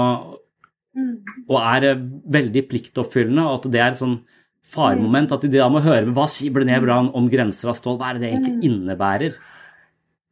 og, 1.48 1.58
er 1.62 2.02
veldig 2.34 2.64
pliktoppfyllende, 2.70 3.46
og 3.46 3.54
at 3.60 3.72
det 3.74 3.82
er 3.82 3.94
et 3.94 4.02
sånn 4.02 4.20
faremoment. 4.68 5.32
At 5.38 5.46
de 5.46 5.54
da 5.54 5.70
må 5.70 5.86
høre 5.86 6.08
med 6.08 6.18
hva 6.18 6.26
sier 6.32 6.54
Brené 6.56 6.82
Brown 6.82 7.14
om 7.14 7.30
grenser 7.30 7.70
av 7.70 7.78
stål, 7.78 8.02
hva 8.02 8.10
er 8.10 8.18
det 8.18 8.26
det 8.26 8.34
egentlig 8.34 8.72
innebærer? 8.72 9.38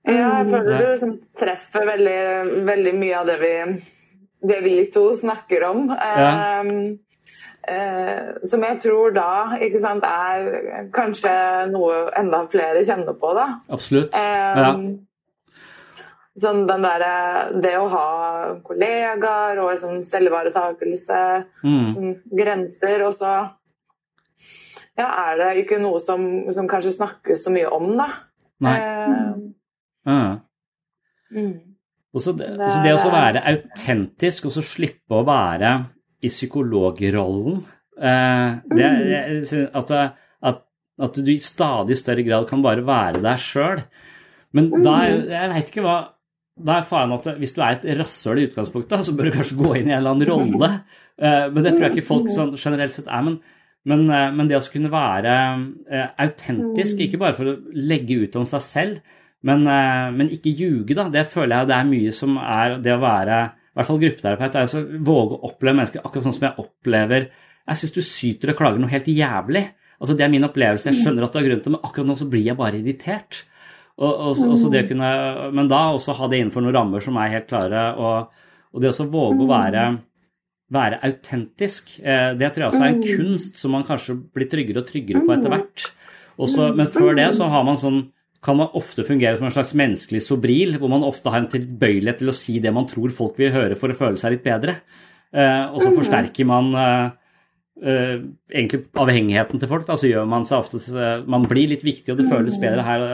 Ja, 0.06 0.42
jeg 0.42 0.50
føler 0.50 0.74
du 0.74 0.88
liksom 0.92 1.14
treffer 1.38 1.86
veldig, 1.88 2.22
veldig 2.66 2.94
mye 2.98 3.22
av 3.22 3.30
det 3.30 3.38
vi 3.42 3.54
det 4.48 4.62
vi 4.66 4.76
to 4.94 5.10
snakker 5.18 5.64
om. 5.70 5.90
Ja. 5.96 6.62
Um, 6.62 7.00
uh, 7.70 8.36
som 8.48 8.64
jeg 8.68 8.80
tror 8.84 9.16
da 9.16 9.58
ikke 9.62 9.82
sant, 9.84 10.06
er 10.06 10.88
kanskje 10.96 11.34
noe 11.74 12.06
enda 12.18 12.46
flere 12.52 12.86
kjenner 12.86 13.18
på. 13.20 13.34
da. 13.38 13.50
Absolutt. 13.74 14.16
Um, 14.16 14.62
ja. 14.62 14.72
Sånn 16.36 16.66
den 16.68 16.84
derre 16.84 17.12
Det 17.64 17.78
å 17.80 17.86
ha 17.88 18.08
kollegaer 18.66 19.62
og 19.64 19.78
sånn 19.80 20.02
selvivaretakelse, 20.04 21.20
mm. 21.64 21.86
sånn 21.96 22.18
grenser, 22.36 23.06
og 23.08 23.16
så 23.16 23.36
ja, 24.96 25.08
er 25.08 25.40
det 25.40 25.50
ikke 25.64 25.80
noe 25.84 26.00
som, 26.04 26.26
som 26.56 26.68
kanskje 26.72 26.96
snakkes 26.96 27.42
så 27.44 27.52
mye 27.56 27.72
om, 27.72 27.88
da. 28.00 28.10
Nei. 28.64 28.76
Uh, 28.76 30.12
uh. 30.12 30.36
Mm. 31.36 31.56
Og 32.16 32.24
så 32.24 32.32
det, 32.38 32.48
også 32.56 32.82
det 32.86 32.94
å 32.96 33.12
være 33.12 33.44
autentisk 33.52 34.48
og 34.48 34.56
så 34.56 34.64
slippe 34.64 35.18
å 35.18 35.26
være 35.28 35.72
i 36.24 36.32
psykologrollen 36.32 37.58
eh, 38.00 38.54
det, 38.72 38.92
at, 39.76 39.92
at, 39.92 40.62
at, 41.04 41.20
du 41.20 41.32
i 41.34 41.42
stadig 41.44 41.98
større 42.00 42.24
grad 42.26 42.48
kan 42.50 42.64
bare 42.64 42.86
være 42.88 43.24
deg 43.24 43.42
sjøl. 43.44 43.84
Men 44.56 44.72
da 44.80 44.94
Jeg 45.04 45.52
veit 45.52 45.72
ikke 45.74 45.84
hva 45.86 45.98
da 46.56 46.78
er 46.80 46.86
faren 46.88 47.12
at 47.12 47.26
hvis 47.36 47.52
du 47.52 47.60
er 47.60 47.74
et 47.76 47.98
rasshøl 48.00 48.40
i 48.40 48.46
utgangspunktet, 48.48 49.02
så 49.04 49.12
bør 49.12 49.28
du 49.28 49.36
kanskje 49.36 49.58
gå 49.60 49.74
inn 49.76 49.90
i 49.90 49.92
en 49.92 50.00
eller 50.00 50.16
annen 50.16 50.32
rolle. 50.32 50.76
Eh, 51.16 51.46
men 51.48 51.64
det 51.64 51.72
tror 51.72 51.86
jeg 51.86 51.94
ikke 51.94 52.10
folk 52.10 52.26
sånn 52.28 52.50
generelt 52.60 52.92
sett 52.92 53.06
er. 53.08 53.22
Men, 53.24 53.38
men, 53.88 54.02
eh, 54.12 54.34
men 54.36 54.50
det 54.50 54.58
å 54.58 54.66
kunne 54.68 54.90
være 54.92 55.32
autentisk, 56.20 57.00
ikke 57.06 57.22
bare 57.22 57.38
for 57.38 57.48
å 57.48 57.54
legge 57.72 58.18
ut 58.26 58.36
om 58.36 58.44
seg 58.50 58.66
selv, 58.66 59.14
men, 59.46 59.68
eh, 59.70 60.12
men, 60.16 60.32
ikke 60.34 60.54
ljuge, 60.58 60.96
da. 60.98 61.08
Det 61.14 61.28
føler 61.30 61.60
jeg 61.60 61.70
det 61.70 61.78
er 61.78 61.90
mye 61.90 62.14
som 62.16 62.38
er 62.42 62.78
det 62.82 62.96
å 62.96 63.02
være 63.04 63.40
i 63.46 63.78
hvert 63.78 63.90
fall 63.90 64.02
gruppeterapeut. 64.02 64.56
er 64.56 64.70
å 64.80 65.02
våge 65.06 65.36
å 65.36 65.50
oppleve 65.50 65.78
mennesker 65.82 66.06
akkurat 66.06 66.26
sånn 66.26 66.38
som 66.38 66.48
jeg 66.48 66.64
opplever 66.64 67.28
Jeg 67.66 67.78
syns 67.82 67.94
du 67.96 68.02
syter 68.06 68.52
og 68.52 68.58
klager 68.60 68.80
noe 68.80 68.92
helt 68.92 69.08
jævlig. 69.10 69.64
Altså 70.00 70.16
Det 70.16 70.24
er 70.26 70.30
min 70.30 70.46
opplevelse. 70.46 70.92
Jeg 70.92 71.02
skjønner 71.02 71.26
at 71.26 71.34
du 71.34 71.40
har 71.40 71.46
grunn 71.48 71.62
til 71.62 71.72
det, 71.72 71.74
men 71.74 71.86
akkurat 71.88 72.08
nå 72.08 72.16
så 72.20 72.28
blir 72.30 72.46
jeg 72.46 72.58
bare 72.60 72.78
irritert. 72.78 73.40
Og, 73.98 74.12
og, 74.12 74.42
og 74.46 74.72
det 74.74 74.84
kunne, 74.90 75.10
men 75.56 75.70
da 75.72 75.80
også 75.96 76.14
ha 76.14 76.28
det 76.30 76.42
innenfor 76.42 76.62
noen 76.62 76.76
rammer 76.76 77.02
som 77.02 77.18
er 77.18 77.34
helt 77.34 77.48
klare. 77.50 77.86
Og, 77.98 78.46
og 78.70 78.84
det 78.84 78.92
å 78.94 79.08
våge 79.10 79.46
å 79.46 79.50
være, 79.50 79.86
være 80.78 81.02
autentisk, 81.10 81.96
eh, 82.04 82.36
det 82.38 82.52
tror 82.54 82.68
jeg 82.68 82.74
også 82.74 82.84
er 82.86 82.94
en 82.94 83.06
kunst 83.18 83.58
som 83.62 83.74
man 83.74 83.88
kanskje 83.88 84.20
blir 84.36 84.50
tryggere 84.52 84.84
og 84.84 84.92
tryggere 84.92 85.26
på 85.26 85.34
etter 85.38 85.56
hvert. 85.56 85.88
Også, 86.38 86.70
men 86.78 86.92
før 86.92 87.18
det 87.18 87.32
så 87.38 87.50
har 87.50 87.66
man 87.66 87.82
sånn 87.82 88.04
kan 88.46 88.60
man 88.60 88.74
ofte 88.78 89.06
fungere 89.08 89.40
som 89.40 89.48
en 89.48 89.54
slags 89.56 89.74
menneskelig 89.78 90.22
sobril, 90.22 90.78
hvor 90.80 90.92
man 90.92 91.06
ofte 91.08 91.32
har 91.34 91.42
en 91.42 91.52
tilbøyelighet 91.52 92.22
til 92.22 92.32
å 92.32 92.38
si 92.38 92.60
det 92.62 92.74
man 92.76 92.88
tror 92.90 93.14
folk 93.16 93.40
vil 93.42 93.54
høre 93.56 93.78
for 93.80 93.92
å 93.92 93.98
føle 93.98 94.22
seg 94.22 94.36
litt 94.36 94.46
bedre. 94.46 94.78
Eh, 95.34 95.64
og 95.72 95.82
så 95.82 95.90
mhm. 95.90 95.96
forsterker 95.98 96.48
man 96.48 96.70
eh, 96.80 97.08
eh, 97.84 98.18
egentlig 98.54 98.84
avhengigheten 99.02 99.62
til 99.62 99.72
folk. 99.72 99.90
Altså 99.90 100.12
gjør 100.12 100.30
man 100.30 100.46
seg 100.48 100.62
ofte 100.62 101.16
Man 101.28 101.48
blir 101.50 101.74
litt 101.74 101.86
viktig, 101.86 102.12
og 102.14 102.22
det 102.22 102.30
føles 102.30 102.60
bedre 102.62 102.86
her, 102.86 103.08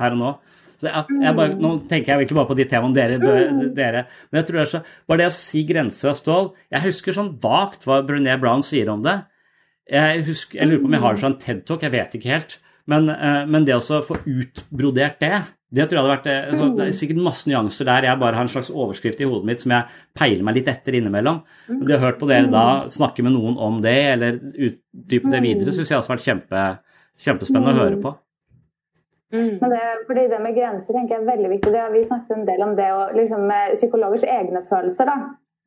her 0.00 0.18
og 0.18 0.20
nå. 0.20 0.34
Så 0.74 0.90
jeg, 0.90 1.18
jeg 1.22 1.38
bare, 1.38 1.54
nå 1.62 1.70
tenker 1.90 2.12
jeg 2.12 2.24
virkelig 2.24 2.38
bare 2.40 2.50
på 2.50 2.56
de 2.58 2.64
temaene 2.68 2.96
dere, 2.96 3.68
dere 3.76 4.00
Men 4.26 4.40
jeg 4.40 4.46
tror 4.48 4.56
det 4.58 4.64
er 4.64 4.70
så 4.72 4.80
Bare 5.06 5.20
det 5.20 5.28
å 5.30 5.36
si 5.36 5.62
grenser 5.68 6.10
av 6.10 6.16
stål 6.18 6.48
Jeg 6.74 6.82
husker 6.88 7.14
sånn 7.14 7.28
vagt 7.44 7.86
hva 7.86 8.00
Brené 8.02 8.34
Brown 8.42 8.64
sier 8.66 8.90
om 8.90 9.04
det. 9.04 9.14
Jeg, 9.86 10.24
husker, 10.26 10.58
jeg 10.58 10.70
lurer 10.70 10.82
på 10.82 10.90
om 10.90 10.96
jeg 10.96 11.04
har 11.04 11.14
det 11.14 11.22
fra 11.22 11.30
en 11.30 11.38
TED-talk, 11.44 11.86
jeg 11.86 11.94
vet 11.94 12.18
ikke 12.18 12.32
helt. 12.32 12.56
Men, 12.90 13.08
eh, 13.08 13.44
men 13.46 13.64
det 13.64 13.76
å 13.78 14.02
få 14.04 14.18
utbrodert 14.28 15.20
det 15.22 15.36
det 15.74 15.88
tror 15.88 15.98
jeg 15.98 16.04
hadde 16.04 16.14
vært, 16.14 16.26
eh, 16.30 16.50
altså, 16.52 16.66
Det 16.76 16.86
er 16.86 16.92
sikkert 16.94 17.22
masse 17.24 17.48
nyanser 17.50 17.88
der. 17.88 18.06
Jeg 18.06 18.18
bare 18.20 18.36
har 18.38 18.46
en 18.46 18.52
slags 18.52 18.70
overskrift 18.70 19.20
i 19.20 19.26
hodet 19.26 19.48
mitt 19.48 19.60
som 19.60 19.72
jeg 19.74 19.84
peiler 20.14 20.44
meg 20.46 20.54
litt 20.54 20.68
etter 20.70 20.94
innimellom. 20.94 21.40
Men 21.68 21.86
det 21.86 21.98
har 21.98 22.12
hørt 22.12 22.20
på 22.20 22.28
dere 22.30 22.50
da 22.50 22.84
snakke 22.86 23.24
med 23.26 23.34
noen 23.34 23.58
om 23.58 23.80
det, 23.82 23.96
eller 24.14 24.38
utdype 24.54 25.32
det 25.32 25.42
videre, 25.42 25.74
syns 25.74 25.90
jeg 25.90 25.98
også 25.98 26.12
har 26.12 26.16
vært 26.16 26.28
kjempe, 26.28 26.62
kjempespennende 27.18 27.74
å 27.74 27.80
høre 27.82 27.98
på. 28.04 28.14
Mm. 29.34 29.58
Men 29.58 29.70
det, 29.74 29.82
fordi 30.06 30.28
det 30.30 30.40
med 30.44 30.54
grenser 30.54 30.94
tenker 30.94 31.16
jeg 31.16 31.22
er 31.24 31.32
veldig 31.32 31.50
viktig. 31.56 31.72
Det 31.74 31.82
har 31.82 31.90
vi 31.90 32.04
snakket 32.06 32.36
en 32.36 32.46
del 32.46 32.62
om 32.62 32.76
det 32.78 32.90
og 32.94 33.16
liksom 33.18 33.48
med 33.50 33.74
psykologers 33.80 34.28
egne 34.30 34.62
følelser. 34.68 35.10
da. 35.10 35.16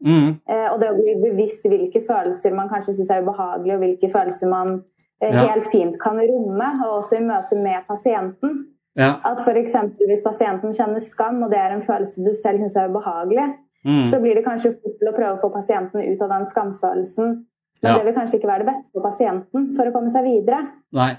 Mm. 0.08 0.30
Eh, 0.48 0.68
og 0.72 0.80
det 0.80 0.94
å 0.94 0.96
bli 0.96 1.18
bevisst 1.20 1.66
hvilke 1.68 2.00
følelser 2.06 2.56
man 2.56 2.70
kanskje 2.72 2.96
syns 2.96 3.12
er 3.12 3.26
ubehagelige, 3.26 3.76
og 3.76 3.84
hvilke 3.84 4.12
følelser 4.14 4.48
man 4.48 4.78
ja. 5.22 5.44
helt 5.48 5.70
fint 5.72 5.98
kan 6.02 6.20
romme, 6.22 6.72
og 6.86 6.98
også 7.02 7.20
i 7.20 7.26
møte 7.26 7.60
med 7.60 7.86
pasienten. 7.90 8.58
Ja. 8.98 9.16
At 9.26 9.44
f.eks. 9.46 9.76
hvis 10.02 10.24
pasienten 10.26 10.74
kjenner 10.74 11.04
skam, 11.06 11.44
og 11.46 11.54
det 11.54 11.60
er 11.62 11.76
en 11.76 11.86
følelse 11.86 12.24
du 12.26 12.34
selv 12.38 12.64
syns 12.64 12.78
er 12.78 12.90
ubehagelig, 12.90 13.46
mm. 13.86 14.08
så 14.14 14.22
blir 14.24 14.38
det 14.38 14.46
kanskje 14.46 14.74
fort 14.80 14.98
til 14.98 15.12
å 15.12 15.16
prøve 15.16 15.36
å 15.36 15.42
få 15.42 15.52
pasienten 15.54 16.02
ut 16.02 16.26
av 16.26 16.34
den 16.34 16.50
skamfølelsen. 16.54 17.38
Men 17.78 17.92
ja. 17.92 17.98
det 18.00 18.08
vil 18.08 18.18
kanskje 18.18 18.40
ikke 18.40 18.50
være 18.50 18.66
det 18.66 18.72
beste 18.72 18.88
for 18.96 19.06
pasienten 19.06 19.72
for 19.78 19.90
å 19.90 19.94
komme 19.94 20.14
seg 20.14 20.26
videre. 20.26 20.64
Nei. 20.98 21.12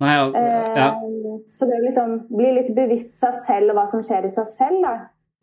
Nei, 0.00 0.12
ja. 0.16 0.26
Eh, 0.40 1.32
så 1.56 1.68
det 1.68 1.76
å 1.76 1.84
liksom 1.84 2.12
bli 2.32 2.52
litt 2.56 2.70
bevisst 2.76 3.18
seg 3.20 3.40
selv 3.48 3.72
og 3.72 3.80
hva 3.80 3.86
som 3.92 4.04
skjer 4.04 4.28
i 4.28 4.32
seg 4.32 4.48
selv, 4.56 4.80
da, 4.84 4.92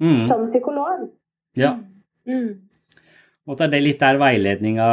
mm. 0.02 0.24
som 0.30 0.46
psykolog. 0.50 1.04
Ja. 1.58 1.76
Mm. 2.30 2.70
Og 3.48 3.58
det 3.58 3.70
er 3.70 3.86
litt 3.86 4.02
der 4.02 4.18
veiledninga 4.22 4.88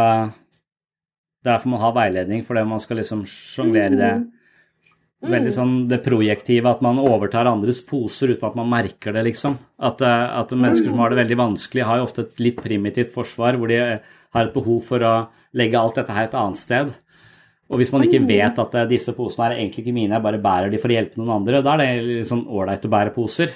Derfor 1.45 1.75
man 1.75 1.83
har 1.83 1.95
veiledning, 1.97 2.45
fordi 2.47 2.65
man 2.69 2.81
skal 2.81 3.01
liksom 3.01 3.27
sjonglere 3.29 3.99
det. 3.99 4.15
Mm. 4.23 4.33
Veldig 5.25 5.53
sånn 5.57 5.75
det 5.89 6.03
projektive, 6.05 6.69
at 6.69 6.83
man 6.85 6.99
overtar 7.01 7.49
andres 7.49 7.81
poser 7.85 8.35
uten 8.35 8.49
at 8.51 8.57
man 8.59 8.69
merker 8.69 9.15
det, 9.17 9.23
liksom. 9.31 9.57
At, 9.81 10.03
eh, 10.05 10.27
at 10.41 10.53
mennesker 10.53 10.91
som 10.91 11.01
har 11.01 11.13
det 11.13 11.21
veldig 11.23 11.39
vanskelig, 11.41 11.87
har 11.89 12.01
jo 12.01 12.09
ofte 12.09 12.27
et 12.27 12.43
litt 12.45 12.61
primitivt 12.61 13.15
forsvar, 13.15 13.57
hvor 13.61 13.73
de 13.73 13.81
har 13.81 14.45
et 14.45 14.55
behov 14.57 14.83
for 14.85 15.05
å 15.05 15.15
legge 15.57 15.81
alt 15.81 16.01
dette 16.01 16.13
her 16.17 16.29
et 16.29 16.37
annet 16.37 16.61
sted. 16.61 16.93
Og 17.73 17.81
hvis 17.81 17.93
man 17.95 18.05
ikke 18.05 18.21
mm. 18.21 18.29
vet 18.29 18.61
at 18.61 18.77
eh, 18.77 18.89
disse 18.91 19.15
posene 19.17 19.49
er 19.49 19.61
egentlig 19.61 19.85
ikke 19.85 19.97
mine, 19.97 20.17
jeg 20.17 20.27
bare 20.27 20.43
bærer 20.43 20.73
de 20.73 20.81
for 20.83 20.93
å 20.93 20.99
hjelpe 20.99 21.21
noen 21.21 21.37
andre, 21.39 21.63
da 21.65 21.77
er 21.77 21.85
det 21.85 22.09
litt 22.11 22.29
sånn 22.29 22.45
ålreit 22.45 22.85
å 22.85 22.93
bære 22.93 23.15
poser. 23.17 23.55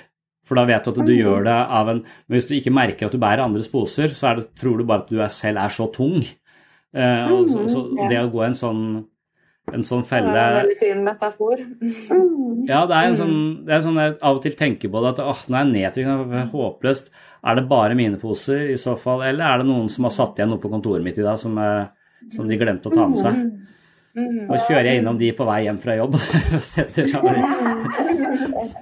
For 0.49 0.57
da 0.57 0.64
vet 0.64 0.86
du 0.86 0.95
at 0.95 1.01
du 1.03 1.05
mm. 1.05 1.18
gjør 1.18 1.43
det 1.45 1.57
av 1.76 1.91
en 1.93 1.99
Men 2.01 2.39
hvis 2.39 2.47
du 2.49 2.55
ikke 2.57 2.72
merker 2.72 3.09
at 3.09 3.12
du 3.12 3.20
bærer 3.20 3.45
andres 3.45 3.68
poser, 3.68 4.14
så 4.16 4.32
det, 4.39 4.49
tror 4.57 4.80
du 4.80 4.86
bare 4.89 5.05
at 5.05 5.12
du 5.12 5.20
er 5.20 5.32
selv 5.32 5.61
er 5.61 5.74
så 5.74 5.91
tung. 5.93 6.22
Uh, 6.99 7.30
og 7.36 7.53
så, 7.53 7.62
så 7.70 7.84
mm, 7.86 8.03
det 8.11 8.18
å 8.24 8.32
gå 8.32 8.42
en 8.49 8.59
sånn 8.59 8.82
en 9.68 9.84
sånn 9.84 10.05
felle 10.09 10.32
Det 10.32 10.40
er 10.40 10.49
en 10.49 10.62
veldig 10.62 10.76
fin 10.80 11.01
metafor. 11.05 11.61
ja, 12.68 12.78
det 12.88 12.96
er 12.96 13.09
en 13.09 13.16
sånn, 13.18 13.40
det 13.68 13.74
er 13.76 13.82
sånn 13.84 14.01
jeg 14.01 14.14
av 14.16 14.38
og 14.38 14.44
til 14.44 14.55
tenker 14.57 14.92
på 14.92 15.03
det, 15.05 15.11
at 15.12 15.24
åh, 15.24 15.42
nå 15.44 15.59
er 15.59 15.66
jeg 15.66 15.74
nedtrykket, 15.74 16.55
håpløst. 16.55 17.11
Er 17.49 17.59
det 17.59 17.66
bare 17.70 17.99
mine 17.99 18.20
poser 18.20 18.72
i 18.72 18.78
så 18.80 18.96
fall, 18.99 19.22
eller 19.28 19.44
er 19.44 19.61
det 19.61 19.68
noen 19.68 19.90
som 19.92 20.09
har 20.09 20.14
satt 20.14 20.40
igjen 20.40 20.55
noe 20.55 20.62
på 20.62 20.72
kontoret 20.72 21.05
mitt 21.05 21.20
i 21.20 21.26
dag 21.26 21.36
som, 21.40 21.59
som 22.34 22.49
de 22.49 22.61
glemte 22.61 22.90
å 22.90 22.96
ta 22.96 23.05
med 23.11 23.20
seg? 23.20 23.42
Og 24.18 24.57
kjører 24.66 24.88
jeg 24.88 24.99
innom 25.03 25.18
de 25.20 25.28
på 25.36 25.44
vei 25.46 25.59
hjem 25.66 25.78
fra 25.82 25.94
jobb. 25.99 26.14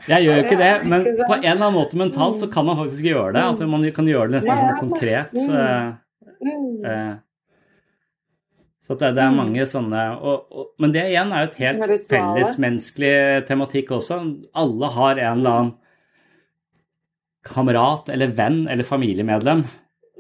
jeg 0.07 0.21
gjør 0.25 0.39
jo 0.39 0.45
ikke 0.47 0.61
det, 0.61 0.71
men 0.89 1.01
på 1.05 1.35
en 1.35 1.43
eller 1.43 1.59
annen 1.59 1.77
måte 1.77 1.99
mentalt 2.01 2.39
så 2.41 2.47
kan 2.53 2.65
man 2.69 2.79
faktisk 2.81 3.05
gjøre 3.11 3.33
det. 3.37 3.43
At 3.45 3.61
man 3.69 3.81
kan 3.97 4.09
gjøre 4.09 4.27
det 4.31 4.35
nesten 4.39 4.63
sånn 4.63 4.81
konkret. 4.81 5.31
Så 8.87 8.95
det, 8.95 9.09
er 9.19 9.35
mange 9.35 9.65
sånne 9.67 10.03
og, 10.15 10.45
og, 10.55 10.67
Men 10.79 10.93
det 10.95 11.09
igjen 11.11 11.33
er 11.35 11.43
jo 11.43 11.49
et 11.49 11.59
helt 11.65 12.05
fellesmenneskelig 12.11 13.17
tematikk 13.49 13.91
også. 13.97 14.21
Alle 14.63 14.91
har 14.95 15.19
en 15.19 15.41
eller 15.41 15.57
annen 15.57 15.73
kamerat 17.47 18.13
eller 18.15 18.35
venn 18.35 18.65
eller 18.71 18.87
familiemedlem 18.87 19.65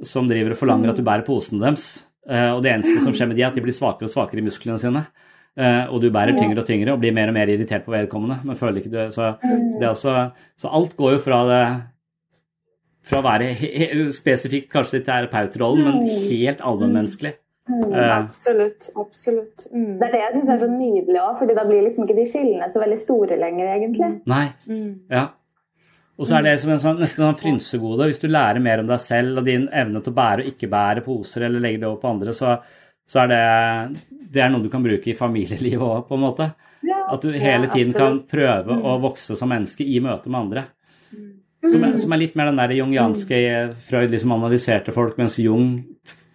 som 0.07 0.27
driver 0.29 0.55
og 0.55 0.61
forlanger 0.61 0.93
at 0.93 0.99
du 0.99 1.07
bærer 1.07 1.25
posene 1.27 1.63
deres. 1.63 1.87
Eh, 2.29 2.51
og 2.53 2.61
det 2.65 2.75
eneste 2.75 3.05
som 3.05 3.15
skjer 3.17 3.31
med 3.31 3.39
de, 3.39 3.45
er 3.47 3.53
at 3.53 3.57
de 3.57 3.65
blir 3.65 3.75
svakere 3.75 4.11
og 4.11 4.13
svakere 4.13 4.43
i 4.43 4.47
musklene 4.47 4.79
sine. 4.83 5.07
Eh, 5.57 5.87
og 5.89 6.03
du 6.03 6.11
bærer 6.13 6.37
tyngre 6.37 6.61
og 6.61 6.69
tyngre 6.69 6.95
og 6.95 7.01
blir 7.03 7.15
mer 7.17 7.31
og 7.33 7.37
mer 7.39 7.51
irritert 7.53 7.87
på 7.87 7.95
vedkommende. 7.95 8.43
men 8.45 8.59
føler 8.59 8.83
ikke 8.83 8.93
du, 8.93 9.01
Så, 9.15 9.35
det 9.81 9.89
også, 9.89 10.31
så 10.59 10.69
alt 10.69 10.97
går 10.99 11.17
jo 11.17 11.23
fra 11.25 11.43
det 11.51 11.63
fra 13.07 13.23
å 13.23 13.27
være 13.27 14.11
spesifikt 14.11 14.71
kanskje 14.73 14.99
til 14.99 15.05
terapeutrollen, 15.07 15.85
men 15.87 16.09
helt 16.27 16.59
allmennmenneskelig. 16.59 17.37
Mm, 17.67 17.95
absolutt. 17.95 18.91
absolutt. 18.95 19.67
Mm. 19.73 19.97
Det 19.99 20.07
er 20.07 20.13
det 20.13 20.21
jeg 20.21 20.35
syns 20.37 20.53
er 20.53 20.61
så 20.63 20.69
nydelig 20.71 21.19
òg, 21.19 21.33
fordi 21.41 21.57
da 21.57 21.65
blir 21.67 21.83
liksom 21.83 22.07
ikke 22.07 22.19
de 22.21 22.27
skillene 22.31 22.69
så 22.71 22.83
veldig 22.83 22.99
store 23.03 23.39
lenger, 23.41 23.73
egentlig. 23.75 24.11
Nei. 24.31 24.45
Mm. 24.71 24.93
Ja. 25.11 25.25
Og 26.17 26.29
så 26.29 26.39
er 26.39 26.47
det 26.47 26.55
som 26.63 26.71
en 26.73 26.81
sånn, 26.81 27.01
nesten 27.03 27.25
sånn 27.25 27.41
frynsegode. 27.41 28.07
Hvis 28.09 28.23
du 28.23 28.29
lærer 28.31 28.63
mer 28.65 28.81
om 28.81 28.87
deg 28.89 29.03
selv 29.03 29.43
og 29.43 29.49
din 29.49 29.67
evne 29.69 30.01
til 30.01 30.15
å 30.15 30.17
bære 30.17 30.45
og 30.45 30.53
ikke 30.53 30.71
bære 30.73 31.03
poser 31.05 31.49
eller 31.49 31.65
legge 31.65 31.83
det 31.83 31.89
over 31.91 31.99
på 32.05 32.13
andre, 32.15 32.37
så, 32.37 32.55
så 33.05 33.25
er 33.25 33.33
det, 33.33 33.43
det 34.33 34.45
er 34.45 34.55
noe 34.55 34.65
du 34.65 34.71
kan 34.73 34.87
bruke 34.87 35.13
i 35.13 35.19
familielivet 35.19 35.85
òg, 35.85 36.07
på 36.09 36.17
en 36.17 36.25
måte. 36.25 36.49
Ja, 36.87 37.03
At 37.13 37.27
du 37.27 37.35
hele 37.35 37.69
tiden 37.73 37.93
kan 37.97 38.23
prøve 38.31 38.79
å 38.79 38.95
mm. 38.97 39.03
vokse 39.03 39.37
som 39.37 39.51
menneske 39.53 39.85
i 39.85 39.99
møte 40.05 40.31
med 40.31 40.41
andre. 40.41 40.65
Mm. 41.11 41.29
Som 41.67 41.85
er, 41.85 41.99
som 41.99 42.15
er 42.15 42.23
litt 42.23 42.39
mer 42.39 42.53
den 42.53 42.63
der 42.63 42.77
jungianske 42.79 43.43
Freud 43.89 44.15
liksom 44.15 44.37
analyserte 44.39 44.95
folk, 44.95 45.19
mens 45.19 45.41
Jung 45.43 45.81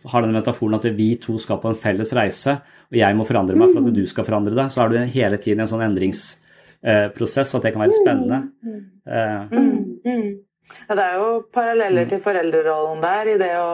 har 0.10 0.24
denne 0.24 0.40
metaforen 0.40 0.78
at 0.80 0.88
vi 0.98 1.14
to 1.22 1.38
skal 1.42 1.60
på 1.62 1.72
en 1.72 1.78
felles 1.78 2.14
reise, 2.18 2.58
og 2.92 2.98
jeg 2.98 3.18
må 3.18 3.26
forandre 3.28 3.58
meg 3.60 3.74
for 3.74 3.84
at 3.84 3.96
du 3.96 4.04
skal 4.10 4.28
forandre 4.28 4.58
deg. 4.58 4.74
Så 4.74 4.84
er 4.84 4.92
du 4.92 5.00
hele 5.16 5.40
tiden 5.42 5.64
en 5.64 5.72
sånn 5.72 5.86
endringsprosess, 5.86 7.52
Eh, 7.52 7.56
og 7.56 7.60
at 7.60 7.68
det 7.68 7.74
kan 7.76 7.86
være 7.86 8.00
spennende. 8.02 8.42
Mm. 8.66 8.82
Mm. 9.52 9.80
Mm. 10.06 10.30
Ja, 10.90 10.96
det 10.96 11.06
er 11.06 11.18
jo 11.20 11.32
paralleller 11.54 12.08
til 12.10 12.22
foreldrerollen 12.24 13.02
der, 13.04 13.32
i 13.32 13.40
det 13.42 13.52
å 13.60 13.72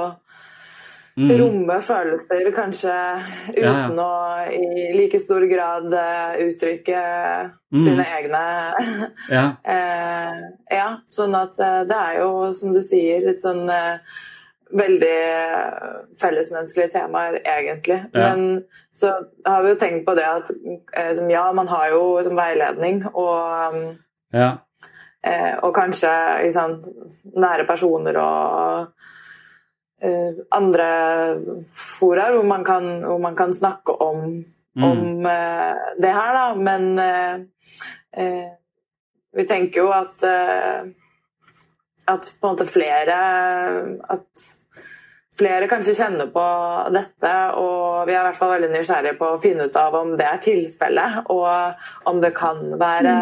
mm. 1.17 1.33
romme 1.41 1.79
følelser 1.85 2.49
kanskje 2.55 2.95
uten 3.53 3.63
ja, 3.63 3.73
ja. 3.85 4.05
å 4.05 4.53
i 4.53 4.87
like 4.95 5.21
stor 5.21 5.45
grad 5.49 5.91
uh, 5.93 6.37
uttrykke 6.47 7.03
mm. 7.73 7.83
sine 7.83 8.07
egne. 8.19 8.45
ja. 9.33 9.45
eh, 9.75 10.41
ja. 10.77 10.89
Sånn 11.11 11.37
at 11.37 11.59
det 11.89 12.01
er 12.01 12.23
jo, 12.23 12.31
som 12.57 12.73
du 12.75 12.81
sier, 12.85 13.23
litt 13.29 13.43
sånn 13.43 13.69
veldig 14.71 15.17
fellesmenneskelige 16.21 16.91
temaer, 16.91 17.39
egentlig. 17.45 17.99
Ja. 18.13 18.19
Men 18.19 18.63
så 18.95 19.13
har 19.45 19.63
vi 19.63 19.69
jo 19.73 19.79
tenkt 19.79 20.05
på 20.05 20.15
det 20.17 20.25
at 20.27 20.51
liksom, 20.51 21.29
ja, 21.31 21.45
man 21.53 21.67
har 21.67 21.91
jo 21.93 22.01
liksom, 22.19 22.37
veiledning 22.37 23.03
og 23.13 23.85
ja. 24.33 24.49
eh, 25.23 25.55
Og 25.63 25.75
kanskje 25.75 26.11
liksom, 26.43 26.81
nære 27.39 27.67
personer 27.69 28.19
og 28.19 28.91
eh, 30.01 30.43
andre 30.51 30.89
fora 31.73 32.31
hvor, 32.33 32.43
man 32.43 32.65
kan, 32.67 33.03
hvor 33.05 33.21
man 33.23 33.35
kan 33.35 33.53
snakke 33.53 33.95
om, 34.03 34.43
mm. 34.75 34.83
om 34.83 35.25
eh, 35.25 35.89
det 36.01 36.13
her, 36.13 36.33
da. 36.33 36.47
Men 36.55 36.99
eh, 36.99 37.35
eh, 38.17 38.47
vi 39.37 39.47
tenker 39.47 39.85
jo 39.85 39.91
at 39.93 40.23
at 42.07 42.31
på 42.39 42.47
en 42.47 42.55
måte 42.55 42.69
flere 42.69 43.17
At 44.15 44.47
flere 45.37 45.67
kanskje 45.69 45.93
kjenner 45.97 46.27
på 46.33 46.43
dette, 46.93 47.33
og 47.61 48.07
vi 48.07 48.13
er 48.15 48.21
i 48.21 48.23
hvert 48.29 48.39
fall 48.39 48.53
veldig 48.55 48.71
nysgjerrige 48.73 49.19
på 49.19 49.25
å 49.33 49.41
finne 49.41 49.63
ut 49.67 49.75
av 49.77 49.93
om 49.99 50.09
det 50.17 50.25
er 50.25 50.43
tilfellet, 50.43 51.13
og 51.33 51.49
om 52.09 52.17
det 52.23 52.33
kan 52.37 52.57
være 52.79 53.13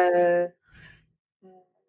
eh, 0.00 0.44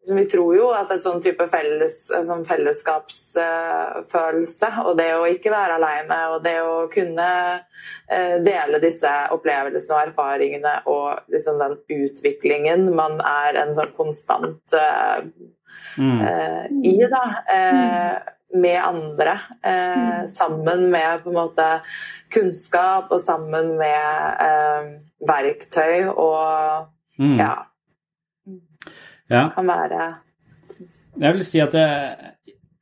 Vi 0.05 0.25
tror 0.29 0.53
jo 0.53 0.69
at 0.77 0.91
et 0.93 1.01
sånn 1.01 1.17
type 1.21 1.47
felles, 1.49 2.13
sånn 2.27 2.45
fellesskapsfølelse, 2.45 4.67
uh, 4.69 4.85
og 4.85 4.97
det 4.99 5.15
å 5.17 5.25
ikke 5.25 5.49
være 5.49 5.73
aleine, 5.79 6.29
og 6.35 6.43
det 6.45 6.61
å 6.61 6.85
kunne 6.93 7.57
uh, 7.57 8.35
dele 8.45 8.77
disse 8.83 9.09
opplevelsene 9.33 9.95
og 9.95 10.01
erfaringene 10.03 10.73
og 10.93 11.07
liksom 11.33 11.57
den 11.61 11.73
utviklingen 12.05 12.81
man 12.93 13.17
er 13.25 13.55
en 13.63 13.73
sånn 13.77 13.93
konstant 13.97 14.77
uh, 15.97 16.65
mm. 16.69 16.81
i, 16.85 16.95
da. 17.11 17.25
Uh, 17.49 18.31
med 18.55 18.77
andre. 18.79 19.39
Mm. 19.65 20.27
sammen 20.31 20.85
med 20.91 21.23
på 21.23 21.29
en 21.29 21.35
måte 21.35 21.65
kunnskap 22.31 23.09
og 23.11 23.19
sammen 23.19 23.73
med 23.75 25.01
verktøy 25.27 26.05
og 26.13 26.85
mm. 27.19 27.35
ja. 27.39 27.51
ja. 29.33 29.43
Kan 29.55 29.67
være 29.67 30.07
Jeg 31.19 31.33
vil 31.33 31.45
si 31.47 31.59
at 31.63 31.75
det, 31.75 31.85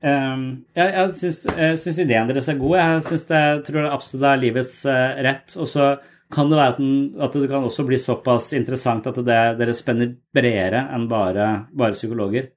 um, 0.03 0.45
jeg, 0.75 0.93
jeg 0.93 1.77
syns 1.81 1.99
ideen 2.01 2.29
deres 2.29 2.49
er 2.49 2.61
god. 2.61 2.77
Jeg, 2.77 3.03
synes 3.09 3.27
det, 3.29 3.43
jeg 3.43 3.61
tror 3.67 3.81
det 3.81 3.93
absolutt 3.93 4.29
er 4.29 4.41
livets 4.41 4.79
uh, 4.89 5.21
rett. 5.25 5.57
Og 5.57 5.69
så 5.69 5.93
kan 6.33 6.49
det 6.49 6.57
være 6.57 6.73
at, 6.73 6.81
den, 6.81 7.21
at, 7.21 7.37
det 7.37 7.49
kan 7.51 7.67
også 7.67 7.85
bli 7.87 7.99
såpass 8.01 8.51
interessant 8.57 9.07
at 9.09 9.19
det, 9.21 9.39
dere 9.59 9.77
spenner 9.77 10.15
bredere 10.33 10.87
enn 10.95 11.07
bare, 11.11 11.49
bare 11.77 11.97
psykologer. 11.97 12.49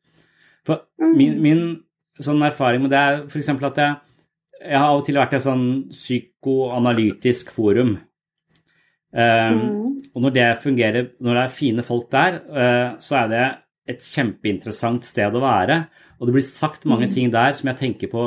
For 0.67 1.13
min, 1.17 1.39
min, 1.43 1.63
sånn 2.23 2.43
erfaring 2.47 2.85
med 2.85 2.95
det 2.95 3.01
er 3.01 3.19
f.eks. 3.27 3.51
at 3.53 3.81
jeg, 3.83 3.97
jeg 4.63 4.79
har 4.81 4.89
av 4.89 5.03
og 5.03 5.07
til 5.07 5.19
vært 5.21 5.37
i 5.37 5.39
et 5.39 5.45
sånn 5.45 5.67
psykoanalytisk 5.93 7.53
forum. 7.55 7.97
Um, 9.17 9.61
mm. 9.61 10.11
Og 10.17 10.25
når 10.25 10.35
det 10.35 10.49
fungerer, 10.65 11.09
når 11.23 11.39
det 11.39 11.45
er 11.45 11.55
fine 11.61 11.85
folk 11.87 12.11
der, 12.13 12.41
uh, 12.49 12.89
så 13.01 13.21
er 13.23 13.31
det 13.33 13.45
et 13.95 14.03
kjempeinteressant 14.03 15.07
sted 15.07 15.37
å 15.37 15.45
være. 15.45 15.85
Og 16.19 16.29
det 16.29 16.37
blir 16.39 16.47
sagt 16.49 16.89
mange 16.89 17.11
mm. 17.11 17.15
ting 17.15 17.33
der 17.33 17.57
som 17.57 17.71
jeg 17.71 17.81
tenker 17.85 18.13
på 18.13 18.27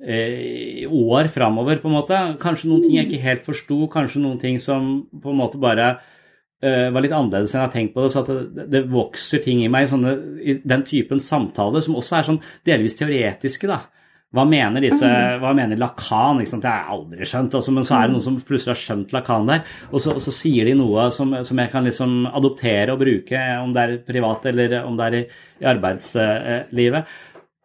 i 0.00 0.86
år 0.86 1.28
framover, 1.28 1.76
på 1.76 1.90
en 1.90 1.92
måte. 1.98 2.18
Kanskje 2.40 2.70
noen 2.70 2.86
ting 2.86 2.94
jeg 2.96 3.08
ikke 3.08 3.24
helt 3.24 3.44
forsto, 3.44 3.82
kanskje 3.92 4.22
noen 4.22 4.38
ting 4.40 4.56
som 4.62 5.02
på 5.12 5.32
en 5.32 5.36
måte 5.36 5.60
bare 5.60 5.88
eh, 5.90 5.98
var 6.60 7.00
litt 7.00 7.14
annerledes 7.16 7.54
enn 7.54 7.62
jeg 7.62 7.66
har 7.66 7.72
tenkt 7.72 7.94
på 7.94 8.02
det. 8.04 8.10
Så 8.12 8.24
at 8.24 8.32
det, 8.56 8.66
det 8.72 8.82
vokser 8.92 9.40
ting 9.44 9.62
i 9.64 9.70
meg, 9.72 9.88
sånne, 9.88 10.12
i 10.44 10.58
den 10.60 10.84
typen 10.84 11.22
samtaler, 11.24 11.80
som 11.84 11.96
også 11.96 12.18
er 12.18 12.28
sånn 12.28 12.42
delvis 12.68 12.98
teoretiske, 12.98 13.70
da. 13.70 13.80
Hva 14.30 14.44
mener, 14.46 14.78
disse, 14.84 15.02
mm. 15.02 15.40
hva 15.42 15.50
mener 15.58 15.78
Lacan? 15.80 16.38
Det 16.38 16.60
har 16.62 16.84
jeg 16.84 16.94
aldri 16.94 17.26
skjønt. 17.26 17.54
Altså, 17.58 17.72
men 17.74 17.86
så 17.86 17.96
er 17.96 18.04
det 18.04 18.14
noen 18.14 18.22
som 18.22 18.36
plutselig 18.46 18.76
har 18.76 18.78
skjønt 18.78 19.14
Lacan 19.16 19.48
der, 19.48 19.64
og 19.90 20.02
så, 20.04 20.14
og 20.14 20.22
så 20.22 20.34
sier 20.34 20.70
de 20.70 20.76
noe 20.78 21.08
som, 21.14 21.34
som, 21.46 21.58
jeg 21.58 21.72
kan 21.72 21.88
liksom 21.88 22.28
adoptere 22.30 22.94
og 22.94 23.00
bruke, 23.02 23.40
om 23.58 23.74
det 23.74 23.82
er 23.82 23.96
privat 24.06 24.46
eller 24.52 24.76
om 24.84 25.00
det 25.00 25.08
er 25.08 25.16
i, 25.18 25.24
i 25.64 25.68
arbeidslivet. 25.72 27.16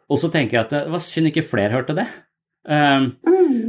Og 0.09 0.21
så 0.21 0.31
tenker 0.33 0.57
jeg 0.57 0.65
at 0.65 0.73
det 0.73 0.81
var 0.95 1.05
synd 1.05 1.29
ikke 1.29 1.45
flere 1.45 1.73
hørte 1.75 1.97
det. 1.97 2.07
Um, 2.65 3.11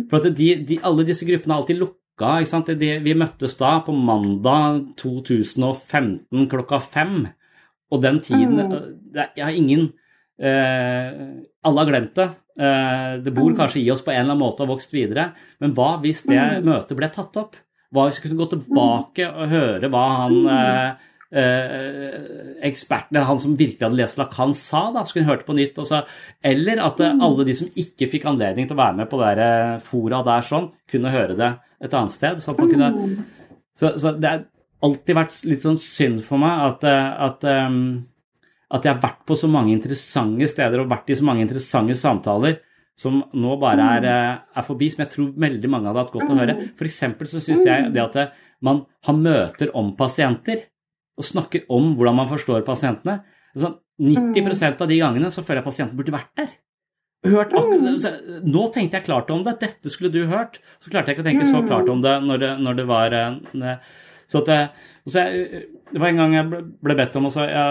for 0.08 0.22
at 0.22 0.32
de, 0.38 0.48
de, 0.64 0.80
alle 0.80 1.04
disse 1.04 1.28
gruppene 1.28 1.52
har 1.52 1.60
alltid 1.60 1.82
lukka. 2.16 2.40
Ikke 2.40 2.50
sant? 2.50 2.68
Vi 2.68 3.14
møttes 3.14 3.56
da 3.56 3.80
på 3.84 3.92
mandag 3.92 4.96
2015 4.96 6.48
klokka 6.48 6.80
fem, 6.80 7.28
og 7.90 8.02
den 8.02 8.20
tiden 8.20 8.56
mm. 8.56 9.14
Jeg 9.14 9.44
har 9.44 9.54
ingen 9.54 9.92
eh, 10.40 11.44
Alle 11.62 11.78
har 11.78 11.86
glemt 11.86 12.14
det. 12.16 12.30
Eh, 12.58 13.22
det 13.22 13.32
bor 13.32 13.50
mm. 13.50 13.56
kanskje 13.56 13.82
i 13.82 13.90
oss 13.90 14.02
på 14.02 14.10
en 14.10 14.20
eller 14.20 14.32
annen 14.34 14.42
måte 14.42 14.62
og 14.62 14.66
har 14.66 14.74
vokst 14.74 14.92
videre, 14.92 15.32
men 15.60 15.74
hva 15.74 16.00
hvis 16.02 16.24
det 16.26 16.36
mm. 16.36 16.64
møtet 16.66 16.96
ble 16.96 17.08
tatt 17.08 17.36
opp? 17.36 17.56
Hva 17.92 18.08
hvis 18.08 18.18
vi 18.18 18.28
kunne 18.28 18.40
gå 18.40 18.48
tilbake 18.50 19.28
og 19.30 19.52
høre 19.52 19.88
hva 19.88 20.06
han 20.24 20.38
uh, 20.50 21.12
eh, 21.30 22.56
ekspertene, 22.66 23.24
han 23.26 23.40
som 23.42 23.56
virkelig 23.58 23.84
hadde 23.84 23.98
lest 23.98 24.18
Lacan, 24.20 24.54
sa, 24.56 24.86
da, 24.94 25.04
skulle 25.06 25.28
hørt 25.28 25.46
på 25.46 25.56
nytt. 25.56 25.78
Sa, 25.88 26.02
Eller 26.44 26.82
at 26.84 27.00
mm. 27.00 27.22
alle 27.24 27.46
de 27.48 27.56
som 27.58 27.70
ikke 27.74 28.10
fikk 28.12 28.28
anledning 28.30 28.68
til 28.68 28.76
å 28.76 28.82
være 28.82 29.00
med 29.02 29.10
på 29.10 29.20
det 29.22 29.32
eh, 29.46 29.78
fora 29.84 30.22
der, 30.26 30.44
sånn, 30.46 30.70
kunne 30.90 31.14
høre 31.14 31.38
det 31.38 31.54
et 31.82 31.96
annet 31.96 32.14
sted. 32.14 32.42
Så, 32.42 32.54
kunne, 32.58 32.92
så, 33.76 33.96
så 34.00 34.14
det 34.16 34.30
har 34.30 34.44
alltid 34.86 35.18
vært 35.18 35.40
litt 35.48 35.64
sånn 35.64 35.80
synd 35.80 36.22
for 36.26 36.42
meg 36.42 36.68
at, 36.70 36.86
eh, 36.86 37.10
at, 37.26 37.50
at 38.76 38.86
jeg 38.86 38.94
har 38.94 39.02
vært 39.02 39.26
på 39.28 39.38
så 39.38 39.50
mange 39.50 39.74
interessante 39.74 40.48
steder 40.52 40.82
og 40.82 40.94
vært 40.94 41.12
i 41.12 41.18
så 41.18 41.26
mange 41.26 41.44
interessante 41.46 41.98
samtaler 41.98 42.62
som 42.96 43.18
nå 43.36 43.58
bare 43.60 43.86
er, 43.98 44.06
er, 44.08 44.64
forbi, 44.64 44.86
som 44.88 45.02
jeg 45.04 45.10
tror 45.12 45.32
veldig 45.36 45.68
mange 45.68 45.90
hadde 45.90 46.00
hatt 46.00 46.14
godt 46.14 46.30
å 46.32 46.36
høre. 46.38 46.54
For 46.78 46.88
eksempel 46.88 47.28
så 47.28 47.42
syns 47.44 47.66
jeg 47.68 47.90
det 47.92 48.00
at 48.00 48.16
man 48.64 48.86
har 49.04 49.18
møter 49.18 49.68
om 49.76 49.90
pasienter 49.98 50.62
og 51.16 51.24
snakker 51.24 51.64
om 51.72 51.94
hvordan 51.96 52.16
man 52.20 52.30
forstår 52.30 52.64
pasientene. 52.66 53.14
Altså, 53.56 53.68
90% 54.02 54.82
av 54.84 54.88
de 54.90 54.96
gangene 55.00 55.30
så 55.32 55.42
føler 55.42 55.62
jeg 55.62 55.68
pasienten 55.70 55.98
burde 55.98 56.14
vært 56.14 56.32
der. 56.36 56.50
Hørt 57.26 57.54
akkurat, 57.56 58.04
nå 58.44 58.62
tenkte 58.74 58.96
jeg 58.98 59.06
klart 59.06 59.30
om 59.34 59.40
det, 59.46 59.54
dette 59.62 59.88
skulle 59.90 60.14
du 60.14 60.28
hørt. 60.30 60.52
Så 60.82 60.86
klarte 60.92 61.08
jeg 61.10 61.16
ikke 61.16 61.24
å 61.24 61.30
tenke 61.30 61.46
så 61.48 61.60
klart 61.66 61.88
om 61.90 62.00
det 62.04 62.14
når 62.22 62.36
det, 62.42 62.50
når 62.62 62.74
det 62.78 62.86
var 62.90 63.08
eh, 63.16 63.76
så 64.26 64.36
at, 64.42 64.48
så 65.06 65.22
jeg, 65.22 65.62
Det 65.92 66.00
var 66.02 66.08
en 66.10 66.18
gang 66.18 66.32
jeg 66.34 66.46
ble 66.82 66.94
bedt 66.98 67.16
om 67.18 67.26
også, 67.28 67.42
ja, 67.46 67.66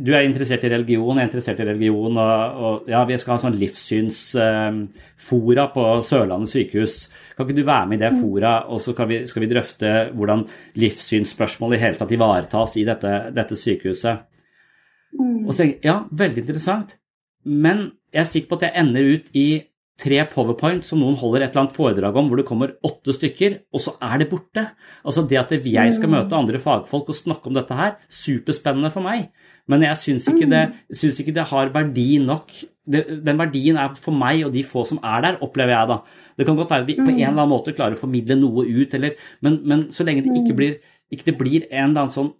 Du 0.00 0.10
er 0.16 0.22
interessert 0.24 0.64
i 0.64 0.72
religion, 0.72 1.16
jeg 1.16 1.22
er 1.22 1.28
interessert 1.28 1.60
i 1.60 1.68
religion, 1.68 2.16
og, 2.16 2.38
og 2.64 2.74
ja, 2.88 3.04
vi 3.08 3.18
skal 3.20 3.32
ha 3.34 3.38
sånn 3.42 3.60
livssynsfora 3.60 5.64
på 5.74 5.82
Sørlandet 6.08 6.52
sykehus. 6.54 6.94
Kan 7.38 7.46
ikke 7.46 7.60
du 7.60 7.68
være 7.68 7.86
med 7.86 8.00
i 8.00 8.02
det 8.02 8.16
fora, 8.18 8.52
og 8.66 8.80
så 8.82 8.96
vi, 9.06 9.20
skal 9.30 9.44
vi 9.44 9.48
drøfte 9.52 9.90
hvordan 10.10 10.40
livssynsspørsmål 10.82 11.76
i 11.76 11.78
hele 11.84 11.94
tatt 11.94 12.14
ivaretas 12.16 12.74
i 12.80 12.82
dette, 12.88 13.12
dette 13.36 13.58
sykehuset? 13.58 14.24
Mm. 15.14 15.44
Og 15.46 15.54
så, 15.54 15.68
ja, 15.84 16.00
veldig 16.10 16.42
interessant. 16.42 16.96
Men 17.46 17.92
jeg 18.10 18.24
er 18.24 18.30
sikker 18.32 18.50
på 18.50 18.58
at 18.58 18.66
jeg 18.66 18.82
ender 18.82 19.12
ut 19.14 19.30
i 19.38 19.48
tre 19.98 20.18
powerpoint 20.30 20.86
som 20.86 21.00
noen 21.02 21.18
holder 21.18 21.44
et 21.44 21.52
eller 21.52 21.64
annet 21.64 21.76
foredrag 21.76 22.18
om, 22.18 22.28
hvor 22.30 22.40
det 22.40 22.46
kommer 22.48 22.74
åtte 22.86 23.14
stykker, 23.14 23.60
og 23.74 23.82
så 23.82 23.94
er 24.02 24.20
det 24.20 24.28
borte. 24.30 24.64
Altså 25.02 25.24
Det 25.26 25.38
at 25.40 25.54
jeg 25.54 25.94
skal 25.94 26.12
møte 26.12 26.34
mm. 26.34 26.38
andre 26.38 26.62
fagfolk 26.62 27.10
og 27.10 27.18
snakke 27.18 27.50
om 27.50 27.58
dette 27.58 27.78
her, 27.78 27.96
superspennende 28.10 28.92
for 28.94 29.06
meg. 29.06 29.30
Men 29.68 29.84
jeg 29.84 30.00
syns 30.00 30.28
ikke, 30.30 30.48
mm. 30.48 30.76
ikke, 30.90 31.34
det 31.36 31.46
har 31.50 31.72
verdi 31.74 32.10
nok. 32.24 32.54
Det, 32.88 33.04
den 33.26 33.40
verdien 33.40 33.78
er 33.80 33.94
for 34.00 34.16
meg 34.16 34.46
og 34.46 34.54
de 34.54 34.64
få 34.66 34.84
som 34.88 35.00
er 35.04 35.24
der, 35.26 35.40
opplever 35.44 35.74
jeg 35.74 35.90
da. 35.92 36.00
Det 36.38 36.46
kan 36.48 36.58
godt 36.58 36.72
være 36.72 36.86
at 36.86 36.90
vi 36.90 36.98
på 36.98 37.04
en 37.04 37.14
mm. 37.14 37.20
eller 37.20 37.34
annen 37.34 37.52
måte 37.52 37.74
klarer 37.76 37.98
å 37.98 38.00
formidle 38.00 38.38
noe 38.38 38.64
ut, 38.64 38.94
eller, 38.98 39.16
men, 39.44 39.60
men, 39.68 39.88
så 39.94 40.06
lenge 40.06 40.24
det 40.24 40.34
ikke 40.34 40.54
mm. 40.54 40.60
blir, 40.60 40.76
ikke 41.12 41.30
det 41.30 41.38
blir 41.40 41.66
en 41.68 41.90
eller 41.90 42.04
annen 42.06 42.14
sånn 42.14 42.34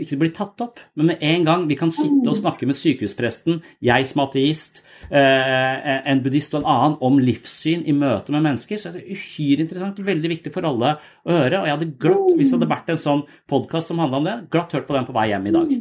ikke 0.00 0.16
blir 0.16 0.30
tatt 0.32 0.62
opp, 0.64 0.80
men 0.96 1.10
med 1.10 1.22
en 1.24 1.42
gang 1.44 1.64
vi 1.68 1.76
kan 1.76 1.90
sitte 1.92 2.24
og 2.24 2.32
mm. 2.32 2.38
snakke 2.40 2.68
med 2.70 2.76
sykehuspresten, 2.78 3.58
jeg 3.84 4.06
som 4.08 4.22
ateist, 4.24 4.80
eh, 5.10 5.90
en 6.08 6.22
buddhist 6.24 6.56
og 6.56 6.62
en 6.62 6.70
annen, 6.72 6.96
om 7.04 7.18
livssyn 7.20 7.84
i 7.84 7.92
møte 7.96 8.32
med 8.32 8.46
mennesker, 8.46 8.80
så 8.80 8.88
er 8.88 8.96
det 8.96 9.18
uhyre 9.18 9.66
interessant. 9.66 10.00
Veldig 10.08 10.32
viktig 10.32 10.54
for 10.54 10.68
alle 10.68 10.94
å 10.96 11.34
høre. 11.34 11.60
Og 11.60 11.68
jeg 11.68 11.76
hadde 11.76 11.90
glatt, 12.00 12.32
hvis 12.38 12.48
det 12.48 12.56
hadde 12.56 12.72
vært 12.72 12.92
en 12.94 13.02
sånn 13.04 13.24
podkast 13.50 13.92
som 13.92 14.00
handla 14.00 14.22
om 14.22 14.28
det, 14.30 14.36
glatt 14.54 14.72
hørt 14.76 14.88
på 14.88 14.96
den 14.96 15.08
på 15.08 15.16
vei 15.18 15.28
hjem 15.34 15.50
i 15.50 15.56
dag. 15.58 15.74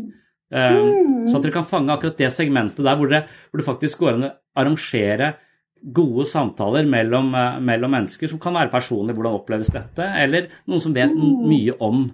Um, 0.48 1.26
så 1.28 1.38
at 1.38 1.43
dere 1.43 1.58
kan 1.58 1.68
fange 1.68 1.91
akkurat 1.91 2.20
det 2.22 2.30
segmentet 2.32 2.86
der 2.86 2.95
hvor 2.95 3.10
det, 3.12 3.26
hvor 3.50 3.60
det 3.60 3.68
faktisk 3.68 4.00
går 4.00 4.14
an 4.14 4.28
å 4.30 4.36
arrangere 4.56 5.34
gode 5.82 6.26
samtaler 6.26 6.88
mellom, 6.89 7.34
eh, 7.36 7.60
mellom, 7.60 7.91
mennesker 7.91 8.32
som 8.32 8.39
kan 8.39 8.56
være 8.58 8.72
personlige, 8.72 9.16
hvordan 9.18 9.38
oppleves 9.38 9.72
dette, 9.74 10.08
eller 10.24 10.50
noen 10.68 10.82
som 10.82 10.95
vet 10.95 11.14
mye 11.14 11.76
om, 11.84 12.08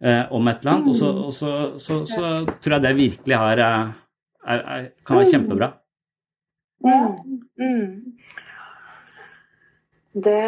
eh, 0.00 0.24
om 0.30 0.48
et 0.48 0.60
eller 0.62 0.72
annet. 0.72 0.88
Og, 0.88 0.96
så, 0.96 1.10
og 1.26 1.32
så, 1.32 1.52
så, 1.78 2.04
så, 2.06 2.44
tror 2.60 2.76
jeg 2.76 2.82
det 2.82 2.96
virkelig 2.96 3.40
har, 3.40 3.58
eh, 3.58 3.92
er, 4.46 4.64
er, 4.76 4.88
kan 5.06 5.20
være 5.20 5.32
kjempebra. 5.32 5.72
Ja. 6.84 7.00
Mm. 7.58 8.14
Det 10.14 10.40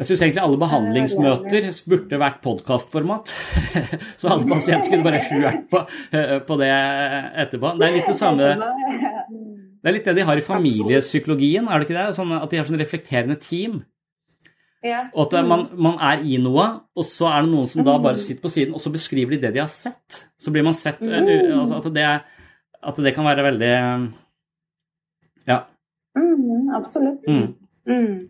jeg 0.00 0.08
syns 0.08 0.22
egentlig 0.24 0.42
alle 0.42 0.58
behandlingsmøter 0.60 1.66
burde 1.92 2.20
vært 2.22 2.40
podkastformat. 2.44 3.32
Så 4.20 4.30
alle 4.32 4.48
pasienter 4.48 4.88
kunne 4.88 5.04
bare 5.04 5.20
hørt 5.28 5.66
på, 5.68 5.82
på 6.48 6.60
det 6.60 6.70
etterpå. 7.44 7.74
Det 7.76 7.88
er 7.88 7.96
litt 7.98 8.08
det 8.08 8.16
samme 8.16 8.54
det 9.80 9.88
er 9.88 9.96
litt 9.96 10.08
det 10.10 10.18
de 10.18 10.26
har 10.28 10.36
i 10.36 10.44
familiepsykologien, 10.44 11.68
er 11.68 11.80
det 11.80 11.86
ikke 11.88 11.96
det? 11.96 12.16
Sånn 12.16 12.34
at 12.36 12.50
de 12.52 12.58
har 12.60 12.66
sånn 12.68 12.80
reflekterende 12.80 13.38
team. 13.40 13.78
Og 14.84 15.22
at 15.26 15.36
man, 15.44 15.66
man, 15.76 15.96
er 16.04 16.24
i 16.24 16.36
noe, 16.40 16.66
og 16.96 17.06
så 17.08 17.28
er 17.30 17.44
det 17.44 17.52
noen 17.52 17.68
som 17.68 17.84
da 17.84 17.96
bare 18.00 18.20
sitter 18.20 18.40
på 18.44 18.52
siden, 18.52 18.76
og 18.76 18.80
så 18.80 18.92
beskriver 18.92 19.36
de 19.36 19.42
det 19.44 19.54
de 19.56 19.62
har 19.62 19.72
sett. 19.72 20.20
Så 20.40 20.52
blir 20.52 20.64
man 20.64 20.76
sett 20.76 21.00
mm. 21.04 21.12
altså 21.60 21.80
at, 21.80 21.88
det, 21.96 22.06
at, 22.80 23.00
det, 23.04 23.14
kan 23.16 23.28
være 23.28 23.46
veldig 23.48 23.72
Ja. 25.48 25.62
Mm, 26.16 26.68
absolutt. 26.76 27.24
Mm. 27.28 28.28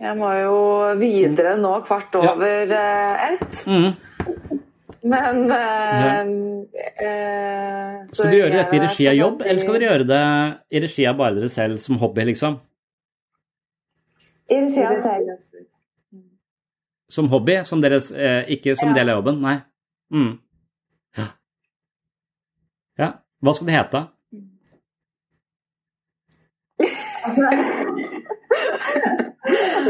Jeg 0.00 0.16
må 0.16 0.30
jo 0.32 0.52
videre 0.96 1.58
nå 1.60 1.74
kvart 1.84 2.14
over 2.16 2.70
ja. 2.70 2.76
Eh, 2.80 3.34
ett. 3.34 3.66
Mm. 3.68 3.90
Men 5.12 5.50
eh, 5.52 6.28
eh, 7.04 8.06
Skal 8.08 8.30
dere 8.30 8.38
gjøre 8.38 8.54
dette 8.54 8.76
i 8.76 8.80
regi 8.80 9.08
av 9.10 9.16
jobb, 9.18 9.42
eller 9.44 9.60
skal 9.60 9.76
dere 9.76 9.88
gjøre 9.90 10.06
det 10.08 10.22
i 10.72 10.82
regi 10.86 11.04
av 11.08 11.18
bare 11.20 11.36
dere 11.36 11.50
selv 11.52 11.80
som 11.84 12.00
hobby, 12.00 12.24
liksom? 12.30 12.56
I 14.48 14.60
regi 14.64 14.82
av 14.88 15.02
selv. 15.04 15.28
Som 17.10 17.28
hobby? 17.32 17.58
Som 17.68 17.84
deres, 17.84 18.08
eh, 18.12 18.48
ikke 18.56 18.76
som 18.80 18.94
ja. 18.94 18.96
del 19.00 19.12
av 19.12 19.20
jobben? 19.20 19.36
Nei. 19.44 19.56
Mm. 20.16 20.32
Ja. 21.18 21.26
ja. 23.04 23.10
Hva 23.44 23.52
skal 23.56 23.68
det 23.68 23.76
hete? 23.76 24.00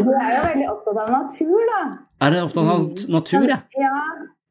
Du 0.00 0.10
er 0.14 0.34
jo 0.34 0.42
veldig 0.48 0.68
opptatt 0.72 1.00
av 1.04 1.10
natur, 1.14 1.62
da. 1.70 1.80
Er 2.20 2.34
dere 2.34 2.44
opptatt 2.48 2.70
av 2.74 2.84
natur, 3.14 3.48
ja? 3.48 3.58
Ja, 3.80 4.02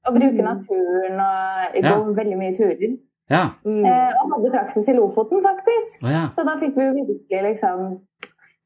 å 0.07 0.15
bruke 0.15 0.45
naturen 0.45 1.21
og 1.25 1.77
gå 1.77 1.85
ja. 1.85 1.95
veldig 2.21 2.39
mye 2.39 2.55
turer. 2.57 2.97
Ja. 3.29 3.43
Mm. 3.65 3.83
Eh, 3.85 4.13
og 4.19 4.33
hadde 4.33 4.53
praksis 4.55 4.89
i 4.89 4.95
Lofoten, 4.97 5.43
faktisk. 5.45 5.99
Oh, 6.01 6.11
ja. 6.11 6.23
Så 6.33 6.45
da 6.47 6.55
fikk 6.61 6.77
vi 6.77 6.87
jo 6.87 6.95
virkelig 6.97 7.43
liksom 7.45 7.83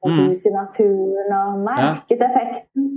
mm. 0.06 0.22
ut 0.30 0.47
i 0.47 0.54
naturen 0.54 1.36
og 1.39 1.66
merket 1.66 2.24
ja. 2.24 2.30
effekten. 2.30 2.89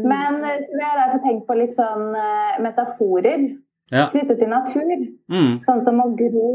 Men 0.00 0.40
vi 0.44 0.82
har 0.82 0.96
derfor 1.02 1.20
tenke 1.24 1.46
på 1.48 1.56
litt 1.56 1.76
sånn 1.76 2.10
uh, 2.16 2.56
metaforer 2.64 3.44
knyttet 3.92 4.38
til 4.40 4.50
natur. 4.50 4.94
Mm. 5.32 5.50
Sånn 5.66 5.82
som 5.84 6.00
å 6.02 6.08
gro 6.16 6.54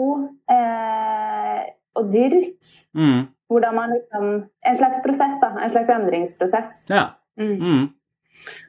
eh, 0.51 1.61
og 1.99 2.09
dyrke. 2.13 2.57
Mm. 2.97 3.27
Hvordan 3.49 3.75
man 3.75 3.93
liksom 3.95 4.25
En 4.65 4.77
slags 4.77 5.01
prosess, 5.03 5.39
da. 5.41 5.53
En 5.63 5.71
slags 5.73 5.89
endringsprosess. 5.89 6.75
Ja. 6.87 7.05
Mm. 7.39 7.55
mm. 7.59 7.87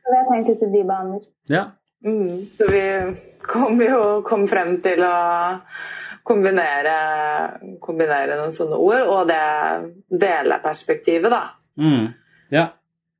Vi 0.05 0.17
har 0.17 0.33
tenkt 0.33 0.51
ut 0.51 0.63
i 0.63 0.73
de 0.73 0.85
baner. 0.85 1.21
Ja. 1.47 1.65
Mm, 2.05 2.47
så 2.57 2.67
vi 2.71 3.15
kom 3.43 3.83
jo 3.83 4.23
kom 4.25 4.47
frem 4.49 4.79
til 4.81 5.03
å 5.05 5.17
kombinere, 6.27 6.95
kombinere 7.83 8.39
noen 8.39 8.55
sånne 8.55 8.79
ord, 8.81 9.03
og 9.05 9.29
det 9.29 10.21
deleperspektivet, 10.23 11.31
da. 11.33 11.43
Mm. 11.81 12.09
Ja. 12.55 12.67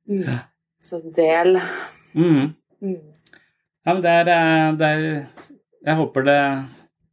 Mm. 0.09 0.41
Så 0.81 1.01
del. 1.15 1.59
Mm. 2.15 2.53
Mm. 2.81 2.99
Ja, 3.85 3.93
men 3.93 4.01
det 4.01 4.11
er, 4.11 4.29
eh, 4.29 4.73
det 4.77 4.87
er 4.87 5.25
Jeg 5.81 5.95
håper 5.97 6.21
det, 6.21 6.41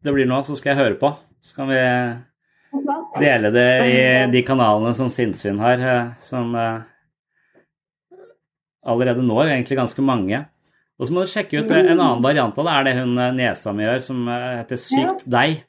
det 0.05 0.13
blir 0.13 0.27
noe, 0.29 0.45
så 0.45 0.57
skal 0.57 0.75
jeg 0.75 0.83
høre 0.83 0.99
på. 1.01 1.13
Så 1.41 1.55
kan 1.57 1.69
vi 1.69 1.79
dele 3.17 3.51
det 3.55 3.69
i 3.89 3.99
de 4.33 4.43
kanalene 4.47 4.93
som 4.97 5.11
Sinnsyn 5.13 5.61
har, 5.63 5.81
eh, 5.81 6.13
som 6.25 6.55
eh, 6.59 6.81
allerede 8.89 9.25
når 9.25 9.55
egentlig 9.55 9.79
ganske 9.79 10.05
mange. 10.05 10.45
Og 10.99 11.07
så 11.07 11.15
må 11.15 11.23
du 11.23 11.31
sjekke 11.31 11.63
ut 11.63 11.71
en 11.71 11.95
annen 11.95 12.25
variant 12.25 12.57
av 12.59 12.67
det, 12.67 12.75
er 12.75 12.87
det 12.89 12.95
hun 12.99 13.19
nesa 13.39 13.73
mi 13.73 13.85
gjør, 13.87 14.01
som 14.03 14.25
heter 14.29 14.81
Sykt 14.83 15.27
deg. 15.31 15.61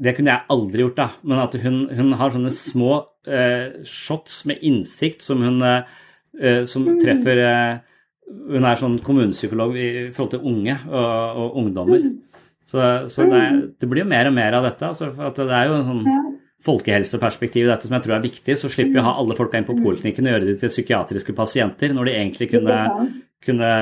Det 0.00 0.14
kunne 0.16 0.32
jeg 0.32 0.48
aldri 0.54 0.84
gjort, 0.86 0.96
da. 0.96 1.08
Men 1.28 1.42
at 1.42 1.56
hun, 1.60 1.80
hun 1.92 2.14
har 2.16 2.32
sånne 2.32 2.52
små 2.56 2.94
uh, 3.28 3.84
shots 3.84 4.46
med 4.48 4.62
innsikt 4.64 5.20
som 5.26 5.44
hun 5.44 5.60
uh, 5.60 6.64
som 6.70 6.86
treffer 7.02 7.42
uh, 7.44 7.80
Hun 8.30 8.64
er 8.64 8.78
sånn 8.78 9.00
kommunepsykolog 9.04 9.74
i 9.76 9.88
forhold 10.14 10.32
til 10.36 10.44
unge 10.46 10.76
og, 10.86 11.40
og 11.42 11.56
ungdommer. 11.64 12.04
Så, 12.70 12.82
så 13.10 13.26
det, 13.26 13.40
det, 13.82 13.88
blir 13.90 14.04
jo 14.04 14.10
mer 14.10 14.28
og 14.30 14.36
mer 14.36 14.54
av 14.60 14.68
dette. 14.68 14.90
Altså, 14.92 15.10
at 15.26 15.38
det 15.38 15.56
er 15.56 15.70
jo 15.70 15.78
en 15.80 15.88
sånn 15.88 16.04
folkehelseperspektiv 16.66 17.64
i 17.64 17.70
dette 17.70 17.88
som 17.88 17.96
jeg 17.96 18.04
tror 18.04 18.16
er 18.18 18.26
viktig. 18.26 18.56
Så 18.58 18.70
slipper 18.70 18.98
vi 18.98 19.02
å 19.02 19.06
ha 19.08 19.16
alle 19.18 19.36
folka 19.38 19.58
inn 19.58 19.66
på 19.66 19.78
poliklinikken 19.80 20.28
og 20.28 20.36
gjøre 20.36 20.48
de 20.50 20.54
til 20.60 20.72
psykiatriske 20.72 21.34
pasienter, 21.36 21.94
når 21.96 22.10
de 22.10 22.14
egentlig 22.18 22.50
kunne, 22.52 22.78
kunne 23.46 23.72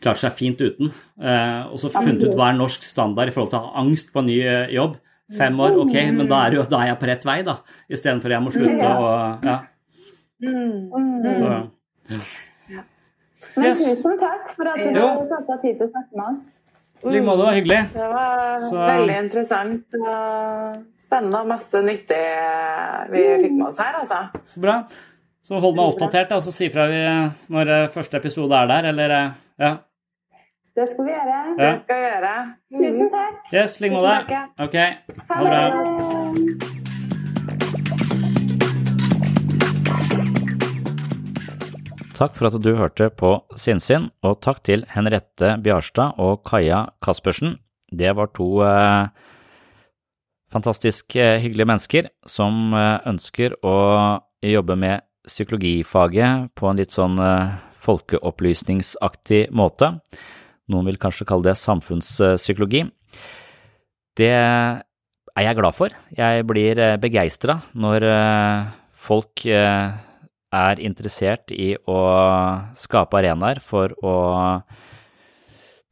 klart 0.00 0.22
seg 0.22 0.36
fint 0.38 0.62
uten. 0.62 0.92
Eh, 1.20 1.60
og 1.68 1.76
så 1.82 1.92
funnet 1.92 2.24
ut 2.24 2.38
hva 2.38 2.52
er 2.52 2.58
norsk 2.60 2.86
standard 2.86 3.30
i 3.30 3.34
forhold 3.36 3.52
til 3.52 3.60
å 3.60 3.66
ha 3.66 3.84
angst 3.84 4.12
på 4.14 4.22
en 4.22 4.30
ny 4.30 4.38
eh, 4.44 4.74
jobb. 4.78 4.96
Fem 5.36 5.58
år, 5.60 5.74
ok, 5.76 5.96
men 6.16 6.24
da 6.24 6.38
er, 6.46 6.54
jo, 6.56 6.62
da 6.70 6.78
er 6.80 6.94
jeg 6.94 6.98
på 7.02 7.08
rett 7.10 7.26
vei, 7.28 7.40
da. 7.44 7.58
Istedenfor 7.92 8.32
jeg 8.32 8.44
må 8.46 8.52
slutte 8.54 8.92
og 8.94 9.44
Ja. 9.44 9.58
Så, 10.38 11.50
ja. 12.08 12.84
Men 13.58 13.74
tusen 13.74 14.16
takk 14.22 14.52
for 14.54 14.70
at 14.70 14.80
du 14.80 15.00
tatt 15.02 15.50
deg 15.50 15.60
tid 15.64 15.80
til 15.80 15.88
å 15.88 15.90
snakke 15.90 16.14
med 16.14 16.24
oss. 16.30 16.46
I 17.02 17.12
like 17.14 17.24
måte. 17.26 17.50
Hyggelig. 17.54 17.80
Det 17.94 18.06
var 18.12 18.62
så. 18.64 18.78
veldig 18.78 19.18
interessant 19.24 19.98
og 20.00 20.78
spennende 21.08 21.42
og 21.42 21.50
masse 21.52 21.82
nyttig 21.84 22.22
vi 23.12 23.26
fikk 23.44 23.54
med 23.56 23.66
oss 23.70 23.82
her, 23.82 24.00
altså. 24.02 24.22
Så 24.50 24.62
bra. 24.64 24.78
Så 25.48 25.60
hold 25.62 25.76
meg 25.78 25.94
oppdatert, 25.94 26.34
så 26.44 26.52
si 26.52 26.68
fra 26.72 26.88
når 26.90 27.74
eh, 27.74 27.84
første 27.94 28.18
episode 28.20 28.58
er 28.58 28.72
der, 28.74 28.90
eller 28.92 29.14
ja. 29.58 29.76
Det 30.78 30.86
skal 30.92 31.06
vi 31.06 31.10
gjøre. 31.10 31.38
Ja. 31.58 31.70
Det 31.70 31.80
skal 31.82 31.96
vi 31.96 32.04
gjøre. 32.04 32.34
Tusen 32.78 33.10
takk. 33.14 33.38
Yes, 33.52 33.80
like 33.80 33.94
måte. 33.94 34.42
Ok. 34.58 34.76
Ha 35.28 35.42
det 35.42 35.54
bra. 35.54 36.74
Takk 42.18 42.34
for 42.34 42.48
at 42.48 42.56
du 42.58 42.72
hørte 42.74 43.12
på 43.14 43.36
Sinnsyn, 43.54 44.08
og 44.26 44.40
takk 44.42 44.64
til 44.66 44.80
Henriette 44.90 45.52
Bjarstad 45.62 46.16
og 46.18 46.40
Kaja 46.48 46.88
Kaspersen. 47.04 47.60
Det 47.94 48.10
var 48.18 48.32
to 48.34 48.48
eh, 48.66 49.06
fantastisk 50.50 51.14
eh, 51.14 51.38
hyggelige 51.38 51.68
mennesker 51.70 52.08
som 52.26 52.74
eh, 52.74 52.96
ønsker 53.06 53.54
å 53.62 53.76
jobbe 54.42 54.74
med 54.82 55.06
psykologifaget 55.28 56.50
på 56.58 56.66
en 56.66 56.82
litt 56.82 56.96
sånn 56.96 57.14
eh, 57.22 57.54
folkeopplysningsaktig 57.86 59.44
måte. 59.54 59.92
Noen 60.74 60.90
vil 60.90 60.98
kanskje 60.98 61.28
kalle 61.28 61.52
det 61.52 61.56
samfunnspsykologi. 61.62 62.82
Det 64.18 64.34
er 64.34 65.46
jeg 65.46 65.60
glad 65.62 65.78
for. 65.78 65.94
Jeg 66.18 66.50
blir 66.50 66.82
begeistra 66.98 67.60
når 67.78 68.10
folk 68.98 69.46
er 70.54 70.80
interessert 70.80 71.52
i 71.52 71.74
å 71.88 71.98
skape 72.78 73.18
arenaer 73.20 73.60
for 73.64 73.92
å 74.04 74.14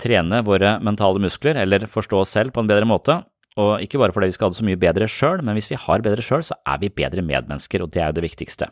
trene 0.01 0.43
våre 0.45 0.77
mentale 0.85 1.21
muskler, 1.23 1.59
eller 1.63 1.89
forstå 1.89 2.21
oss 2.21 2.35
selv 2.37 2.55
på 2.55 2.63
en 2.63 2.71
bedre 2.71 2.89
måte. 2.89 3.21
Og 3.57 3.81
ikke 3.81 4.01
bare 4.01 4.13
fordi 4.13 4.29
vi 4.29 4.37
skal 4.37 4.49
ha 4.49 4.53
det 4.53 4.61
så 4.61 4.67
mye 4.69 4.81
bedre 4.81 5.09
sjøl, 5.09 5.43
men 5.45 5.57
hvis 5.57 5.71
vi 5.73 5.81
har 5.81 6.05
bedre 6.05 6.25
sjøl, 6.25 6.45
så 6.45 6.59
er 6.69 6.81
vi 6.83 6.93
bedre 6.93 7.25
medmennesker, 7.25 7.85
og 7.85 7.93
det 7.93 8.03
er 8.03 8.11
jo 8.11 8.19
det 8.19 8.27
viktigste. 8.27 8.69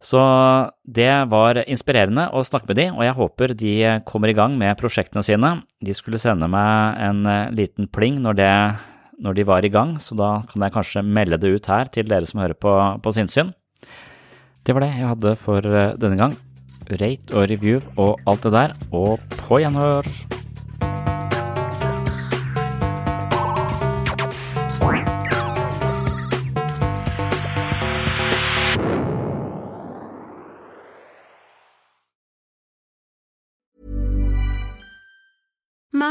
Så 0.00 0.20
det 0.88 1.10
var 1.28 1.58
inspirerende 1.66 2.30
å 2.32 2.40
snakke 2.46 2.70
med 2.70 2.78
de, 2.78 2.86
og 2.94 3.02
jeg 3.04 3.16
håper 3.18 3.52
de 3.58 3.74
kommer 4.08 4.30
i 4.32 4.36
gang 4.38 4.54
med 4.56 4.78
prosjektene 4.80 5.24
sine. 5.26 5.50
De 5.84 5.96
skulle 5.96 6.20
sende 6.22 6.48
meg 6.48 7.02
en 7.04 7.26
eh, 7.28 7.50
liten 7.52 7.90
pling 7.92 8.16
når, 8.24 8.38
det, 8.38 8.54
når 9.26 9.36
de 9.36 9.48
var 9.50 9.66
i 9.66 9.72
gang, 9.72 9.98
så 10.00 10.16
da 10.16 10.30
kan 10.48 10.64
jeg 10.64 10.76
kanskje 10.78 11.04
melde 11.04 11.40
det 11.42 11.52
ut 11.52 11.68
her 11.68 11.90
til 11.92 12.08
dere 12.08 12.30
som 12.30 12.40
hører 12.40 12.56
på, 12.56 12.72
på 13.04 13.12
sinnssyn. 13.18 13.52
Det 14.66 14.76
var 14.76 14.84
det 14.84 14.92
jeg 14.92 15.08
hadde 15.08 15.36
for 15.40 15.64
eh, 15.64 15.94
denne 16.00 16.18
gang. 16.20 16.36
Rate 16.90 17.36
og 17.36 17.48
review 17.50 17.80
og 17.96 18.20
alt 18.28 18.44
det 18.46 18.54
der, 18.56 18.76
og 18.90 19.22
på 19.46 19.62
gjenhør! 19.62 20.39